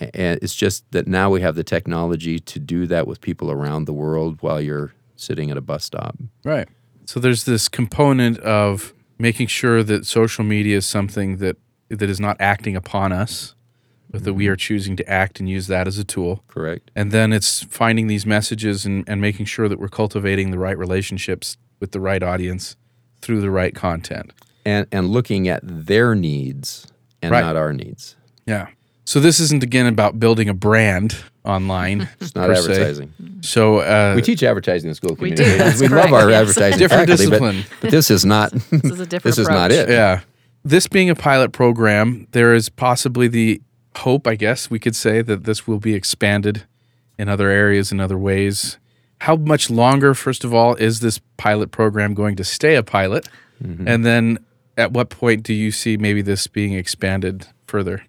A- 0.00 0.16
And 0.16 0.38
it's 0.42 0.54
just 0.54 0.90
that 0.92 1.06
now 1.06 1.30
we 1.30 1.40
have 1.40 1.54
the 1.54 1.64
technology 1.64 2.38
to 2.38 2.58
do 2.58 2.86
that 2.86 3.06
with 3.06 3.20
people 3.20 3.50
around 3.50 3.84
the 3.86 3.92
world 3.92 4.38
while 4.40 4.60
you're 4.60 4.92
sitting 5.16 5.50
at 5.50 5.56
a 5.56 5.60
bus 5.60 5.84
stop. 5.84 6.16
Right. 6.44 6.68
So 7.06 7.20
there's 7.20 7.44
this 7.44 7.68
component 7.68 8.38
of 8.40 8.92
making 9.18 9.46
sure 9.46 9.82
that 9.82 10.04
social 10.06 10.44
media 10.44 10.76
is 10.76 10.86
something 10.86 11.38
that 11.38 11.56
that 11.88 12.10
is 12.10 12.18
not 12.18 12.36
acting 12.40 12.74
upon 12.74 13.12
us, 13.12 13.54
but 14.10 14.24
that 14.24 14.34
we 14.34 14.44
mm-hmm. 14.44 14.52
are 14.52 14.56
choosing 14.56 14.96
to 14.96 15.08
act 15.08 15.38
and 15.38 15.48
use 15.48 15.68
that 15.68 15.86
as 15.86 15.98
a 15.98 16.04
tool. 16.04 16.42
Correct. 16.48 16.90
And 16.96 17.12
then 17.12 17.32
it's 17.32 17.62
finding 17.64 18.08
these 18.08 18.26
messages 18.26 18.84
and, 18.84 19.08
and 19.08 19.20
making 19.20 19.46
sure 19.46 19.68
that 19.68 19.78
we're 19.78 19.88
cultivating 19.88 20.50
the 20.50 20.58
right 20.58 20.76
relationships 20.76 21.56
with 21.78 21.92
the 21.92 22.00
right 22.00 22.22
audience 22.22 22.76
through 23.22 23.40
the 23.40 23.50
right 23.50 23.74
content. 23.74 24.32
And 24.64 24.86
and 24.90 25.08
looking 25.10 25.46
at 25.48 25.60
their 25.62 26.14
needs 26.16 26.88
and 27.22 27.30
Right. 27.30 27.40
not 27.40 27.54
our 27.56 27.72
needs. 27.72 28.16
Yeah. 28.46 28.66
So 29.06 29.20
this 29.20 29.38
isn't 29.40 29.62
again 29.62 29.86
about 29.86 30.18
building 30.20 30.48
a 30.48 30.54
brand 30.54 31.16
online. 31.44 32.08
It's 32.20 32.34
not 32.34 32.48
per 32.48 32.56
se. 32.56 32.60
advertising. 32.72 33.12
So 33.40 33.78
uh, 33.78 34.12
We 34.16 34.20
teach 34.22 34.42
advertising 34.42 34.88
in 34.88 34.94
school 34.94 35.14
We 35.18 35.30
do, 35.30 35.36
community. 35.44 35.58
that's 35.58 35.80
we 35.80 35.88
love 35.88 36.12
our 36.12 36.28
yes. 36.28 36.40
advertising 36.42 36.78
Different 36.78 37.08
faculty, 37.08 37.24
but- 37.26 37.30
discipline. 37.30 37.64
But, 37.80 37.90
this 37.92 38.10
is 38.10 38.24
not 38.24 38.50
This 38.70 38.84
is 38.92 39.00
a 39.00 39.06
different 39.06 39.22
this 39.24 39.38
is 39.38 39.48
not 39.48 39.70
approach. 39.70 39.88
it. 39.88 39.92
Yeah. 39.92 40.20
This 40.64 40.88
being 40.88 41.08
a 41.08 41.14
pilot 41.14 41.52
program, 41.52 42.26
there 42.32 42.52
is 42.52 42.68
possibly 42.68 43.28
the 43.28 43.62
hope, 43.98 44.26
I 44.26 44.34
guess 44.34 44.68
we 44.70 44.78
could 44.80 44.96
say, 44.96 45.22
that 45.22 45.44
this 45.44 45.66
will 45.68 45.78
be 45.78 45.94
expanded 45.94 46.64
in 47.16 47.28
other 47.28 47.48
areas 47.48 47.92
in 47.92 48.00
other 48.00 48.18
ways. 48.18 48.76
How 49.20 49.36
much 49.36 49.70
longer, 49.70 50.12
first 50.14 50.42
of 50.44 50.52
all, 50.52 50.74
is 50.74 50.98
this 51.00 51.20
pilot 51.36 51.70
program 51.70 52.12
going 52.14 52.34
to 52.36 52.44
stay 52.44 52.74
a 52.74 52.82
pilot? 52.82 53.28
And 53.86 54.04
then 54.04 54.38
at 54.76 54.92
what 54.92 55.08
point 55.08 55.44
do 55.44 55.54
you 55.54 55.70
see 55.70 55.96
maybe 55.96 56.20
this 56.20 56.46
being 56.48 56.74
expanded 56.74 57.46
further? 57.66 58.04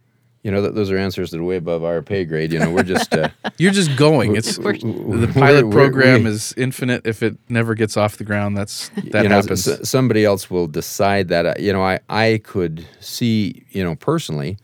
You 0.47 0.53
know, 0.53 0.61
th- 0.61 0.75
those 0.75 0.89
are 0.91 0.97
answers 0.97 1.31
that 1.31 1.39
are 1.41 1.43
way 1.43 1.57
above 1.57 1.83
our 1.83 2.01
pay 2.01 2.23
grade. 2.23 2.53
You 2.53 2.59
know, 2.59 2.71
we're 2.71 2.83
just 2.83 3.13
uh, 3.13 3.27
You're 3.57 3.73
just 3.73 3.97
going. 3.97 4.37
It's 4.37 4.57
We're- 4.57 4.79
the 4.79 5.29
pilot 5.33 5.65
we're- 5.67 5.75
program 5.75 6.23
we- 6.23 6.29
is 6.29 6.53
infinite. 6.55 7.01
If 7.05 7.21
it 7.21 7.35
never 7.49 7.75
gets 7.75 7.97
off 7.97 8.15
the 8.15 8.23
ground, 8.23 8.55
that's 8.55 8.87
that 9.11 9.23
you 9.23 9.29
know, 9.29 9.41
happens. 9.41 9.67
s- 9.67 9.89
somebody 9.89 10.23
else 10.23 10.49
will 10.49 10.67
decide 10.67 11.27
that. 11.27 11.45
Uh, 11.45 11.53
You 11.59 11.73
know, 11.73 11.83
I 11.83 11.99
I 12.07 12.39
could 12.45 12.85
see, 13.01 13.63
you 13.71 13.83
know, 13.83 13.95
personally, 13.95 14.55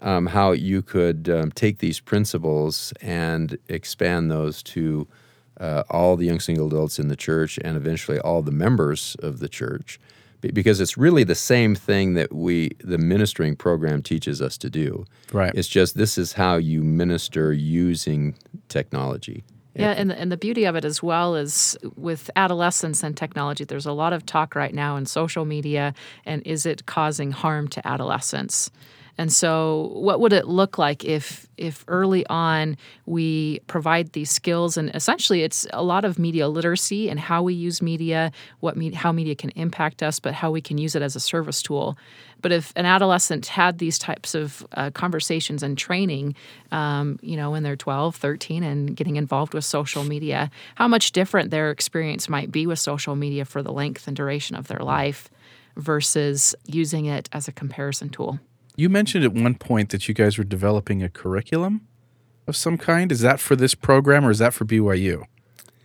um, 0.00 0.26
how 0.26 0.52
you 0.52 0.80
could 0.80 1.28
um, 1.28 1.50
take 1.50 1.78
these 1.78 1.98
principles 1.98 2.92
and 3.02 3.58
expand 3.68 4.30
those 4.30 4.62
to 4.74 5.08
uh, 5.60 5.82
all 5.90 6.16
the 6.16 6.26
young 6.26 6.38
single 6.40 6.68
adults 6.68 6.98
in 7.00 7.08
the 7.08 7.16
church 7.16 7.58
and 7.64 7.76
eventually 7.76 8.20
all 8.20 8.42
the 8.42 8.52
members 8.52 9.16
of 9.22 9.40
the 9.40 9.48
church, 9.48 9.98
because 10.50 10.80
it's 10.80 10.98
really 10.98 11.24
the 11.24 11.34
same 11.34 11.74
thing 11.74 12.14
that 12.14 12.32
we 12.32 12.70
the 12.80 12.98
ministering 12.98 13.56
program 13.56 14.02
teaches 14.02 14.42
us 14.42 14.58
to 14.58 14.70
do. 14.70 15.04
Right. 15.32 15.52
It's 15.54 15.68
just 15.68 15.96
this 15.96 16.18
is 16.18 16.32
how 16.32 16.56
you 16.56 16.82
minister 16.82 17.52
using 17.52 18.34
technology. 18.68 19.44
Yeah, 19.74 19.92
and 19.92 20.10
the, 20.10 20.18
and 20.18 20.30
the 20.30 20.36
beauty 20.36 20.64
of 20.64 20.76
it 20.76 20.84
as 20.84 21.02
well 21.02 21.34
is 21.34 21.78
with 21.96 22.30
adolescence 22.36 23.02
and 23.02 23.16
technology, 23.16 23.64
there's 23.64 23.86
a 23.86 23.92
lot 23.92 24.12
of 24.12 24.26
talk 24.26 24.54
right 24.54 24.74
now 24.74 24.96
in 24.96 25.06
social 25.06 25.46
media, 25.46 25.94
and 26.26 26.42
is 26.46 26.66
it 26.66 26.84
causing 26.84 27.30
harm 27.30 27.68
to 27.68 27.86
adolescents? 27.88 28.70
And 29.18 29.32
so, 29.32 29.90
what 29.94 30.20
would 30.20 30.32
it 30.32 30.48
look 30.48 30.78
like 30.78 31.04
if 31.04 31.46
if 31.58 31.84
early 31.86 32.26
on 32.26 32.76
we 33.06 33.60
provide 33.66 34.12
these 34.12 34.30
skills 34.30 34.76
and 34.76 34.90
essentially 34.94 35.42
it's 35.42 35.66
a 35.72 35.82
lot 35.82 36.04
of 36.04 36.18
media 36.18 36.48
literacy 36.48 37.08
and 37.08 37.20
how 37.20 37.42
we 37.42 37.54
use 37.54 37.80
media, 37.82 38.32
what 38.60 38.76
me, 38.76 38.90
how 38.92 39.12
media 39.12 39.34
can 39.34 39.50
impact 39.50 40.02
us, 40.02 40.18
but 40.18 40.34
how 40.34 40.50
we 40.50 40.60
can 40.60 40.78
use 40.78 40.96
it 40.96 41.02
as 41.02 41.14
a 41.14 41.20
service 41.20 41.62
tool. 41.62 41.96
But 42.40 42.52
if 42.52 42.72
an 42.74 42.86
adolescent 42.86 43.46
had 43.46 43.78
these 43.78 43.98
types 43.98 44.34
of 44.34 44.66
uh, 44.72 44.90
conversations 44.90 45.62
and 45.62 45.78
training, 45.78 46.34
um, 46.72 47.18
you 47.22 47.36
know, 47.36 47.52
when 47.52 47.62
they're 47.62 47.76
12, 47.76 48.16
13, 48.16 48.64
and 48.64 48.96
getting 48.96 49.16
involved 49.16 49.54
with 49.54 49.64
social 49.64 50.02
media, 50.02 50.50
how 50.74 50.88
much 50.88 51.12
different 51.12 51.50
their 51.50 51.70
experience 51.70 52.28
might 52.28 52.50
be 52.50 52.66
with 52.66 52.78
social 52.78 53.14
media 53.14 53.44
for 53.44 53.62
the 53.62 53.72
length 53.72 54.08
and 54.08 54.16
duration 54.16 54.56
of 54.56 54.66
their 54.66 54.80
life 54.80 55.30
versus 55.76 56.54
using 56.66 57.06
it 57.06 57.28
as 57.32 57.46
a 57.46 57.52
comparison 57.52 58.08
tool. 58.08 58.40
You 58.76 58.88
mentioned 58.88 59.24
at 59.24 59.32
one 59.32 59.54
point 59.54 59.90
that 59.90 60.08
you 60.08 60.14
guys 60.14 60.38
were 60.38 60.44
developing 60.44 61.02
a 61.02 61.08
curriculum 61.08 61.86
of 62.46 62.56
some 62.56 62.78
kind. 62.78 63.12
Is 63.12 63.20
that 63.20 63.38
for 63.40 63.54
this 63.56 63.74
program 63.74 64.24
or 64.24 64.30
is 64.30 64.38
that 64.38 64.54
for 64.54 64.64
BYU? 64.64 65.24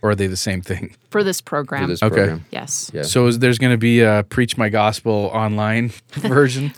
Or 0.00 0.10
are 0.10 0.14
they 0.14 0.26
the 0.28 0.36
same 0.36 0.62
thing? 0.62 0.94
For 1.10 1.24
this 1.24 1.40
For 1.40 1.44
program, 1.46 1.88
this 1.88 2.02
Okay. 2.02 2.14
program. 2.14 2.44
yes. 2.52 2.90
Yeah. 2.94 3.02
So 3.02 3.26
is 3.26 3.40
there's 3.40 3.58
going 3.58 3.72
to 3.72 3.78
be 3.78 4.00
a 4.00 4.24
Preach 4.28 4.56
My 4.56 4.68
Gospel 4.68 5.30
online 5.34 5.90
version 6.12 6.72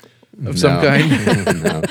of 0.46 0.58
some 0.58 0.80
kind? 0.82 1.62
no, 1.62 1.82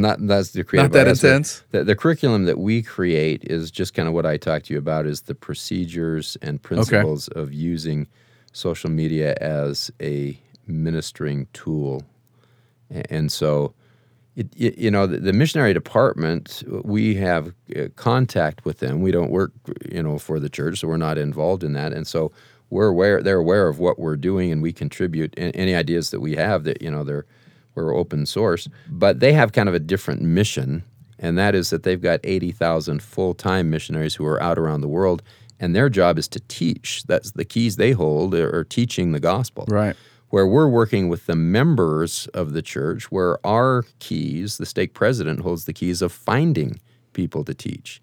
not 0.00 0.26
that's 0.26 0.50
the 0.50 0.64
creative. 0.64 0.90
Not 0.90 0.96
that 0.98 1.06
art. 1.06 1.16
Intense? 1.22 1.62
The, 1.70 1.84
the 1.84 1.94
curriculum 1.94 2.44
that 2.46 2.58
we 2.58 2.82
create 2.82 3.44
is 3.44 3.70
just 3.70 3.94
kind 3.94 4.08
of 4.08 4.14
what 4.14 4.26
I 4.26 4.36
talked 4.36 4.66
to 4.66 4.72
you 4.74 4.78
about 4.80 5.06
is 5.06 5.22
the 5.22 5.34
procedures 5.36 6.36
and 6.42 6.60
principles 6.60 7.28
of 7.28 7.52
using 7.52 8.08
social 8.52 8.90
media 8.90 9.36
as 9.40 9.92
a 10.02 10.36
ministering 10.66 11.46
tool, 11.52 12.02
A- 12.02 12.04
and 13.10 13.30
so. 13.30 13.74
It, 14.34 14.48
you 14.56 14.90
know, 14.90 15.06
the, 15.06 15.18
the 15.18 15.34
missionary 15.34 15.74
department, 15.74 16.62
we 16.84 17.16
have 17.16 17.52
uh, 17.76 17.88
contact 17.96 18.64
with 18.64 18.78
them. 18.78 19.02
We 19.02 19.10
don't 19.10 19.30
work, 19.30 19.52
you 19.90 20.02
know, 20.02 20.18
for 20.18 20.40
the 20.40 20.48
church, 20.48 20.78
so 20.78 20.88
we're 20.88 20.96
not 20.96 21.18
involved 21.18 21.62
in 21.62 21.74
that. 21.74 21.92
And 21.92 22.06
so 22.06 22.32
we're 22.70 22.88
aware, 22.88 23.22
they're 23.22 23.36
aware 23.36 23.68
of 23.68 23.78
what 23.78 23.98
we're 23.98 24.16
doing, 24.16 24.50
and 24.50 24.62
we 24.62 24.72
contribute 24.72 25.34
any 25.36 25.74
ideas 25.74 26.10
that 26.12 26.20
we 26.20 26.34
have. 26.36 26.64
That 26.64 26.80
you 26.80 26.90
know, 26.90 27.04
they're 27.04 27.26
we're 27.74 27.94
open 27.94 28.24
source, 28.24 28.68
but 28.88 29.20
they 29.20 29.34
have 29.34 29.52
kind 29.52 29.68
of 29.68 29.74
a 29.74 29.78
different 29.78 30.22
mission, 30.22 30.82
and 31.18 31.36
that 31.36 31.54
is 31.54 31.68
that 31.68 31.82
they've 31.82 32.00
got 32.00 32.20
eighty 32.24 32.52
thousand 32.52 33.02
full 33.02 33.34
time 33.34 33.68
missionaries 33.68 34.14
who 34.14 34.24
are 34.24 34.42
out 34.42 34.58
around 34.58 34.80
the 34.80 34.88
world, 34.88 35.22
and 35.60 35.76
their 35.76 35.90
job 35.90 36.18
is 36.18 36.28
to 36.28 36.40
teach. 36.48 37.04
That's 37.04 37.32
the 37.32 37.44
keys 37.44 37.76
they 37.76 37.92
hold 37.92 38.34
are 38.34 38.64
teaching 38.64 39.12
the 39.12 39.20
gospel 39.20 39.66
right. 39.68 39.96
Where 40.32 40.46
we're 40.46 40.66
working 40.66 41.10
with 41.10 41.26
the 41.26 41.36
members 41.36 42.26
of 42.28 42.54
the 42.54 42.62
church, 42.62 43.12
where 43.12 43.46
our 43.46 43.84
keys, 43.98 44.56
the 44.56 44.64
stake 44.64 44.94
president 44.94 45.40
holds 45.40 45.66
the 45.66 45.74
keys 45.74 46.00
of 46.00 46.10
finding 46.10 46.80
people 47.12 47.44
to 47.44 47.52
teach. 47.52 48.00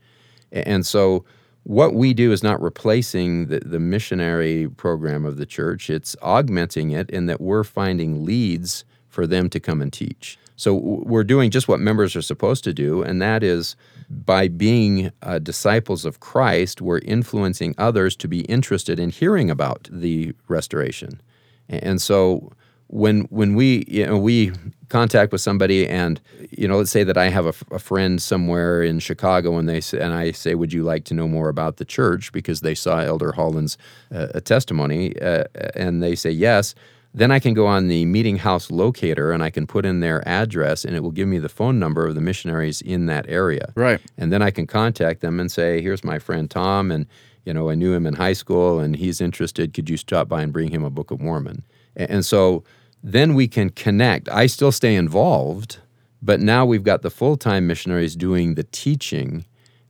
And 0.52 0.86
so, 0.86 1.26
what 1.63 1.96
we 1.96 2.13
do 2.13 2.32
is 2.32 2.44
not 2.44 2.62
replacing 2.62 3.48
the, 3.48 3.62
the 3.62 3.80
missionary 3.80 4.70
program 4.70 5.26
of 5.26 5.38
the 5.38 5.46
church, 5.48 5.89
it's 5.89 6.15
augmenting 6.22 6.92
it 6.92 7.10
in 7.10 7.26
that 7.26 7.42
we're 7.42 7.63
finding 7.63 8.24
leads 8.24 8.86
for 9.08 9.26
them 9.26 9.50
to 9.50 9.60
come 9.60 9.82
and 9.82 9.92
teach. 9.92 10.38
So, 10.56 10.76
we're 10.76 11.24
doing 11.24 11.50
just 11.50 11.68
what 11.68 11.80
members 11.80 12.15
are 12.15 12.22
supposed 12.22 12.63
to 12.65 12.74
do, 12.74 13.02
and 13.02 13.20
that 13.24 13.42
is 13.42 13.76
by 14.08 14.50
being 14.50 15.12
uh, 15.24 15.39
disciples 15.39 16.06
of 16.06 16.20
Christ, 16.20 16.80
we're 16.80 17.00
influencing 17.00 17.74
others 17.80 18.15
to 18.18 18.28
be 18.28 18.42
interested 18.42 19.00
in 19.00 19.10
hearing 19.10 19.50
about 19.50 19.89
the 19.92 20.36
restoration. 20.48 21.22
And 21.69 22.01
so 22.01 22.51
when 22.88 23.21
when 23.29 23.53
we 23.53 23.86
you 23.88 24.05
know 24.05 24.17
we 24.17 24.51
contact 24.89 25.32
with 25.32 25.41
somebody 25.41 25.88
and 25.88 26.19
you 26.49 26.67
know 26.67 26.77
let's 26.77 26.89
say 26.89 27.03
that 27.03 27.17
i 27.17 27.29
have 27.29 27.45
a 27.45 27.77
friend 27.77 28.19
somewhere 28.19 28.82
in 28.82 28.97
chicago 28.97 29.60
and 29.60 29.69
they 29.69 29.79
say, 29.79 29.99
and 29.99 30.12
i 30.12 30.32
say 30.32 30.55
would 30.55 30.74
you 30.74 30.82
like 30.82 31.03
to 31.05 31.13
know 31.13 31.28
more 31.28 31.49
about 31.49 31.78
the 31.78 31.86
church 31.86 32.32
because 32.32 32.61
they 32.61 32.74
saw 32.74 32.97
elder 33.01 33.32
holland's 33.34 33.78
uh, 34.11 34.39
testimony 34.39 35.15
uh, 35.22 35.43
and 35.76 36.01
they 36.01 36.15
say 36.15 36.32
yes 36.32 36.74
then 37.13 37.30
i 37.30 37.38
can 37.38 37.53
go 37.53 37.67
on 37.67 37.89
the 37.89 38.05
meeting 38.05 38.38
house 38.38 38.72
locator 38.72 39.32
and 39.32 39.43
i 39.43 39.51
can 39.51 39.67
put 39.67 39.86
in 39.86 39.99
their 39.99 40.28
address 40.28 40.84
and 40.84 40.95
it 40.95 41.03
will 41.03 41.11
give 41.11 41.28
me 41.28 41.38
the 41.38 41.47
phone 41.49 41.78
number 41.78 42.07
of 42.07 42.15
the 42.15 42.22
missionaries 42.22 42.82
in 42.82 43.05
that 43.05 43.26
area 43.30 43.72
Right. 43.76 44.01
and 44.17 44.34
then 44.34 44.41
i 44.41 44.49
can 44.49 44.65
contact 44.65 45.22
them 45.22 45.39
and 45.39 45.51
say 45.51 45.80
here's 45.80 46.03
my 46.03 46.17
friend 46.17 46.49
tom 46.49 46.89
and 46.89 47.05
you 47.50 47.54
know 47.54 47.70
i 47.70 47.76
knew 47.76 47.93
him 47.93 48.06
in 48.06 48.14
high 48.14 48.38
school 48.43 48.80
and 48.80 48.95
he's 48.95 49.20
interested 49.20 49.74
could 49.74 49.89
you 49.89 49.97
stop 49.97 50.30
by 50.30 50.41
and 50.41 50.54
bring 50.54 50.70
him 50.70 50.84
a 50.84 50.89
book 50.89 51.12
of 51.12 51.20
mormon 51.20 51.64
and 51.95 52.26
so 52.26 52.64
then 53.04 53.34
we 53.34 53.47
can 53.47 53.70
connect. 53.70 54.30
I 54.30 54.47
still 54.47 54.72
stay 54.72 54.95
involved, 54.95 55.80
but 56.22 56.39
now 56.39 56.66
we've 56.66 56.84
got 56.84 57.02
the 57.02 57.10
full 57.10 57.38
time 57.38 57.68
missionaries 57.68 58.16
doing 58.16 58.56
the 58.56 58.64
teaching, 58.64 59.45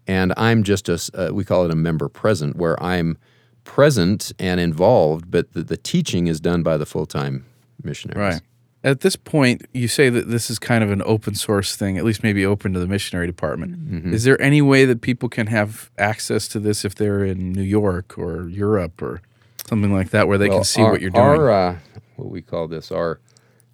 and 0.07 0.33
I'm 0.37 0.63
just 0.63 0.89
a, 0.89 0.99
uh, 1.13 1.33
we 1.33 1.43
call 1.43 1.65
it 1.65 1.71
a 1.71 1.75
member 1.75 2.07
present, 2.09 2.55
where 2.55 2.81
I'm 2.81 3.17
present 3.63 4.31
and 4.39 4.59
involved, 4.59 5.29
but 5.29 5.53
the, 5.53 5.63
the 5.63 5.77
teaching 5.77 6.27
is 6.27 6.39
done 6.39 6.63
by 6.63 6.77
the 6.77 6.85
full 6.85 7.05
time 7.05 7.45
missionaries. 7.83 8.33
Right. 8.33 8.41
At 8.81 9.01
this 9.01 9.17
point, 9.17 9.65
you 9.73 9.89
say 9.89 10.09
that 10.09 10.29
this 10.29 10.49
is 10.49 10.57
kind 10.57 10.83
of 10.83 10.91
an 10.91 11.01
open 11.05 11.35
source 11.35 11.75
thing, 11.75 11.97
at 11.97 12.05
least 12.05 12.23
maybe 12.23 12.45
open 12.45 12.71
to 12.73 12.79
the 12.79 12.87
missionary 12.87 13.27
department. 13.27 13.77
Mm-hmm. 13.77 14.13
Is 14.13 14.23
there 14.23 14.41
any 14.41 14.61
way 14.61 14.85
that 14.85 15.01
people 15.01 15.27
can 15.27 15.47
have 15.47 15.91
access 15.97 16.47
to 16.49 16.59
this 16.59 16.85
if 16.85 16.95
they're 16.95 17.25
in 17.25 17.51
New 17.51 17.61
York 17.61 18.17
or 18.17 18.47
Europe 18.47 19.01
or 19.01 19.21
something 19.67 19.93
like 19.93 20.11
that, 20.11 20.29
where 20.29 20.37
they 20.37 20.47
Well, 20.47 20.59
can 20.59 20.63
see 20.65 20.81
our, 20.81 20.91
what 20.91 21.01
you're 21.01 21.09
doing? 21.09 21.25
Our, 21.25 21.51
uh, 21.51 21.77
what 22.15 22.29
we 22.29 22.41
call 22.41 22.69
this, 22.69 22.89
our 22.89 23.19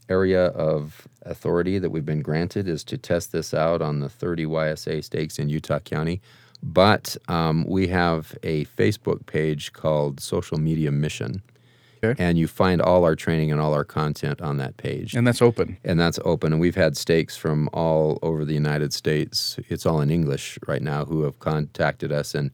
area 0.09 0.47
of 0.47 1.07
authority 1.23 1.79
that 1.79 1.89
we've 1.89 2.05
been 2.05 2.21
granted 2.21 2.67
is 2.67 2.83
to 2.85 2.97
test 2.97 3.31
this 3.31 3.53
out 3.53 3.81
on 3.81 3.99
the 3.99 4.09
30 4.09 4.45
YSA 4.45 5.03
stakes 5.03 5.39
in 5.39 5.49
Utah 5.49 5.79
County. 5.79 6.21
But 6.61 7.15
um, 7.27 7.65
we 7.67 7.87
have 7.87 8.35
a 8.41 8.65
Facebook 8.65 9.25
page 9.27 9.73
called 9.73 10.19
Social 10.19 10.57
Media 10.57 10.91
Mission. 10.91 11.43
Okay. 12.05 12.23
And 12.23 12.37
you 12.37 12.47
find 12.47 12.81
all 12.81 13.03
our 13.03 13.15
training 13.15 13.51
and 13.51 13.59
all 13.59 13.73
our 13.73 13.83
content 13.83 14.41
on 14.41 14.57
that 14.57 14.77
page. 14.77 15.13
and 15.15 15.25
that's 15.27 15.41
open. 15.41 15.77
and 15.83 15.99
that's 15.99 16.19
open. 16.25 16.53
And 16.53 16.61
we've 16.61 16.75
had 16.75 16.97
stakes 16.97 17.35
from 17.37 17.69
all 17.73 18.19
over 18.21 18.45
the 18.45 18.53
United 18.53 18.93
States. 18.93 19.57
It's 19.69 19.85
all 19.85 20.01
in 20.01 20.09
English 20.09 20.57
right 20.67 20.81
now 20.81 21.05
who 21.05 21.23
have 21.23 21.39
contacted 21.39 22.11
us 22.11 22.35
and 22.35 22.51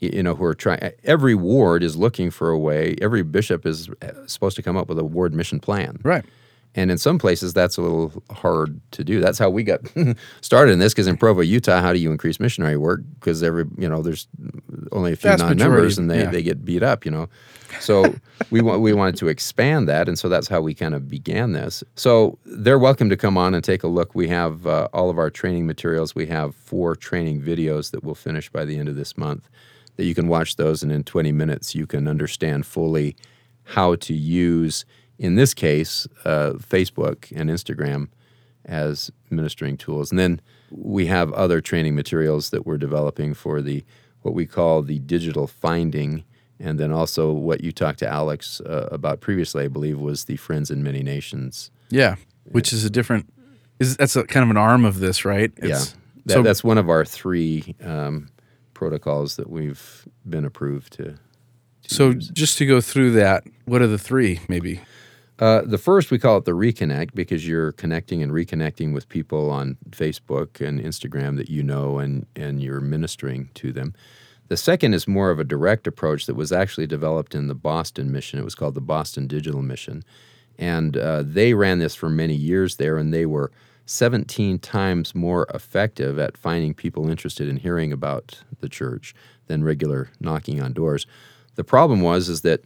you 0.00 0.22
know 0.22 0.34
who 0.34 0.44
are 0.44 0.54
trying. 0.54 0.92
Every 1.04 1.34
ward 1.34 1.82
is 1.82 1.96
looking 1.96 2.30
for 2.30 2.50
a 2.50 2.58
way. 2.58 2.96
Every 3.02 3.22
bishop 3.22 3.66
is 3.66 3.90
uh, 4.00 4.26
supposed 4.26 4.56
to 4.56 4.62
come 4.62 4.76
up 4.76 4.88
with 4.88 4.98
a 4.98 5.04
ward 5.04 5.34
mission 5.34 5.60
plan. 5.60 5.98
Right. 6.02 6.24
And 6.76 6.90
in 6.90 6.98
some 6.98 7.18
places, 7.18 7.52
that's 7.52 7.76
a 7.76 7.82
little 7.82 8.22
hard 8.30 8.80
to 8.92 9.02
do. 9.02 9.20
That's 9.20 9.38
how 9.38 9.50
we 9.50 9.64
got 9.64 9.80
started 10.40 10.72
in 10.72 10.78
this. 10.78 10.92
Because 10.92 11.08
in 11.08 11.16
Provo, 11.16 11.40
Utah, 11.40 11.80
how 11.80 11.92
do 11.92 11.98
you 11.98 12.12
increase 12.12 12.38
missionary 12.38 12.76
work? 12.76 13.00
Because 13.14 13.42
every 13.42 13.64
you 13.76 13.88
know, 13.88 14.02
there's 14.02 14.28
only 14.92 15.12
a 15.12 15.16
few 15.16 15.30
Vast 15.30 15.42
non-members, 15.42 15.98
majority, 15.98 16.00
and 16.00 16.10
they, 16.10 16.24
yeah. 16.24 16.30
they 16.30 16.42
get 16.42 16.64
beat 16.64 16.84
up. 16.84 17.04
You 17.04 17.10
know, 17.10 17.28
so 17.80 18.14
we 18.50 18.60
want 18.60 18.82
we 18.82 18.92
wanted 18.92 19.16
to 19.16 19.28
expand 19.28 19.88
that, 19.88 20.08
and 20.08 20.16
so 20.16 20.28
that's 20.28 20.46
how 20.46 20.60
we 20.60 20.72
kind 20.74 20.94
of 20.94 21.08
began 21.08 21.52
this. 21.52 21.82
So 21.96 22.38
they're 22.44 22.78
welcome 22.78 23.08
to 23.10 23.16
come 23.16 23.36
on 23.36 23.52
and 23.52 23.64
take 23.64 23.82
a 23.82 23.88
look. 23.88 24.14
We 24.14 24.28
have 24.28 24.64
uh, 24.66 24.88
all 24.92 25.10
of 25.10 25.18
our 25.18 25.30
training 25.30 25.66
materials. 25.66 26.14
We 26.14 26.26
have 26.26 26.54
four 26.54 26.94
training 26.94 27.42
videos 27.42 27.90
that 27.90 28.04
we'll 28.04 28.14
finish 28.14 28.48
by 28.48 28.64
the 28.64 28.78
end 28.78 28.88
of 28.88 28.94
this 28.94 29.18
month. 29.18 29.48
That 29.96 30.04
you 30.04 30.14
can 30.14 30.28
watch 30.28 30.54
those, 30.54 30.84
and 30.84 30.92
in 30.92 31.02
20 31.02 31.32
minutes, 31.32 31.74
you 31.74 31.86
can 31.86 32.06
understand 32.06 32.64
fully 32.64 33.16
how 33.64 33.94
to 33.96 34.14
use, 34.14 34.84
in 35.20 35.34
this 35.34 35.52
case, 35.54 36.08
uh, 36.24 36.54
Facebook 36.54 37.30
and 37.36 37.50
Instagram 37.50 38.08
as 38.64 39.10
ministering 39.28 39.76
tools. 39.76 40.10
And 40.10 40.18
then 40.18 40.40
we 40.70 41.06
have 41.06 41.32
other 41.34 41.60
training 41.60 41.94
materials 41.94 42.50
that 42.50 42.66
we're 42.66 42.78
developing 42.78 43.34
for 43.34 43.60
the 43.60 43.84
what 44.22 44.34
we 44.34 44.46
call 44.46 44.82
the 44.82 44.98
digital 44.98 45.46
finding, 45.46 46.24
and 46.58 46.78
then 46.80 46.92
also 46.92 47.32
what 47.32 47.62
you 47.62 47.72
talked 47.72 47.98
to 48.00 48.08
Alex 48.08 48.60
uh, 48.62 48.88
about 48.90 49.20
previously, 49.20 49.64
I 49.64 49.68
believe, 49.68 49.98
was 49.98 50.24
the 50.24 50.36
Friends 50.36 50.70
in 50.70 50.82
Many 50.82 51.02
Nations. 51.02 51.70
Yeah. 51.90 52.16
Which 52.44 52.72
is 52.72 52.84
a 52.84 52.90
different, 52.90 53.32
is 53.78 53.96
that's 53.96 54.16
a 54.16 54.24
kind 54.24 54.44
of 54.44 54.50
an 54.50 54.56
arm 54.56 54.84
of 54.84 55.00
this, 55.00 55.24
right? 55.24 55.52
yeah, 55.62 55.84
that, 56.26 56.34
so 56.34 56.42
that's 56.42 56.64
one 56.64 56.76
of 56.78 56.90
our 56.90 57.04
three 57.04 57.76
um, 57.82 58.28
protocols 58.74 59.36
that 59.36 59.48
we've 59.48 60.06
been 60.28 60.44
approved 60.44 60.92
to. 60.94 61.04
to 61.04 61.94
So 61.94 62.10
use. 62.10 62.28
just 62.28 62.58
to 62.58 62.66
go 62.66 62.80
through 62.80 63.12
that, 63.12 63.44
what 63.64 63.80
are 63.80 63.86
the 63.86 63.98
three 63.98 64.40
maybe? 64.48 64.80
Uh, 65.40 65.62
the 65.62 65.78
first 65.78 66.10
we 66.10 66.18
call 66.18 66.36
it 66.36 66.44
the 66.44 66.52
reconnect 66.52 67.14
because 67.14 67.48
you're 67.48 67.72
connecting 67.72 68.22
and 68.22 68.30
reconnecting 68.30 68.92
with 68.92 69.08
people 69.08 69.50
on 69.50 69.78
Facebook 69.88 70.60
and 70.60 70.78
Instagram 70.78 71.38
that 71.38 71.48
you 71.48 71.62
know 71.62 71.98
and 71.98 72.26
and 72.36 72.62
you're 72.62 72.80
ministering 72.80 73.48
to 73.54 73.72
them. 73.72 73.94
The 74.48 74.58
second 74.58 74.92
is 74.92 75.08
more 75.08 75.30
of 75.30 75.38
a 75.38 75.44
direct 75.44 75.86
approach 75.86 76.26
that 76.26 76.34
was 76.34 76.52
actually 76.52 76.86
developed 76.86 77.34
in 77.34 77.46
the 77.46 77.54
Boston 77.54 78.12
mission. 78.12 78.38
It 78.38 78.44
was 78.44 78.54
called 78.54 78.74
the 78.74 78.82
Boston 78.82 79.26
Digital 79.26 79.62
Mission, 79.62 80.02
and 80.58 80.96
uh, 80.96 81.22
they 81.24 81.54
ran 81.54 81.78
this 81.78 81.94
for 81.94 82.10
many 82.10 82.34
years 82.34 82.76
there, 82.76 82.98
and 82.98 83.14
they 83.14 83.24
were 83.24 83.50
17 83.86 84.58
times 84.58 85.14
more 85.14 85.46
effective 85.54 86.18
at 86.18 86.36
finding 86.36 86.74
people 86.74 87.08
interested 87.08 87.48
in 87.48 87.56
hearing 87.56 87.92
about 87.92 88.42
the 88.60 88.68
church 88.68 89.14
than 89.46 89.64
regular 89.64 90.10
knocking 90.20 90.60
on 90.60 90.74
doors. 90.74 91.06
The 91.54 91.64
problem 91.64 92.02
was 92.02 92.28
is 92.28 92.42
that 92.42 92.62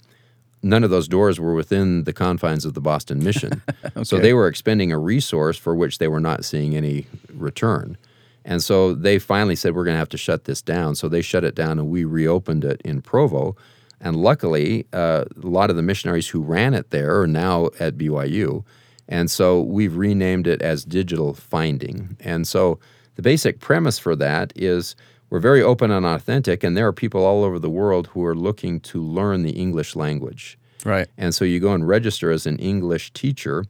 none 0.65 0.83
of 0.83 0.91
those 0.91 1.07
doors 1.07 1.39
were 1.39 1.55
within 1.55 2.05
the 2.05 2.13
confines 2.13 2.65
of 2.65 2.75
the 2.75 2.81
Boston 2.81 3.23
mission. 3.23 3.63
So 4.03 4.19
they 4.19 4.35
were 4.35 4.49
expending 4.49 4.93
a 4.93 4.99
resource 4.99 5.57
for 5.57 5.75
which 5.75 5.99
they 5.99 6.09
were 6.09 6.21
not 6.21 6.45
seeing 6.45 6.77
any 6.77 7.07
return. 7.33 7.97
And 8.45 8.63
so 8.63 8.93
they 8.93 9.19
finally 9.19 9.55
said, 9.55 9.75
we're 9.75 9.85
going 9.85 9.95
to 9.95 10.01
have 10.01 10.09
to 10.11 10.19
shut 10.19 10.45
this 10.45 10.61
down. 10.61 10.97
So 10.97 11.09
they 11.09 11.23
shut 11.23 11.45
it 11.45 11.55
down 11.55 11.79
and 11.79 11.89
we 11.89 12.05
reopened 12.05 12.65
it 12.65 12.83
in 12.85 13.03
Provo. 13.03 13.57
And 14.01 14.17
luckily, 14.17 14.87
uh, 14.93 15.25
a 15.43 15.47
lot 15.47 15.71
of 15.71 15.77
the 15.77 15.83
missionaries 15.83 16.29
who 16.29 16.41
ran 16.41 16.75
it 16.75 16.91
there 16.91 17.21
are 17.21 17.27
now 17.27 17.67
at 17.79 17.97
BYU. 17.97 18.65
And 19.09 19.31
so 19.31 19.61
we've 19.61 19.97
renamed 19.97 20.47
it 20.47 20.61
as 20.61 20.85
Digital 20.85 21.35
Finding. 21.35 22.17
And 22.21 22.49
so 22.49 22.81
the 23.15 23.23
basic 23.23 23.61
premise 23.61 23.99
for 23.99 24.17
that 24.17 24.53
is 24.57 24.97
we're 25.31 25.41
very 25.41 25.63
open 25.63 25.91
and 25.91 26.07
authentic, 26.07 26.63
and 26.63 26.77
there 26.77 26.87
are 26.87 26.93
people 26.93 27.25
all 27.25 27.45
over 27.45 27.59
the 27.59 27.71
world 27.71 28.09
who 28.09 28.25
are 28.25 28.35
looking 28.35 28.81
to 28.81 29.03
learn 29.03 29.43
the 29.43 29.53
English 29.53 29.97
language. 29.97 30.59
Right. 30.85 31.09
And 31.17 31.35
so 31.35 31.45
you 31.45 31.61
go 31.61 31.73
and 31.73 31.89
register 31.89 32.31
as 32.31 32.47
an 32.47 32.59
English 32.59 33.13
teacher. 33.13 33.65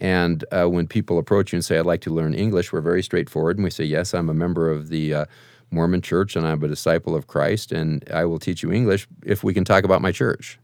And 0.00 0.44
uh, 0.52 0.68
when 0.68 0.86
people 0.86 1.18
approach 1.18 1.52
you 1.52 1.56
and 1.56 1.64
say, 1.64 1.78
I'd 1.78 1.86
like 1.86 2.02
to 2.02 2.10
learn 2.10 2.34
English, 2.34 2.72
we're 2.72 2.80
very 2.80 3.02
straightforward. 3.02 3.56
And 3.56 3.64
we 3.64 3.70
say, 3.70 3.84
Yes, 3.84 4.14
I'm 4.14 4.28
a 4.28 4.34
member 4.34 4.70
of 4.70 4.88
the 4.90 5.14
uh, 5.14 5.24
Mormon 5.70 6.02
church 6.02 6.36
and 6.36 6.46
I'm 6.46 6.62
a 6.62 6.68
disciple 6.68 7.14
of 7.14 7.26
Christ, 7.26 7.72
and 7.72 8.08
I 8.12 8.24
will 8.24 8.38
teach 8.38 8.62
you 8.62 8.72
English 8.72 9.06
if 9.24 9.42
we 9.42 9.52
can 9.52 9.64
talk 9.64 9.84
about 9.84 10.02
my 10.02 10.12
church. 10.12 10.58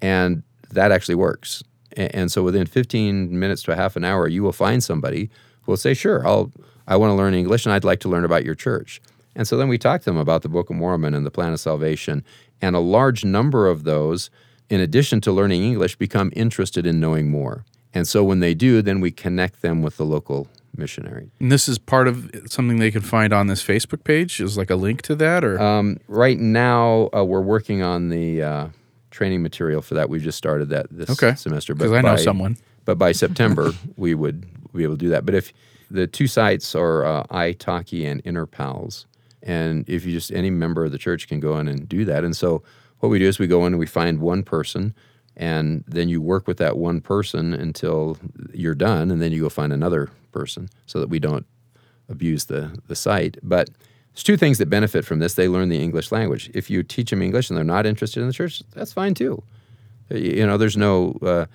And 0.00 0.42
that 0.70 0.92
actually 0.92 1.14
works. 1.14 1.62
And 1.96 2.32
so 2.32 2.42
within 2.42 2.66
15 2.66 3.38
minutes 3.38 3.62
to 3.64 3.72
a 3.72 3.76
half 3.76 3.94
an 3.96 4.04
hour, 4.04 4.26
you 4.26 4.42
will 4.42 4.52
find 4.52 4.82
somebody 4.82 5.30
who 5.62 5.72
will 5.72 5.76
say, 5.76 5.94
Sure, 5.94 6.26
I'll, 6.26 6.50
I 6.86 6.96
want 6.96 7.10
to 7.10 7.14
learn 7.14 7.34
English 7.34 7.66
and 7.66 7.72
I'd 7.72 7.84
like 7.84 8.00
to 8.00 8.08
learn 8.08 8.24
about 8.24 8.44
your 8.44 8.54
church. 8.54 9.00
And 9.36 9.46
so 9.48 9.56
then 9.56 9.68
we 9.68 9.78
talk 9.78 10.00
to 10.02 10.04
them 10.06 10.16
about 10.16 10.42
the 10.42 10.48
Book 10.48 10.70
of 10.70 10.76
Mormon 10.76 11.14
and 11.14 11.26
the 11.26 11.30
plan 11.30 11.52
of 11.52 11.60
salvation. 11.60 12.24
And 12.62 12.76
a 12.76 12.80
large 12.80 13.24
number 13.24 13.66
of 13.66 13.84
those, 13.84 14.30
in 14.70 14.80
addition 14.80 15.20
to 15.22 15.32
learning 15.32 15.62
English, 15.64 15.96
become 15.96 16.32
interested 16.36 16.86
in 16.86 17.00
knowing 17.00 17.30
more. 17.30 17.64
And 17.92 18.06
so 18.08 18.24
when 18.24 18.40
they 18.40 18.54
do, 18.54 18.82
then 18.82 19.00
we 19.00 19.10
connect 19.10 19.62
them 19.62 19.82
with 19.82 19.96
the 19.96 20.04
local 20.04 20.48
missionary. 20.76 21.30
And 21.40 21.52
this 21.52 21.68
is 21.68 21.78
part 21.78 22.08
of 22.08 22.30
something 22.46 22.78
they 22.78 22.90
can 22.90 23.02
find 23.02 23.32
on 23.32 23.46
this 23.46 23.62
Facebook 23.62 24.02
page. 24.04 24.40
Is 24.40 24.56
like 24.58 24.70
a 24.70 24.76
link 24.76 25.02
to 25.02 25.14
that, 25.16 25.44
or 25.44 25.60
Um, 25.60 25.98
right 26.08 26.38
now, 26.38 27.08
uh, 27.16 27.24
we're 27.24 27.40
working 27.40 27.82
on 27.82 28.08
the 28.08 28.42
uh, 28.42 28.66
training 29.12 29.42
material 29.42 29.82
for 29.82 29.94
that. 29.94 30.08
We've 30.10 30.22
just 30.22 30.38
started 30.38 30.70
that 30.70 30.86
this 30.90 31.10
Okay. 31.10 31.36
semester. 31.36 31.74
because 31.74 31.92
I 31.92 32.00
know 32.00 32.16
by- 32.16 32.16
someone. 32.16 32.56
But 32.84 32.98
by 32.98 33.12
September, 33.24 33.72
we 33.96 34.14
would 34.14 34.44
be 34.74 34.82
able 34.82 34.94
to 34.94 34.98
do 34.98 35.08
that. 35.10 35.24
But 35.24 35.34
if 35.36 35.52
the 35.90 36.08
two 36.08 36.26
sites 36.26 36.74
are 36.74 37.04
uh, 37.04 37.22
iTalki 37.30 38.04
and 38.04 38.22
InterPals, 38.24 39.04
and 39.44 39.88
if 39.88 40.04
you 40.04 40.12
just 40.12 40.32
any 40.32 40.50
member 40.50 40.84
of 40.84 40.90
the 40.90 40.98
church 40.98 41.28
can 41.28 41.38
go 41.38 41.58
in 41.58 41.68
and 41.68 41.88
do 41.88 42.04
that. 42.06 42.24
And 42.24 42.36
so 42.36 42.62
what 42.98 43.10
we 43.10 43.18
do 43.18 43.28
is 43.28 43.38
we 43.38 43.46
go 43.46 43.66
in 43.66 43.74
and 43.74 43.78
we 43.78 43.86
find 43.86 44.18
one 44.18 44.42
person, 44.42 44.94
and 45.36 45.84
then 45.86 46.08
you 46.08 46.20
work 46.20 46.48
with 46.48 46.56
that 46.56 46.78
one 46.78 47.00
person 47.00 47.52
until 47.52 48.18
you're 48.52 48.74
done, 48.74 49.10
and 49.10 49.20
then 49.20 49.30
you 49.30 49.42
go 49.42 49.48
find 49.48 49.72
another 49.72 50.10
person, 50.32 50.68
so 50.86 50.98
that 50.98 51.08
we 51.08 51.18
don't 51.18 51.46
abuse 52.08 52.46
the 52.46 52.80
the 52.88 52.96
site. 52.96 53.36
But 53.42 53.70
there's 54.14 54.22
two 54.22 54.36
things 54.36 54.58
that 54.58 54.70
benefit 54.70 55.04
from 55.04 55.18
this. 55.18 55.34
They 55.34 55.48
learn 55.48 55.68
the 55.68 55.82
English 55.82 56.12
language. 56.12 56.50
If 56.54 56.70
you 56.70 56.82
teach 56.82 57.10
them 57.10 57.22
English 57.22 57.50
and 57.50 57.56
they're 57.56 57.64
not 57.64 57.86
interested 57.86 58.20
in 58.20 58.26
the 58.26 58.32
church, 58.32 58.62
that's 58.72 58.92
fine 58.92 59.14
too. 59.14 59.42
You 60.10 60.46
know, 60.46 60.56
there's 60.56 60.76
no. 60.76 61.18
Uh, 61.22 61.46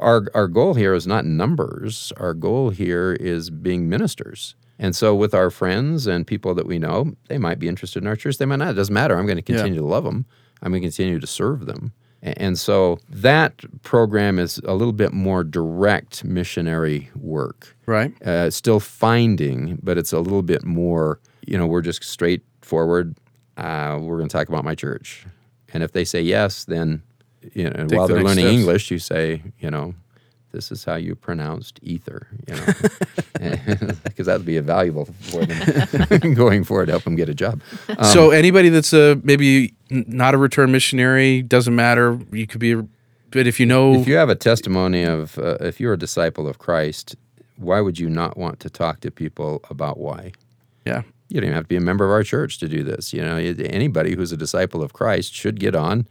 our 0.00 0.26
our 0.34 0.48
goal 0.48 0.74
here 0.74 0.94
is 0.94 1.06
not 1.06 1.24
numbers. 1.24 2.12
Our 2.16 2.34
goal 2.34 2.70
here 2.70 3.12
is 3.12 3.48
being 3.50 3.88
ministers. 3.88 4.54
And 4.78 4.96
so, 4.96 5.14
with 5.14 5.34
our 5.34 5.50
friends 5.50 6.06
and 6.06 6.26
people 6.26 6.54
that 6.54 6.66
we 6.66 6.78
know, 6.78 7.14
they 7.28 7.38
might 7.38 7.58
be 7.58 7.68
interested 7.68 8.02
in 8.02 8.08
our 8.08 8.16
church. 8.16 8.38
They 8.38 8.46
might 8.46 8.56
not. 8.56 8.70
It 8.70 8.74
doesn't 8.74 8.94
matter. 8.94 9.16
I'm 9.16 9.26
going 9.26 9.36
to 9.36 9.42
continue 9.42 9.78
to 9.78 9.86
love 9.86 10.04
them. 10.04 10.26
I'm 10.62 10.72
going 10.72 10.82
to 10.82 10.88
continue 10.88 11.18
to 11.18 11.26
serve 11.26 11.66
them. 11.66 11.92
And 12.22 12.56
so 12.56 12.98
that 13.08 13.64
program 13.82 14.38
is 14.38 14.58
a 14.64 14.74
little 14.74 14.92
bit 14.92 15.12
more 15.12 15.42
direct 15.42 16.24
missionary 16.24 17.10
work. 17.16 17.76
Right. 17.86 18.20
Uh, 18.22 18.50
still 18.50 18.78
finding, 18.78 19.78
but 19.82 19.98
it's 19.98 20.12
a 20.12 20.20
little 20.20 20.42
bit 20.42 20.64
more, 20.64 21.18
you 21.44 21.58
know, 21.58 21.66
we're 21.66 21.82
just 21.82 22.04
straightforward. 22.04 23.16
Uh, 23.56 23.98
we're 24.00 24.18
going 24.18 24.28
to 24.28 24.32
talk 24.32 24.48
about 24.48 24.64
my 24.64 24.76
church. 24.76 25.26
And 25.74 25.82
if 25.82 25.92
they 25.92 26.04
say 26.04 26.22
yes, 26.22 26.64
then, 26.64 27.02
you 27.54 27.68
know, 27.68 27.86
while 27.90 28.06
the 28.06 28.14
they're 28.14 28.22
learning 28.22 28.44
steps. 28.44 28.58
English, 28.58 28.90
you 28.92 28.98
say, 29.00 29.42
you 29.58 29.70
know, 29.70 29.94
this 30.52 30.70
is 30.70 30.84
how 30.84 30.94
you 30.94 31.14
pronounced 31.14 31.80
ether, 31.82 32.28
you 32.46 32.54
know, 32.54 32.66
because 34.04 34.26
that 34.26 34.36
would 34.38 34.46
be 34.46 34.58
valuable 34.60 35.06
for 35.20 35.44
them 35.44 36.34
going 36.34 36.64
forward 36.64 36.86
to 36.86 36.92
help 36.92 37.04
them 37.04 37.16
get 37.16 37.28
a 37.28 37.34
job. 37.34 37.60
Um, 37.88 38.04
so 38.04 38.30
anybody 38.30 38.68
that's 38.68 38.92
a 38.92 39.20
maybe 39.24 39.74
not 39.90 40.34
a 40.34 40.38
return 40.38 40.70
missionary 40.70 41.42
doesn't 41.42 41.74
matter. 41.74 42.18
You 42.30 42.46
could 42.46 42.60
be, 42.60 42.72
a, 42.72 42.86
but 43.30 43.46
if 43.46 43.58
you 43.58 43.66
know, 43.66 43.94
If 43.94 44.06
you 44.06 44.16
have 44.16 44.28
a 44.28 44.34
testimony 44.34 45.04
of, 45.04 45.38
uh, 45.38 45.56
if 45.60 45.80
you're 45.80 45.94
a 45.94 45.98
disciple 45.98 46.46
of 46.46 46.58
Christ, 46.58 47.16
why 47.56 47.80
would 47.80 47.98
you 47.98 48.08
not 48.08 48.36
want 48.36 48.60
to 48.60 48.70
talk 48.70 49.00
to 49.00 49.10
people 49.10 49.60
about 49.70 49.98
why? 49.98 50.32
yeah, 50.84 51.02
You 51.28 51.40
don't 51.40 51.44
even 51.48 51.54
have 51.54 51.64
to 51.64 51.68
be 51.68 51.76
a 51.76 51.80
member 51.80 52.04
of 52.04 52.10
our 52.10 52.24
church 52.24 52.58
to 52.58 52.68
do 52.68 52.82
this. 52.82 53.12
You 53.12 53.22
know, 53.22 53.36
anybody 53.36 54.14
who's 54.16 54.32
a 54.32 54.36
disciple 54.36 54.82
of 54.82 54.92
Christ 54.92 55.32
should 55.32 55.60
get 55.60 55.74
on 55.74 56.06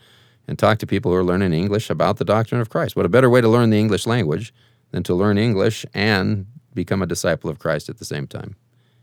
and 0.51 0.59
talk 0.59 0.79
to 0.79 0.85
people 0.85 1.13
who 1.13 1.17
are 1.17 1.23
learning 1.23 1.53
English 1.53 1.89
about 1.89 2.17
the 2.17 2.25
doctrine 2.25 2.59
of 2.59 2.69
Christ. 2.69 2.97
What 2.97 3.05
a 3.05 3.09
better 3.09 3.29
way 3.29 3.39
to 3.39 3.47
learn 3.47 3.69
the 3.69 3.79
English 3.79 4.05
language 4.05 4.53
than 4.91 5.01
to 5.03 5.15
learn 5.15 5.37
English 5.37 5.85
and 5.93 6.45
become 6.73 7.01
a 7.01 7.05
disciple 7.05 7.49
of 7.49 7.57
Christ 7.57 7.87
at 7.87 7.99
the 7.99 8.05
same 8.05 8.27
time. 8.27 8.57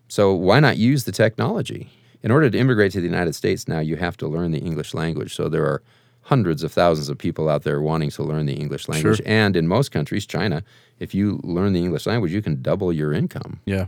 So 0.09 0.35
why 0.35 0.61
not 0.61 0.77
use 0.77 1.05
the 1.05 1.13
technology? 1.13 1.89
In 2.23 2.31
order 2.31 2.51
to 2.51 2.59
immigrate 2.59 2.93
to 2.93 3.01
the 3.01 3.07
United 3.07 3.35
States 3.35 3.67
now, 3.67 3.79
you 3.79 3.97
have 3.97 4.15
to 4.19 4.29
learn 4.29 4.51
the 4.51 4.59
English 4.59 4.93
language. 4.93 5.35
So 5.35 5.49
there 5.49 5.65
are 5.65 5.83
hundreds 6.21 6.63
of 6.63 6.71
thousands 6.71 7.09
of 7.09 7.17
people 7.17 7.49
out 7.49 7.63
there 7.63 7.81
wanting 7.81 8.11
to 8.11 8.23
learn 8.23 8.45
the 8.45 8.53
English 8.53 8.87
language. 8.87 9.23
And 9.25 9.57
in 9.57 9.67
most 9.67 9.91
countries, 9.91 10.27
China, 10.27 10.63
if 10.99 11.15
you 11.15 11.41
learn 11.43 11.73
the 11.73 11.81
English 11.81 12.05
language, 12.05 12.31
you 12.31 12.43
can 12.43 12.61
double 12.61 12.93
your 12.93 13.15
income. 13.15 13.61
yeah. 13.65 13.87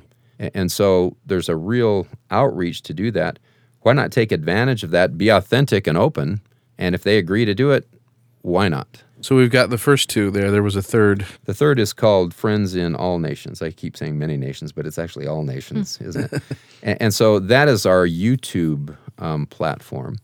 And 0.55 0.73
so 0.73 1.19
there's 1.27 1.51
a 1.51 1.57
real 1.57 2.07
outreach 2.31 2.81
to 2.85 2.95
do 2.95 3.11
that. 3.11 3.39
Why 3.81 3.93
not 3.93 4.11
take 4.11 4.33
advantage 4.33 4.83
of 4.83 4.91
that, 4.93 5.19
be 5.19 5.29
authentic 5.29 5.87
and 5.87 5.99
open? 5.99 6.41
And 6.81 6.95
if 6.95 7.05
they 7.05 7.19
agree 7.19 7.45
to 7.45 7.55
do 7.55 7.71
it, 7.71 7.87
why 8.41 8.69
not? 8.69 9.05
So 9.21 9.37
we've 9.37 9.51
got 9.51 9.69
the 9.69 9.79
first 9.79 10.09
two 10.09 10.31
there. 10.31 10.51
There 10.51 10.63
was 10.63 10.77
a 10.77 10.83
third. 10.83 11.27
The 11.45 11.53
third 11.53 11.79
is 11.79 11.93
called 11.93 12.33
Friends 12.33 12.75
in 12.75 12.97
All 12.97 13.19
Nations. 13.19 13.61
I 13.61 13.71
keep 13.71 13.97
saying 13.97 14.19
many 14.19 14.39
nations, 14.39 14.73
but 14.73 14.87
it's 14.87 14.99
actually 14.99 15.27
all 15.27 15.45
nations, 15.45 15.99
isn't 16.01 16.33
it? 16.33 16.43
And, 16.83 17.03
and 17.03 17.15
so 17.15 17.39
that 17.39 17.69
is 17.69 17.85
our 17.85 18.07
YouTube 18.07 18.97
um, 19.19 19.45
platform. 19.47 20.17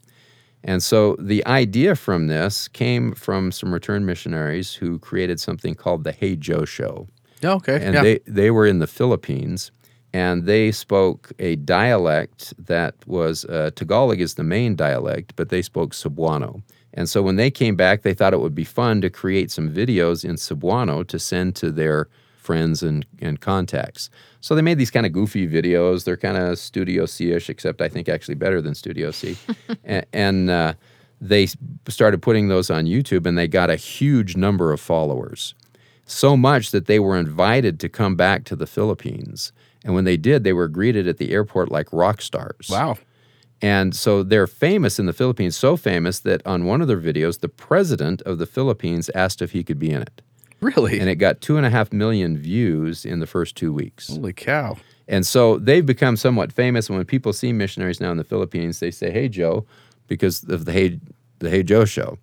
And 0.65 0.83
so 0.83 1.15
the 1.21 1.47
idea 1.47 1.95
from 1.95 2.27
this 2.27 2.69
came 2.69 3.15
from 3.15 3.53
some 3.53 3.73
return 3.73 4.07
missionaries 4.07 4.73
who 4.73 4.99
created 4.99 5.39
something 5.39 5.75
called 5.75 6.05
the 6.05 6.13
Hey 6.13 6.35
Joe 6.35 6.65
Show. 6.65 7.07
Oh, 7.45 7.57
okay. 7.57 7.85
and 7.85 7.95
yeah. 7.95 8.03
they 8.03 8.21
they 8.27 8.51
were 8.51 8.67
in 8.67 8.79
the 8.79 8.87
Philippines, 8.87 9.71
and 10.17 10.47
they 10.47 10.73
spoke 10.73 11.31
a 11.39 11.57
dialect 11.57 12.55
that 12.57 12.95
was 13.07 13.45
uh, 13.45 13.71
Tagalog 13.75 14.19
is 14.19 14.37
the 14.37 14.45
main 14.45 14.75
dialect, 14.75 15.35
but 15.37 15.51
they 15.51 15.61
spoke 15.61 15.93
Cebuano. 15.93 16.63
And 16.95 17.07
so 17.07 17.21
when 17.21 17.37
they 17.37 17.51
came 17.51 17.77
back, 17.77 18.01
they 18.01 18.15
thought 18.15 18.33
it 18.33 18.41
would 18.41 18.55
be 18.55 18.65
fun 18.65 19.03
to 19.03 19.11
create 19.11 19.51
some 19.51 19.69
videos 19.71 20.25
in 20.25 20.37
Cebuano 20.37 21.07
to 21.07 21.19
send 21.19 21.55
to 21.57 21.71
their 21.71 22.09
friends 22.39 22.83
and, 22.83 23.05
and 23.21 23.43
contacts. 23.43 24.09
So 24.41 24.55
they 24.55 24.63
made 24.63 24.79
these 24.79 24.91
kind 24.91 25.05
of 25.05 25.13
goofy 25.13 25.47
videos. 25.47 26.05
They're 26.05 26.17
kind 26.17 26.39
of 26.39 26.59
Studio 26.59 27.05
C-ish, 27.05 27.51
except 27.51 27.83
I 27.83 27.91
think 27.91 28.09
actually 28.09 28.37
better 28.37 28.63
than 28.63 28.75
Studio 28.75 29.11
C. 29.11 29.37
and 29.85 30.07
and 30.15 30.49
uh, 30.49 30.73
they 31.21 31.47
started 31.89 32.23
putting 32.23 32.49
those 32.49 32.71
on 32.71 32.87
YouTube, 32.87 33.27
and 33.27 33.37
they 33.37 33.49
got 33.49 33.69
a 33.69 33.77
huge 33.77 34.35
number 34.35 34.73
of 34.73 34.81
followers 34.81 35.55
so 36.07 36.37
much 36.37 36.71
that 36.71 36.87
they 36.87 37.01
were 37.01 37.19
invited 37.19 37.81
to 37.81 37.89
come 37.89 38.15
back 38.15 38.45
to 38.45 38.57
the 38.57 38.67
Philippines. 38.67 39.53
And 39.87 39.95
when 39.95 40.05
they 40.05 40.17
did, 40.17 40.43
they 40.43 40.53
were 40.53 40.67
greeted 40.67 41.07
at 41.07 41.17
the 41.17 41.31
airport 41.31 41.71
like 41.71 41.89
rock 41.93 42.21
stars. 42.21 42.69
wow. 42.69 42.99
And 43.63 43.97
so 43.97 44.23
they're 44.23 44.47
famous 44.47 44.99
in 44.99 45.07
the 45.07 45.15
Philippines, 45.15 45.57
so 45.57 45.79
famous 45.79 46.19
that 46.19 46.47
on 46.47 46.67
one 46.67 46.83
of 46.83 46.89
their 46.89 47.01
videos, 47.01 47.41
the 47.41 47.49
president 47.49 48.21
of 48.23 48.37
the 48.37 48.45
Philippines 48.45 49.09
asked 49.15 49.41
if 49.41 49.53
he 49.53 49.65
could 49.65 49.79
be 49.79 49.91
in 49.91 50.03
it. 50.03 50.21
Really? 50.61 51.01
And 51.01 51.09
it 51.09 51.17
got 51.17 51.41
two 51.41 51.57
and 51.57 51.65
a 51.65 51.71
half 51.71 51.93
million 51.93 52.37
views 52.37 53.07
in 53.07 53.21
the 53.21 53.27
first 53.27 53.57
two 53.57 53.73
weeks. 53.73 54.09
Holy 54.09 54.33
cow. 54.33 54.77
And 55.09 55.27
so 55.27 55.59
they've 55.59 55.87
become 55.87 56.17
somewhat 56.17 56.53
famous. 56.53 56.89
And 56.89 56.99
when 56.99 57.07
people 57.07 57.33
see 57.33 57.53
missionaries 57.53 58.01
now 58.01 58.11
in 58.11 58.17
the 58.17 58.25
Philippines, 58.25 58.81
they 58.81 58.91
say, 58.91 59.11
"Hey 59.11 59.29
Joe," 59.29 59.65
because 60.09 60.45
of 60.49 60.65
the 60.65 60.73
Hey 60.73 60.99
the 61.39 61.49
Hey 61.49 61.63
Joe 61.63 61.85
show. 61.85 62.19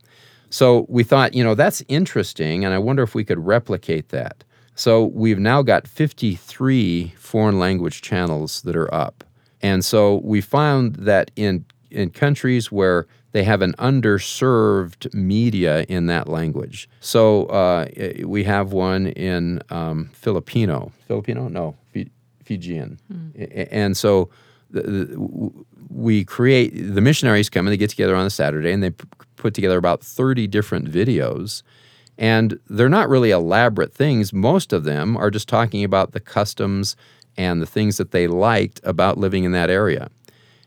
So 0.49 0.85
we 0.89 1.03
thought, 1.03 1.33
you 1.33 1.43
know, 1.43 1.55
that's 1.55 1.81
interesting, 1.87 2.63
and 2.65 2.73
I 2.73 2.77
wonder 2.77 3.01
if 3.01 3.15
we 3.15 3.23
could 3.23 3.43
replicate 3.43 4.09
that. 4.09 4.43
So 4.75 5.05
we've 5.05 5.39
now 5.39 5.61
got 5.61 5.87
53 5.87 7.13
foreign 7.17 7.59
language 7.59 8.01
channels 8.01 8.61
that 8.63 8.75
are 8.75 8.93
up. 8.93 9.23
And 9.61 9.85
so 9.85 10.17
we 10.23 10.41
found 10.41 10.95
that 10.95 11.31
in 11.35 11.65
in 11.91 12.09
countries 12.09 12.71
where 12.71 13.05
they 13.33 13.43
have 13.43 13.61
an 13.61 13.73
underserved 13.77 15.13
media 15.13 15.83
in 15.87 16.07
that 16.07 16.27
language. 16.27 16.89
So 17.01 17.45
uh, 17.45 17.87
we 18.25 18.43
have 18.45 18.73
one 18.73 19.07
in 19.07 19.61
um, 19.69 20.09
Filipino. 20.13 20.91
Filipino? 21.07 21.47
No, 21.49 21.75
Fi- 21.93 22.09
Fijian. 22.43 22.99
A- 23.37 23.71
And 23.73 23.95
so 23.95 24.29
the, 24.71 24.81
the, 24.81 25.51
we 25.89 26.25
create, 26.25 26.69
the 26.73 27.01
missionaries 27.01 27.49
come 27.49 27.67
and 27.67 27.71
they 27.71 27.77
get 27.77 27.91
together 27.91 28.15
on 28.15 28.25
a 28.25 28.29
Saturday 28.31 28.71
and 28.71 28.81
they 28.81 28.89
p- 28.89 29.05
put 29.35 29.53
together 29.53 29.77
about 29.77 30.01
30 30.03 30.47
different 30.47 30.89
videos. 30.91 31.61
And 32.17 32.59
they're 32.69 32.89
not 32.89 33.09
really 33.09 33.31
elaborate 33.31 33.93
things. 33.93 34.31
Most 34.33 34.71
of 34.73 34.83
them 34.83 35.17
are 35.17 35.31
just 35.31 35.49
talking 35.49 35.83
about 35.83 36.11
the 36.11 36.19
customs 36.19 36.95
and 37.37 37.61
the 37.61 37.65
things 37.65 37.97
that 37.97 38.11
they 38.11 38.27
liked 38.27 38.79
about 38.83 39.17
living 39.17 39.43
in 39.43 39.51
that 39.53 39.69
area. 39.69 40.09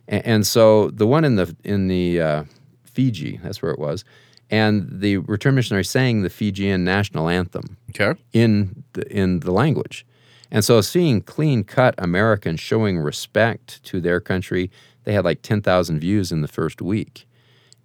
A- 0.09 0.27
And, 0.27 0.47
so 0.47 0.91
the 0.91 1.07
one 1.07 1.25
in 1.25 1.37
the 1.37 1.55
in 1.63 1.87
the 1.89 2.21
uh, 2.21 2.45
Fiji, 2.85 3.39
that's 3.43 3.63
where 3.63 3.71
it 3.73 3.79
was, 3.79 4.05
and 4.51 4.89
the 4.91 5.19
return 5.19 5.55
missionary 5.55 5.85
sang 5.85 6.23
the 6.23 6.31
Fijian 6.31 6.83
national 6.85 7.29
anthem 7.29 7.77
Okay. 7.91 8.19
in 8.33 8.83
the, 8.95 9.03
in 9.17 9.41
the 9.41 9.53
language. 9.53 10.05
And 10.51 10.65
so 10.65 10.81
seeing 10.81 11.23
clean 11.23 11.65
cut 11.65 11.95
Americans 11.99 12.61
showing 12.61 12.99
respect 12.99 13.83
to 13.85 14.01
their 14.01 14.21
country, 14.21 14.71
they 15.05 15.13
had 15.13 15.25
like 15.25 15.43
10,000 15.43 15.99
views 16.01 16.31
in 16.33 16.41
the 16.41 16.49
first 16.49 16.81
week. 16.83 17.27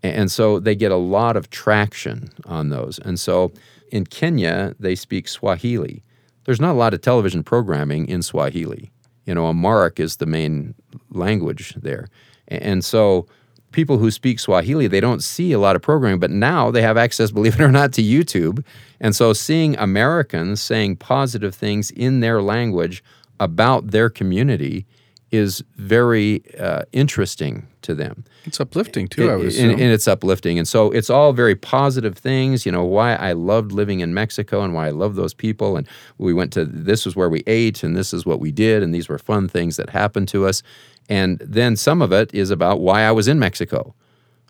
And 0.04 0.32
so 0.32 0.60
they 0.60 0.76
get 0.76 0.92
a 0.92 0.98
lot 0.98 1.38
of 1.38 1.50
traction 1.50 2.32
on 2.46 2.70
those. 2.70 3.00
And 3.00 3.20
so 3.20 3.52
in 3.92 4.06
Kenya, 4.06 4.76
they 4.80 4.96
speak 4.96 5.28
Swahili. 5.28 6.02
There's 6.46 6.62
not 6.62 6.72
a 6.72 6.80
lot 6.80 6.94
of 6.94 7.02
television 7.02 7.44
programming 7.44 8.08
in 8.08 8.24
Swahili. 8.24 8.92
You 9.26 9.36
know, 9.36 9.48
Amharic 9.48 10.00
is 10.00 10.18
the 10.18 10.26
main 10.26 10.74
language 11.12 11.76
there. 11.76 12.08
And 12.48 12.84
so 12.84 13.28
people 13.72 13.98
who 13.98 14.12
speak 14.12 14.40
Swahili, 14.40 14.88
they 14.88 15.00
don't 15.00 15.24
see 15.24 15.52
a 15.52 15.60
lot 15.60 15.76
of 15.76 15.82
programming, 15.82 16.20
but 16.20 16.32
now 16.32 16.72
they 16.72 16.82
have 16.82 16.98
access, 16.98 17.32
believe 17.32 17.56
it 17.56 17.62
or 17.62 17.72
not, 17.72 17.94
to 17.94 18.02
YouTube. 18.02 18.64
And 19.00 19.16
so 19.16 19.34
seeing 19.34 19.78
Americans 19.78 20.62
saying 20.62 20.98
positive 20.98 21.54
things 21.54 21.92
in 21.92 22.20
their 22.20 22.42
language 22.42 23.04
about 23.40 23.88
their 23.92 24.10
community 24.10 24.86
is 25.32 25.64
very 25.78 26.44
uh, 26.60 26.84
interesting 26.92 27.68
to 27.82 27.96
them. 27.96 28.26
It's 28.46 28.60
uplifting 28.60 29.08
too, 29.08 29.30
I 29.30 29.36
would 29.36 29.48
assume. 29.48 29.72
and, 29.72 29.82
and 29.82 29.92
it's 29.92 30.08
uplifting. 30.08 30.58
And 30.58 30.68
so 30.68 30.92
it's 30.92 31.10
all 31.10 31.32
very 31.34 31.56
positive 31.56 32.18
things, 32.18 32.66
you 32.66 32.72
know, 32.72 32.84
why 32.84 33.16
I 33.16 33.34
loved 33.34 33.72
living 33.72 34.00
in 34.00 34.14
Mexico 34.14 34.62
and 34.62 34.74
why 34.74 34.88
I 34.88 34.92
love 34.92 35.16
those 35.16 35.34
people. 35.34 35.78
And 35.78 35.88
we 36.18 36.34
went 36.34 36.52
to, 36.54 36.66
this 36.66 37.06
was 37.06 37.16
where 37.16 37.30
we 37.30 37.44
ate 37.46 37.84
and 37.84 37.96
this 37.96 38.14
is 38.14 38.26
what 38.26 38.40
we 38.40 38.52
did. 38.52 38.82
And 38.82 38.94
these 38.94 39.08
were 39.08 39.20
fun 39.20 39.48
things 39.48 39.78
that 39.78 39.92
happened 39.92 40.28
to 40.30 40.48
us. 40.48 40.64
And 41.08 41.40
then 41.40 41.76
some 41.76 42.02
of 42.02 42.12
it 42.12 42.34
is 42.34 42.50
about 42.50 42.80
why 42.80 43.04
I 43.04 43.12
was 43.12 43.28
in 43.28 43.38
Mexico. 43.38 43.94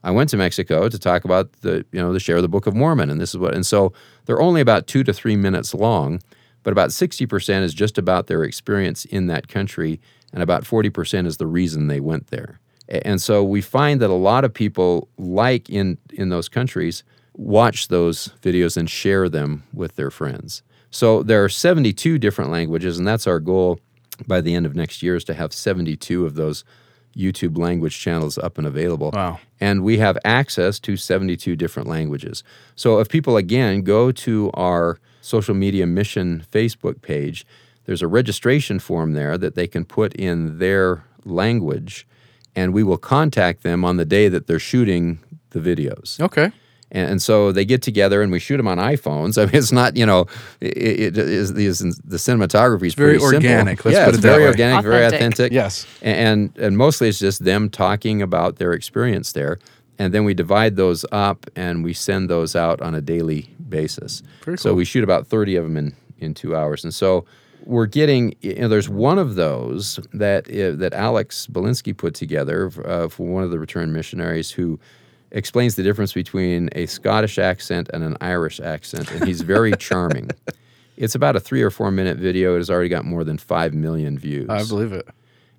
I 0.03 0.11
went 0.11 0.29
to 0.31 0.37
Mexico 0.37 0.89
to 0.89 0.97
talk 0.97 1.25
about 1.25 1.51
the, 1.61 1.85
you 1.91 1.99
know, 1.99 2.13
the 2.13 2.19
share 2.19 2.37
of 2.37 2.41
the 2.41 2.49
Book 2.49 2.67
of 2.67 2.75
Mormon. 2.75 3.09
And 3.09 3.19
this 3.19 3.31
is 3.31 3.37
what, 3.37 3.53
and 3.53 3.65
so 3.65 3.93
they're 4.25 4.41
only 4.41 4.61
about 4.61 4.87
two 4.87 5.03
to 5.03 5.13
three 5.13 5.35
minutes 5.35 5.73
long, 5.73 6.21
but 6.63 6.71
about 6.71 6.89
60% 6.89 7.61
is 7.61 7.73
just 7.73 7.97
about 7.97 8.27
their 8.27 8.43
experience 8.43 9.05
in 9.05 9.27
that 9.27 9.47
country. 9.47 9.99
And 10.33 10.41
about 10.41 10.63
40% 10.63 11.27
is 11.27 11.37
the 11.37 11.45
reason 11.45 11.87
they 11.87 11.99
went 11.99 12.27
there. 12.27 12.60
And 12.91 13.21
so 13.21 13.43
we 13.43 13.61
find 13.61 14.01
that 14.01 14.09
a 14.09 14.13
lot 14.13 14.43
of 14.43 14.53
people 14.53 15.07
like 15.17 15.69
in 15.69 15.97
in 16.13 16.29
those 16.29 16.49
countries 16.49 17.03
watch 17.35 17.87
those 17.87 18.29
videos 18.41 18.75
and 18.75 18.89
share 18.89 19.29
them 19.29 19.63
with 19.73 19.95
their 19.95 20.11
friends. 20.11 20.61
So 20.89 21.23
there 21.23 21.43
are 21.43 21.49
72 21.49 22.17
different 22.17 22.51
languages 22.51 22.97
and 22.97 23.07
that's 23.07 23.25
our 23.25 23.39
goal 23.39 23.79
by 24.27 24.41
the 24.41 24.53
end 24.53 24.65
of 24.65 24.75
next 24.75 25.01
year 25.01 25.15
is 25.15 25.23
to 25.23 25.33
have 25.33 25.53
72 25.53 26.25
of 26.25 26.35
those 26.35 26.65
YouTube 27.15 27.57
language 27.57 27.99
channels 27.99 28.37
up 28.37 28.57
and 28.57 28.67
available. 28.67 29.11
Wow. 29.13 29.39
And 29.59 29.83
we 29.83 29.97
have 29.97 30.17
access 30.23 30.79
to 30.81 30.97
72 30.97 31.55
different 31.55 31.87
languages. 31.87 32.43
So 32.75 32.99
if 32.99 33.09
people 33.09 33.37
again 33.37 33.81
go 33.81 34.11
to 34.11 34.51
our 34.53 34.99
social 35.21 35.55
media 35.55 35.87
mission 35.87 36.43
Facebook 36.51 37.01
page, 37.01 37.45
there's 37.85 38.01
a 38.01 38.07
registration 38.07 38.79
form 38.79 39.13
there 39.13 39.37
that 39.37 39.55
they 39.55 39.67
can 39.67 39.85
put 39.85 40.13
in 40.13 40.59
their 40.59 41.05
language 41.25 42.07
and 42.55 42.73
we 42.73 42.83
will 42.83 42.97
contact 42.97 43.63
them 43.63 43.83
on 43.85 43.97
the 43.97 44.05
day 44.05 44.27
that 44.29 44.47
they're 44.47 44.59
shooting 44.59 45.19
the 45.51 45.59
videos. 45.59 46.19
okay. 46.19 46.51
And, 46.93 47.09
and 47.11 47.21
so 47.21 47.53
they 47.53 47.63
get 47.63 47.81
together 47.81 48.21
and 48.21 48.33
we 48.33 48.39
shoot 48.39 48.57
them 48.57 48.67
on 48.67 48.77
iPhones. 48.77 49.37
I 49.41 49.45
mean, 49.45 49.55
it's 49.55 49.71
not, 49.71 49.95
you 49.95 50.05
know, 50.05 50.25
it, 50.59 50.77
it 50.77 51.17
is 51.17 51.53
the, 51.53 51.67
the 52.03 52.17
cinematography 52.17 52.87
is 52.87 52.95
Very 52.95 53.17
pretty 53.17 53.35
organic. 53.35 53.77
Simple. 53.81 53.91
Let's 53.91 53.99
yeah, 53.99 54.05
put 54.05 54.09
it's 54.15 54.17
it 54.17 54.21
that 54.23 54.27
very 54.31 54.43
way. 54.43 54.47
organic, 54.49 54.83
very 54.83 55.05
Authentic. 55.05 55.19
authentic. 55.21 55.51
Yes. 55.53 55.85
And 56.01 56.51
and 56.57 56.77
mostly 56.77 57.07
it's 57.07 57.19
just 57.19 57.45
them 57.45 57.69
talking 57.69 58.21
about 58.21 58.57
their 58.57 58.73
experience 58.73 59.31
there. 59.31 59.57
And 59.99 60.13
then 60.13 60.25
we 60.25 60.33
divide 60.33 60.75
those 60.75 61.05
up 61.11 61.45
and 61.55 61.83
we 61.83 61.93
send 61.93 62.29
those 62.29 62.55
out 62.55 62.81
on 62.81 62.93
a 62.95 63.01
daily 63.01 63.55
basis. 63.69 64.21
Very 64.43 64.57
So 64.57 64.73
we 64.73 64.83
shoot 64.83 65.03
about 65.03 65.27
30 65.27 65.55
of 65.57 65.63
them 65.63 65.77
in, 65.77 65.95
in 66.17 66.33
two 66.33 66.55
hours. 66.55 66.83
And 66.83 66.93
so 66.93 67.23
we're 67.65 67.85
getting, 67.85 68.35
you 68.41 68.55
know, 68.55 68.67
there's 68.67 68.89
one 68.89 69.17
of 69.19 69.35
those 69.35 69.99
that 70.13 70.47
uh, 70.49 70.75
that 70.77 70.93
Alex 70.93 71.47
Belinsky 71.51 71.95
put 71.95 72.13
together 72.13 72.71
uh, 72.85 73.07
for 73.07 73.27
one 73.27 73.43
of 73.43 73.51
the 73.51 73.59
returned 73.59 73.93
missionaries 73.93 74.51
who 74.51 74.79
explains 75.31 75.75
the 75.75 75.83
difference 75.83 76.13
between 76.13 76.69
a 76.73 76.85
Scottish 76.87 77.37
accent 77.37 77.89
and 77.93 78.03
an 78.03 78.17
Irish 78.21 78.59
accent. 78.59 79.09
And 79.11 79.25
he's 79.25 79.41
very 79.41 79.71
charming. 79.79 80.29
It's 80.97 81.15
about 81.15 81.35
a 81.35 81.39
three 81.39 81.61
or 81.61 81.69
four 81.69 81.89
minute 81.91 82.17
video. 82.17 82.55
It 82.55 82.57
has 82.57 82.69
already 82.69 82.89
got 82.89 83.05
more 83.05 83.23
than 83.23 83.37
5 83.37 83.73
million 83.73 84.17
views. 84.19 84.49
I 84.49 84.63
believe 84.65 84.91
it. 84.91 85.07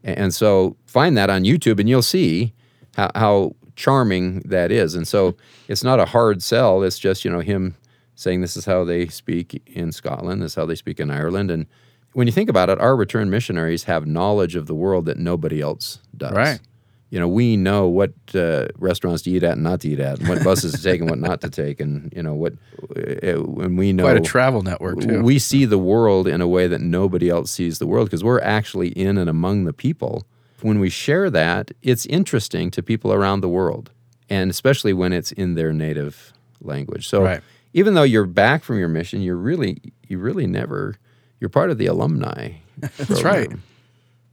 A- 0.05 0.19
And 0.19 0.35
so 0.35 0.77
find 0.87 1.17
that 1.17 1.31
on 1.31 1.45
YouTube 1.45 1.81
and 1.81 1.89
you'll 1.89 2.03
see 2.03 2.53
how, 2.97 3.11
how 3.15 3.57
charming 3.75 4.41
that 4.41 4.71
is. 4.71 4.95
And 4.95 5.09
so 5.09 5.37
it's 5.69 5.83
not 5.83 5.99
a 5.99 6.05
hard 6.05 6.43
sell. 6.43 6.83
It's 6.83 6.99
just, 6.99 7.25
you 7.25 7.31
know, 7.31 7.41
him 7.41 7.75
saying 8.15 8.43
this 8.43 8.57
is 8.59 8.67
how 8.67 8.85
they 8.85 9.07
speak 9.07 9.63
in 9.67 9.91
Scotland, 9.91 10.43
this 10.43 10.53
is 10.53 10.57
how 10.57 10.67
they 10.67 10.75
speak 10.75 11.01
in 11.01 11.11
Ireland. 11.11 11.51
And 11.51 11.67
when 12.13 12.27
you 12.27 12.33
think 12.33 12.49
about 12.51 12.69
it, 12.71 12.79
our 12.81 12.95
returned 12.97 13.31
missionaries 13.31 13.85
have 13.85 14.07
knowledge 14.07 14.55
of 14.57 14.67
the 14.67 14.75
world 14.75 15.07
that 15.07 15.19
nobody 15.19 15.61
else 15.61 15.99
does. 16.17 16.33
Right. 16.33 16.61
You 17.11 17.21
know, 17.21 17.29
we 17.29 17.59
know 17.59 17.89
what 17.89 18.13
uh, 18.35 18.69
restaurants 18.79 19.21
to 19.25 19.31
eat 19.31 19.43
at 19.43 19.53
and 19.53 19.63
not 19.63 19.81
to 19.83 19.89
eat 19.91 20.01
at, 20.01 20.19
and 20.21 20.29
what 20.31 20.43
buses 20.43 20.73
to 20.73 20.83
take 20.83 21.01
and 21.03 21.11
what 21.11 21.19
not 21.19 21.43
to 21.43 21.51
take, 21.63 21.79
and 21.79 22.11
you 22.17 22.23
know 22.23 22.33
what. 22.35 22.55
Uh, 22.97 23.35
when 23.43 23.77
we 23.77 23.93
know 23.93 24.05
Quite 24.05 24.17
a 24.17 24.21
travel 24.21 24.63
network 24.63 25.01
too. 25.01 25.23
we 25.23 25.39
see 25.39 25.67
the 25.67 25.77
world 25.79 26.27
in 26.27 26.41
a 26.41 26.49
way 26.49 26.67
that 26.69 26.81
nobody 26.81 27.29
else 27.29 27.51
sees 27.51 27.79
the 27.79 27.87
world 27.87 28.07
because 28.07 28.25
we're 28.25 28.41
actually 28.41 28.89
in 28.89 29.19
and 29.19 29.29
among 29.29 29.65
the 29.65 29.75
people. 29.75 30.25
When 30.63 30.79
we 30.79 30.89
share 30.89 31.29
that, 31.29 31.73
it's 31.83 32.07
interesting 32.07 32.71
to 32.71 32.83
people 32.83 33.13
around 33.13 33.41
the 33.43 33.49
world, 33.49 33.91
and 34.31 34.49
especially 34.51 34.95
when 34.95 35.13
it's 35.13 35.33
in 35.33 35.55
their 35.55 35.73
native 35.73 36.33
language. 36.63 37.09
So 37.09 37.23
Right. 37.25 37.41
even 37.75 37.93
though 37.93 38.05
you're 38.05 38.27
back 38.27 38.65
from 38.65 38.79
your 38.79 38.89
mission, 38.89 39.21
you're 39.21 39.37
really 39.37 39.83
you 40.09 40.19
really 40.19 40.47
never 40.47 40.97
you're 41.43 41.49
part 41.51 41.71
of 41.71 41.77
the 41.79 41.87
alumni. 41.87 42.53
That's 42.79 43.25
right. 43.25 43.51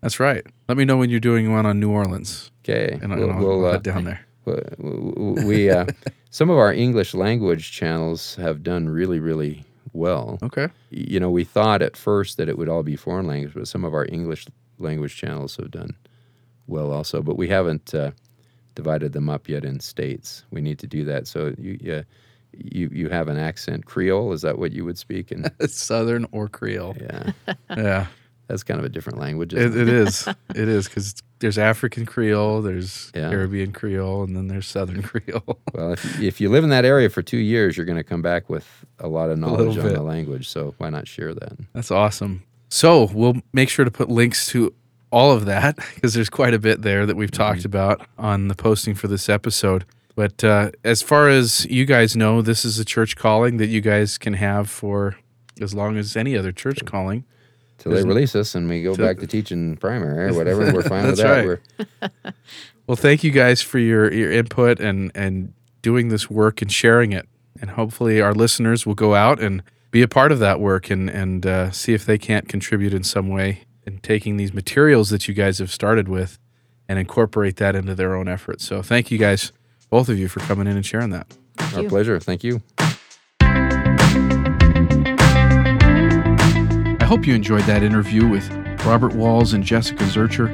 That's 0.02 0.20
right. 0.20 0.46
Let 0.68 0.78
me 0.78 0.86
know 0.86 0.96
when 0.96 1.10
you're 1.10 1.20
doing 1.20 1.52
one 1.52 1.66
on 1.66 1.80
New 1.80 1.90
Orleans, 1.90 2.52
Okay, 2.64 3.00
and, 3.02 3.14
we'll, 3.16 3.32
I'll, 3.32 3.40
we'll, 3.40 3.60
I'll 3.62 3.66
uh, 3.66 3.72
head 3.74 3.84
down 3.84 4.04
there. 4.04 4.22
we- 4.46 5.44
we 5.44 5.70
uh, 5.72 5.88
some 6.30 6.52
of 6.52 6.58
our 6.58 6.72
English 6.72 7.16
language 7.16 7.72
channels 7.72 8.36
have 8.36 8.62
done 8.62 8.88
really 8.88 9.20
really 9.20 9.66
well. 9.92 10.38
Okay. 10.44 10.68
you 10.92 11.20
know, 11.20 11.32
we 11.32 11.44
thought 11.44 11.82
at 11.82 11.98
first 11.98 12.38
that 12.38 12.48
it 12.48 12.60
would 12.60 12.70
all 12.70 12.84
be 12.84 12.96
foreign 12.96 13.26
language, 13.26 13.56
but 13.56 13.68
some 13.68 13.84
of 13.84 13.96
our 13.96 14.06
English 14.06 14.46
language 14.78 15.18
channels 15.18 15.56
have 15.56 15.72
done 15.72 15.96
well 16.68 16.92
also. 16.92 17.24
But 17.24 17.38
we 17.38 17.48
haven't 17.48 17.96
uh, 17.96 18.12
divided 18.76 19.14
them 19.14 19.30
up 19.30 19.50
yet 19.50 19.66
in 19.66 19.80
states. 19.80 20.44
We 20.52 20.62
need 20.62 20.78
to 20.80 20.88
do 20.88 21.04
that. 21.06 21.26
So 21.28 21.56
you, 21.58 21.80
yeah, 21.82 22.04
you, 22.54 22.90
you 22.92 23.10
have 23.10 23.28
an 23.28 23.38
accent 23.38 23.86
Creole. 23.86 24.34
Is 24.34 24.42
that 24.42 24.58
what 24.58 24.72
you 24.72 24.86
would 24.86 24.98
speak? 24.98 25.32
And 25.32 25.52
Southern 25.70 26.26
or 26.32 26.48
Creole. 26.48 26.96
yeah, 27.00 27.32
Yeah, 27.70 28.08
that's 28.48 28.64
kind 28.64 28.80
of 28.80 28.86
a 28.86 28.90
different 28.90 29.20
language. 29.20 29.54
it, 29.54 29.76
it 29.76 29.90
is. 29.90 30.28
It 30.56 30.68
is 30.68 30.88
because 30.88 31.16
there's 31.40 31.58
African 31.58 32.06
Creole, 32.06 32.62
there's 32.62 33.12
Yeah. 33.16 33.30
Caribbean 33.30 33.72
Creole, 33.72 34.24
and 34.24 34.36
then 34.36 34.48
there's 34.48 34.68
Southern 34.68 35.02
Creole. 35.04 35.60
Well, 35.74 35.94
if, 35.94 36.20
if 36.20 36.42
you 36.42 36.50
live 36.50 36.64
in 36.64 36.70
that 36.72 36.86
area 36.86 37.10
for 37.10 37.22
two 37.22 37.38
years, 37.38 37.78
you're 37.78 37.86
going 37.86 37.98
to 37.98 38.04
come 38.04 38.22
back 38.22 38.50
with 38.50 38.68
a 39.00 39.08
lot 39.08 39.30
of 39.30 39.38
knowledge 39.38 39.78
on 39.78 39.94
the 39.94 40.02
language. 40.02 40.48
So 40.50 40.74
why 40.78 40.90
not 40.90 41.08
share 41.08 41.34
that? 41.34 41.54
That's 41.74 41.92
awesome. 41.92 42.44
So 42.70 43.10
we'll 43.14 43.38
make 43.54 43.70
sure 43.70 43.86
to 43.86 43.92
put 43.92 44.10
links 44.10 44.48
to 44.48 44.74
all 45.12 45.32
of 45.32 45.46
that 45.46 45.76
because 45.96 46.14
there's 46.14 46.30
quite 46.30 46.54
a 46.54 46.60
bit 46.60 46.82
there 46.82 47.06
that 47.06 47.16
we've 47.16 47.32
mm-hmm. 47.32 47.42
talked 47.42 47.66
about 47.66 48.06
on 48.18 48.48
the 48.48 48.56
posting 48.56 48.96
for 48.96 49.08
this 49.08 49.30
episode. 49.30 49.86
But 50.20 50.44
uh, 50.44 50.72
as 50.84 51.02
far 51.02 51.30
as 51.30 51.66
you 51.68 51.86
guys 51.86 52.14
know, 52.14 52.42
this 52.42 52.66
is 52.66 52.78
a 52.78 52.84
church 52.84 53.16
calling 53.16 53.56
that 53.56 53.68
you 53.68 53.80
guys 53.80 54.18
can 54.18 54.34
have 54.34 54.70
for 54.70 55.16
as 55.62 55.74
long 55.74 55.96
as 55.96 56.18
any 56.18 56.36
other 56.36 56.52
church 56.52 56.84
calling. 56.84 57.24
Till 57.78 57.94
they 57.94 58.04
release 58.04 58.36
us 58.36 58.54
and 58.54 58.68
we 58.68 58.84
go 58.84 58.94
back 58.98 59.20
to 59.20 59.28
teaching 59.28 59.78
primary 59.78 60.28
or 60.28 60.34
whatever, 60.34 60.74
we're 60.74 60.82
fine 60.82 61.06
with 61.08 61.20
that. 61.20 61.62
right. 62.02 62.34
Well, 62.86 62.98
thank 62.98 63.24
you 63.24 63.32
guys 63.32 63.62
for 63.62 63.80
your, 63.80 64.12
your 64.12 64.30
input 64.30 64.82
and, 64.82 65.10
and 65.16 65.54
doing 65.82 66.10
this 66.10 66.30
work 66.30 66.62
and 66.62 66.70
sharing 66.70 67.14
it. 67.14 67.26
And 67.62 67.70
hopefully, 67.70 68.20
our 68.20 68.34
listeners 68.34 68.86
will 68.86 68.96
go 68.96 69.16
out 69.16 69.42
and 69.42 69.64
be 69.90 70.02
a 70.02 70.08
part 70.10 70.34
of 70.34 70.40
that 70.40 70.60
work 70.60 70.90
and, 70.90 71.10
and 71.10 71.46
uh, 71.46 71.72
see 71.72 71.94
if 71.94 72.06
they 72.06 72.18
can't 72.18 72.50
contribute 72.50 72.94
in 72.94 73.06
some 73.06 73.30
way 73.30 73.62
in 73.86 74.00
taking 74.00 74.36
these 74.36 74.54
materials 74.54 75.12
that 75.12 75.30
you 75.30 75.34
guys 75.34 75.60
have 75.60 75.72
started 75.72 76.10
with 76.10 76.40
and 76.90 77.00
incorporate 77.00 77.56
that 77.56 77.74
into 77.74 77.96
their 77.96 78.16
own 78.18 78.28
efforts. 78.28 78.66
So, 78.66 78.82
thank 78.82 79.12
you 79.12 79.18
guys, 79.18 79.54
both 79.90 80.10
of 80.10 80.20
you, 80.20 80.28
for 80.28 80.40
coming 80.42 80.68
in 80.68 80.76
and 80.76 80.86
sharing 80.86 81.10
that. 81.12 81.28
our 81.76 81.84
you. 81.84 81.90
pleasure. 81.90 82.20
Thank 82.20 82.44
you. 82.44 82.62
I 87.00 87.06
hope 87.06 87.26
you 87.26 87.34
enjoyed 87.34 87.64
that 87.64 87.82
interview 87.84 88.28
with 88.28 88.50
Robert 88.86 89.16
Walz 89.16 89.54
and 89.54 89.64
Jessica 89.64 90.04
Zurcher. 90.06 90.50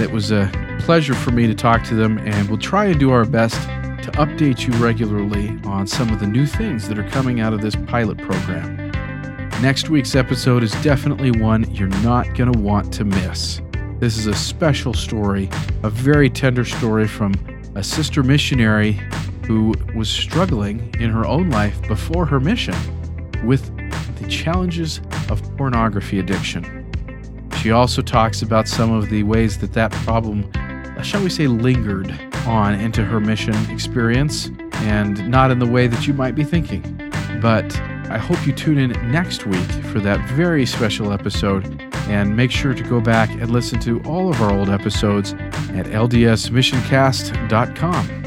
It 0.00 0.10
was 0.10 0.30
a 0.30 0.50
pleasure 0.80 1.14
for 1.14 1.30
me 1.30 1.46
to 1.46 1.54
talk 1.54 1.84
to 1.84 1.94
them, 1.94 2.18
and 2.18 2.48
we'll 2.48 2.58
try 2.58 2.86
and 2.86 2.98
do 2.98 3.10
our 3.10 3.24
best 3.24 3.60
to 4.02 4.10
update 4.12 4.66
you 4.66 4.72
regularly 4.84 5.58
on 5.64 5.86
some 5.86 6.10
of 6.10 6.18
the 6.18 6.26
new 6.26 6.46
things 6.46 6.88
that 6.88 6.98
are 6.98 7.08
coming 7.08 7.40
out 7.40 7.52
of 7.52 7.60
this 7.60 7.76
pilot 7.86 8.18
program. 8.18 8.76
Next 9.60 9.90
week's 9.90 10.16
episode 10.16 10.64
is 10.64 10.72
definitely 10.82 11.30
one 11.30 11.72
you're 11.72 11.88
not 12.02 12.34
going 12.34 12.52
to 12.52 12.58
want 12.58 12.92
to 12.94 13.04
miss. 13.04 13.60
This 14.00 14.18
is 14.18 14.26
a 14.26 14.34
special 14.34 14.92
story, 14.92 15.48
a 15.84 15.90
very 15.90 16.28
tender 16.28 16.64
story 16.64 17.06
from 17.06 17.32
a 17.74 17.82
sister 17.82 18.22
missionary 18.22 19.00
who 19.46 19.74
was 19.94 20.08
struggling 20.08 20.94
in 21.00 21.10
her 21.10 21.26
own 21.26 21.50
life 21.50 21.80
before 21.88 22.26
her 22.26 22.40
mission 22.40 22.74
with 23.44 23.64
the 24.18 24.28
challenges 24.28 25.00
of 25.30 25.42
pornography 25.56 26.18
addiction. 26.18 26.78
She 27.60 27.70
also 27.70 28.02
talks 28.02 28.42
about 28.42 28.68
some 28.68 28.92
of 28.92 29.08
the 29.08 29.22
ways 29.22 29.58
that 29.58 29.72
that 29.72 29.92
problem, 29.92 30.50
uh, 30.54 31.02
shall 31.02 31.22
we 31.22 31.30
say, 31.30 31.46
lingered 31.46 32.10
on 32.46 32.74
into 32.74 33.04
her 33.04 33.20
mission 33.20 33.54
experience 33.70 34.50
and 34.74 35.28
not 35.28 35.50
in 35.50 35.58
the 35.58 35.66
way 35.66 35.86
that 35.86 36.06
you 36.06 36.12
might 36.12 36.34
be 36.34 36.44
thinking. 36.44 36.82
But 37.40 37.76
I 38.10 38.18
hope 38.18 38.46
you 38.46 38.52
tune 38.52 38.78
in 38.78 38.90
next 39.10 39.46
week 39.46 39.70
for 39.90 40.00
that 40.00 40.28
very 40.30 40.66
special 40.66 41.12
episode 41.12 41.80
and 42.08 42.36
make 42.36 42.50
sure 42.50 42.74
to 42.74 42.82
go 42.82 43.00
back 43.00 43.30
and 43.30 43.50
listen 43.50 43.78
to 43.80 44.02
all 44.02 44.28
of 44.28 44.42
our 44.42 44.52
old 44.52 44.68
episodes 44.68 45.34
at 45.74 45.86
ldsmissioncast.com. 45.86 48.21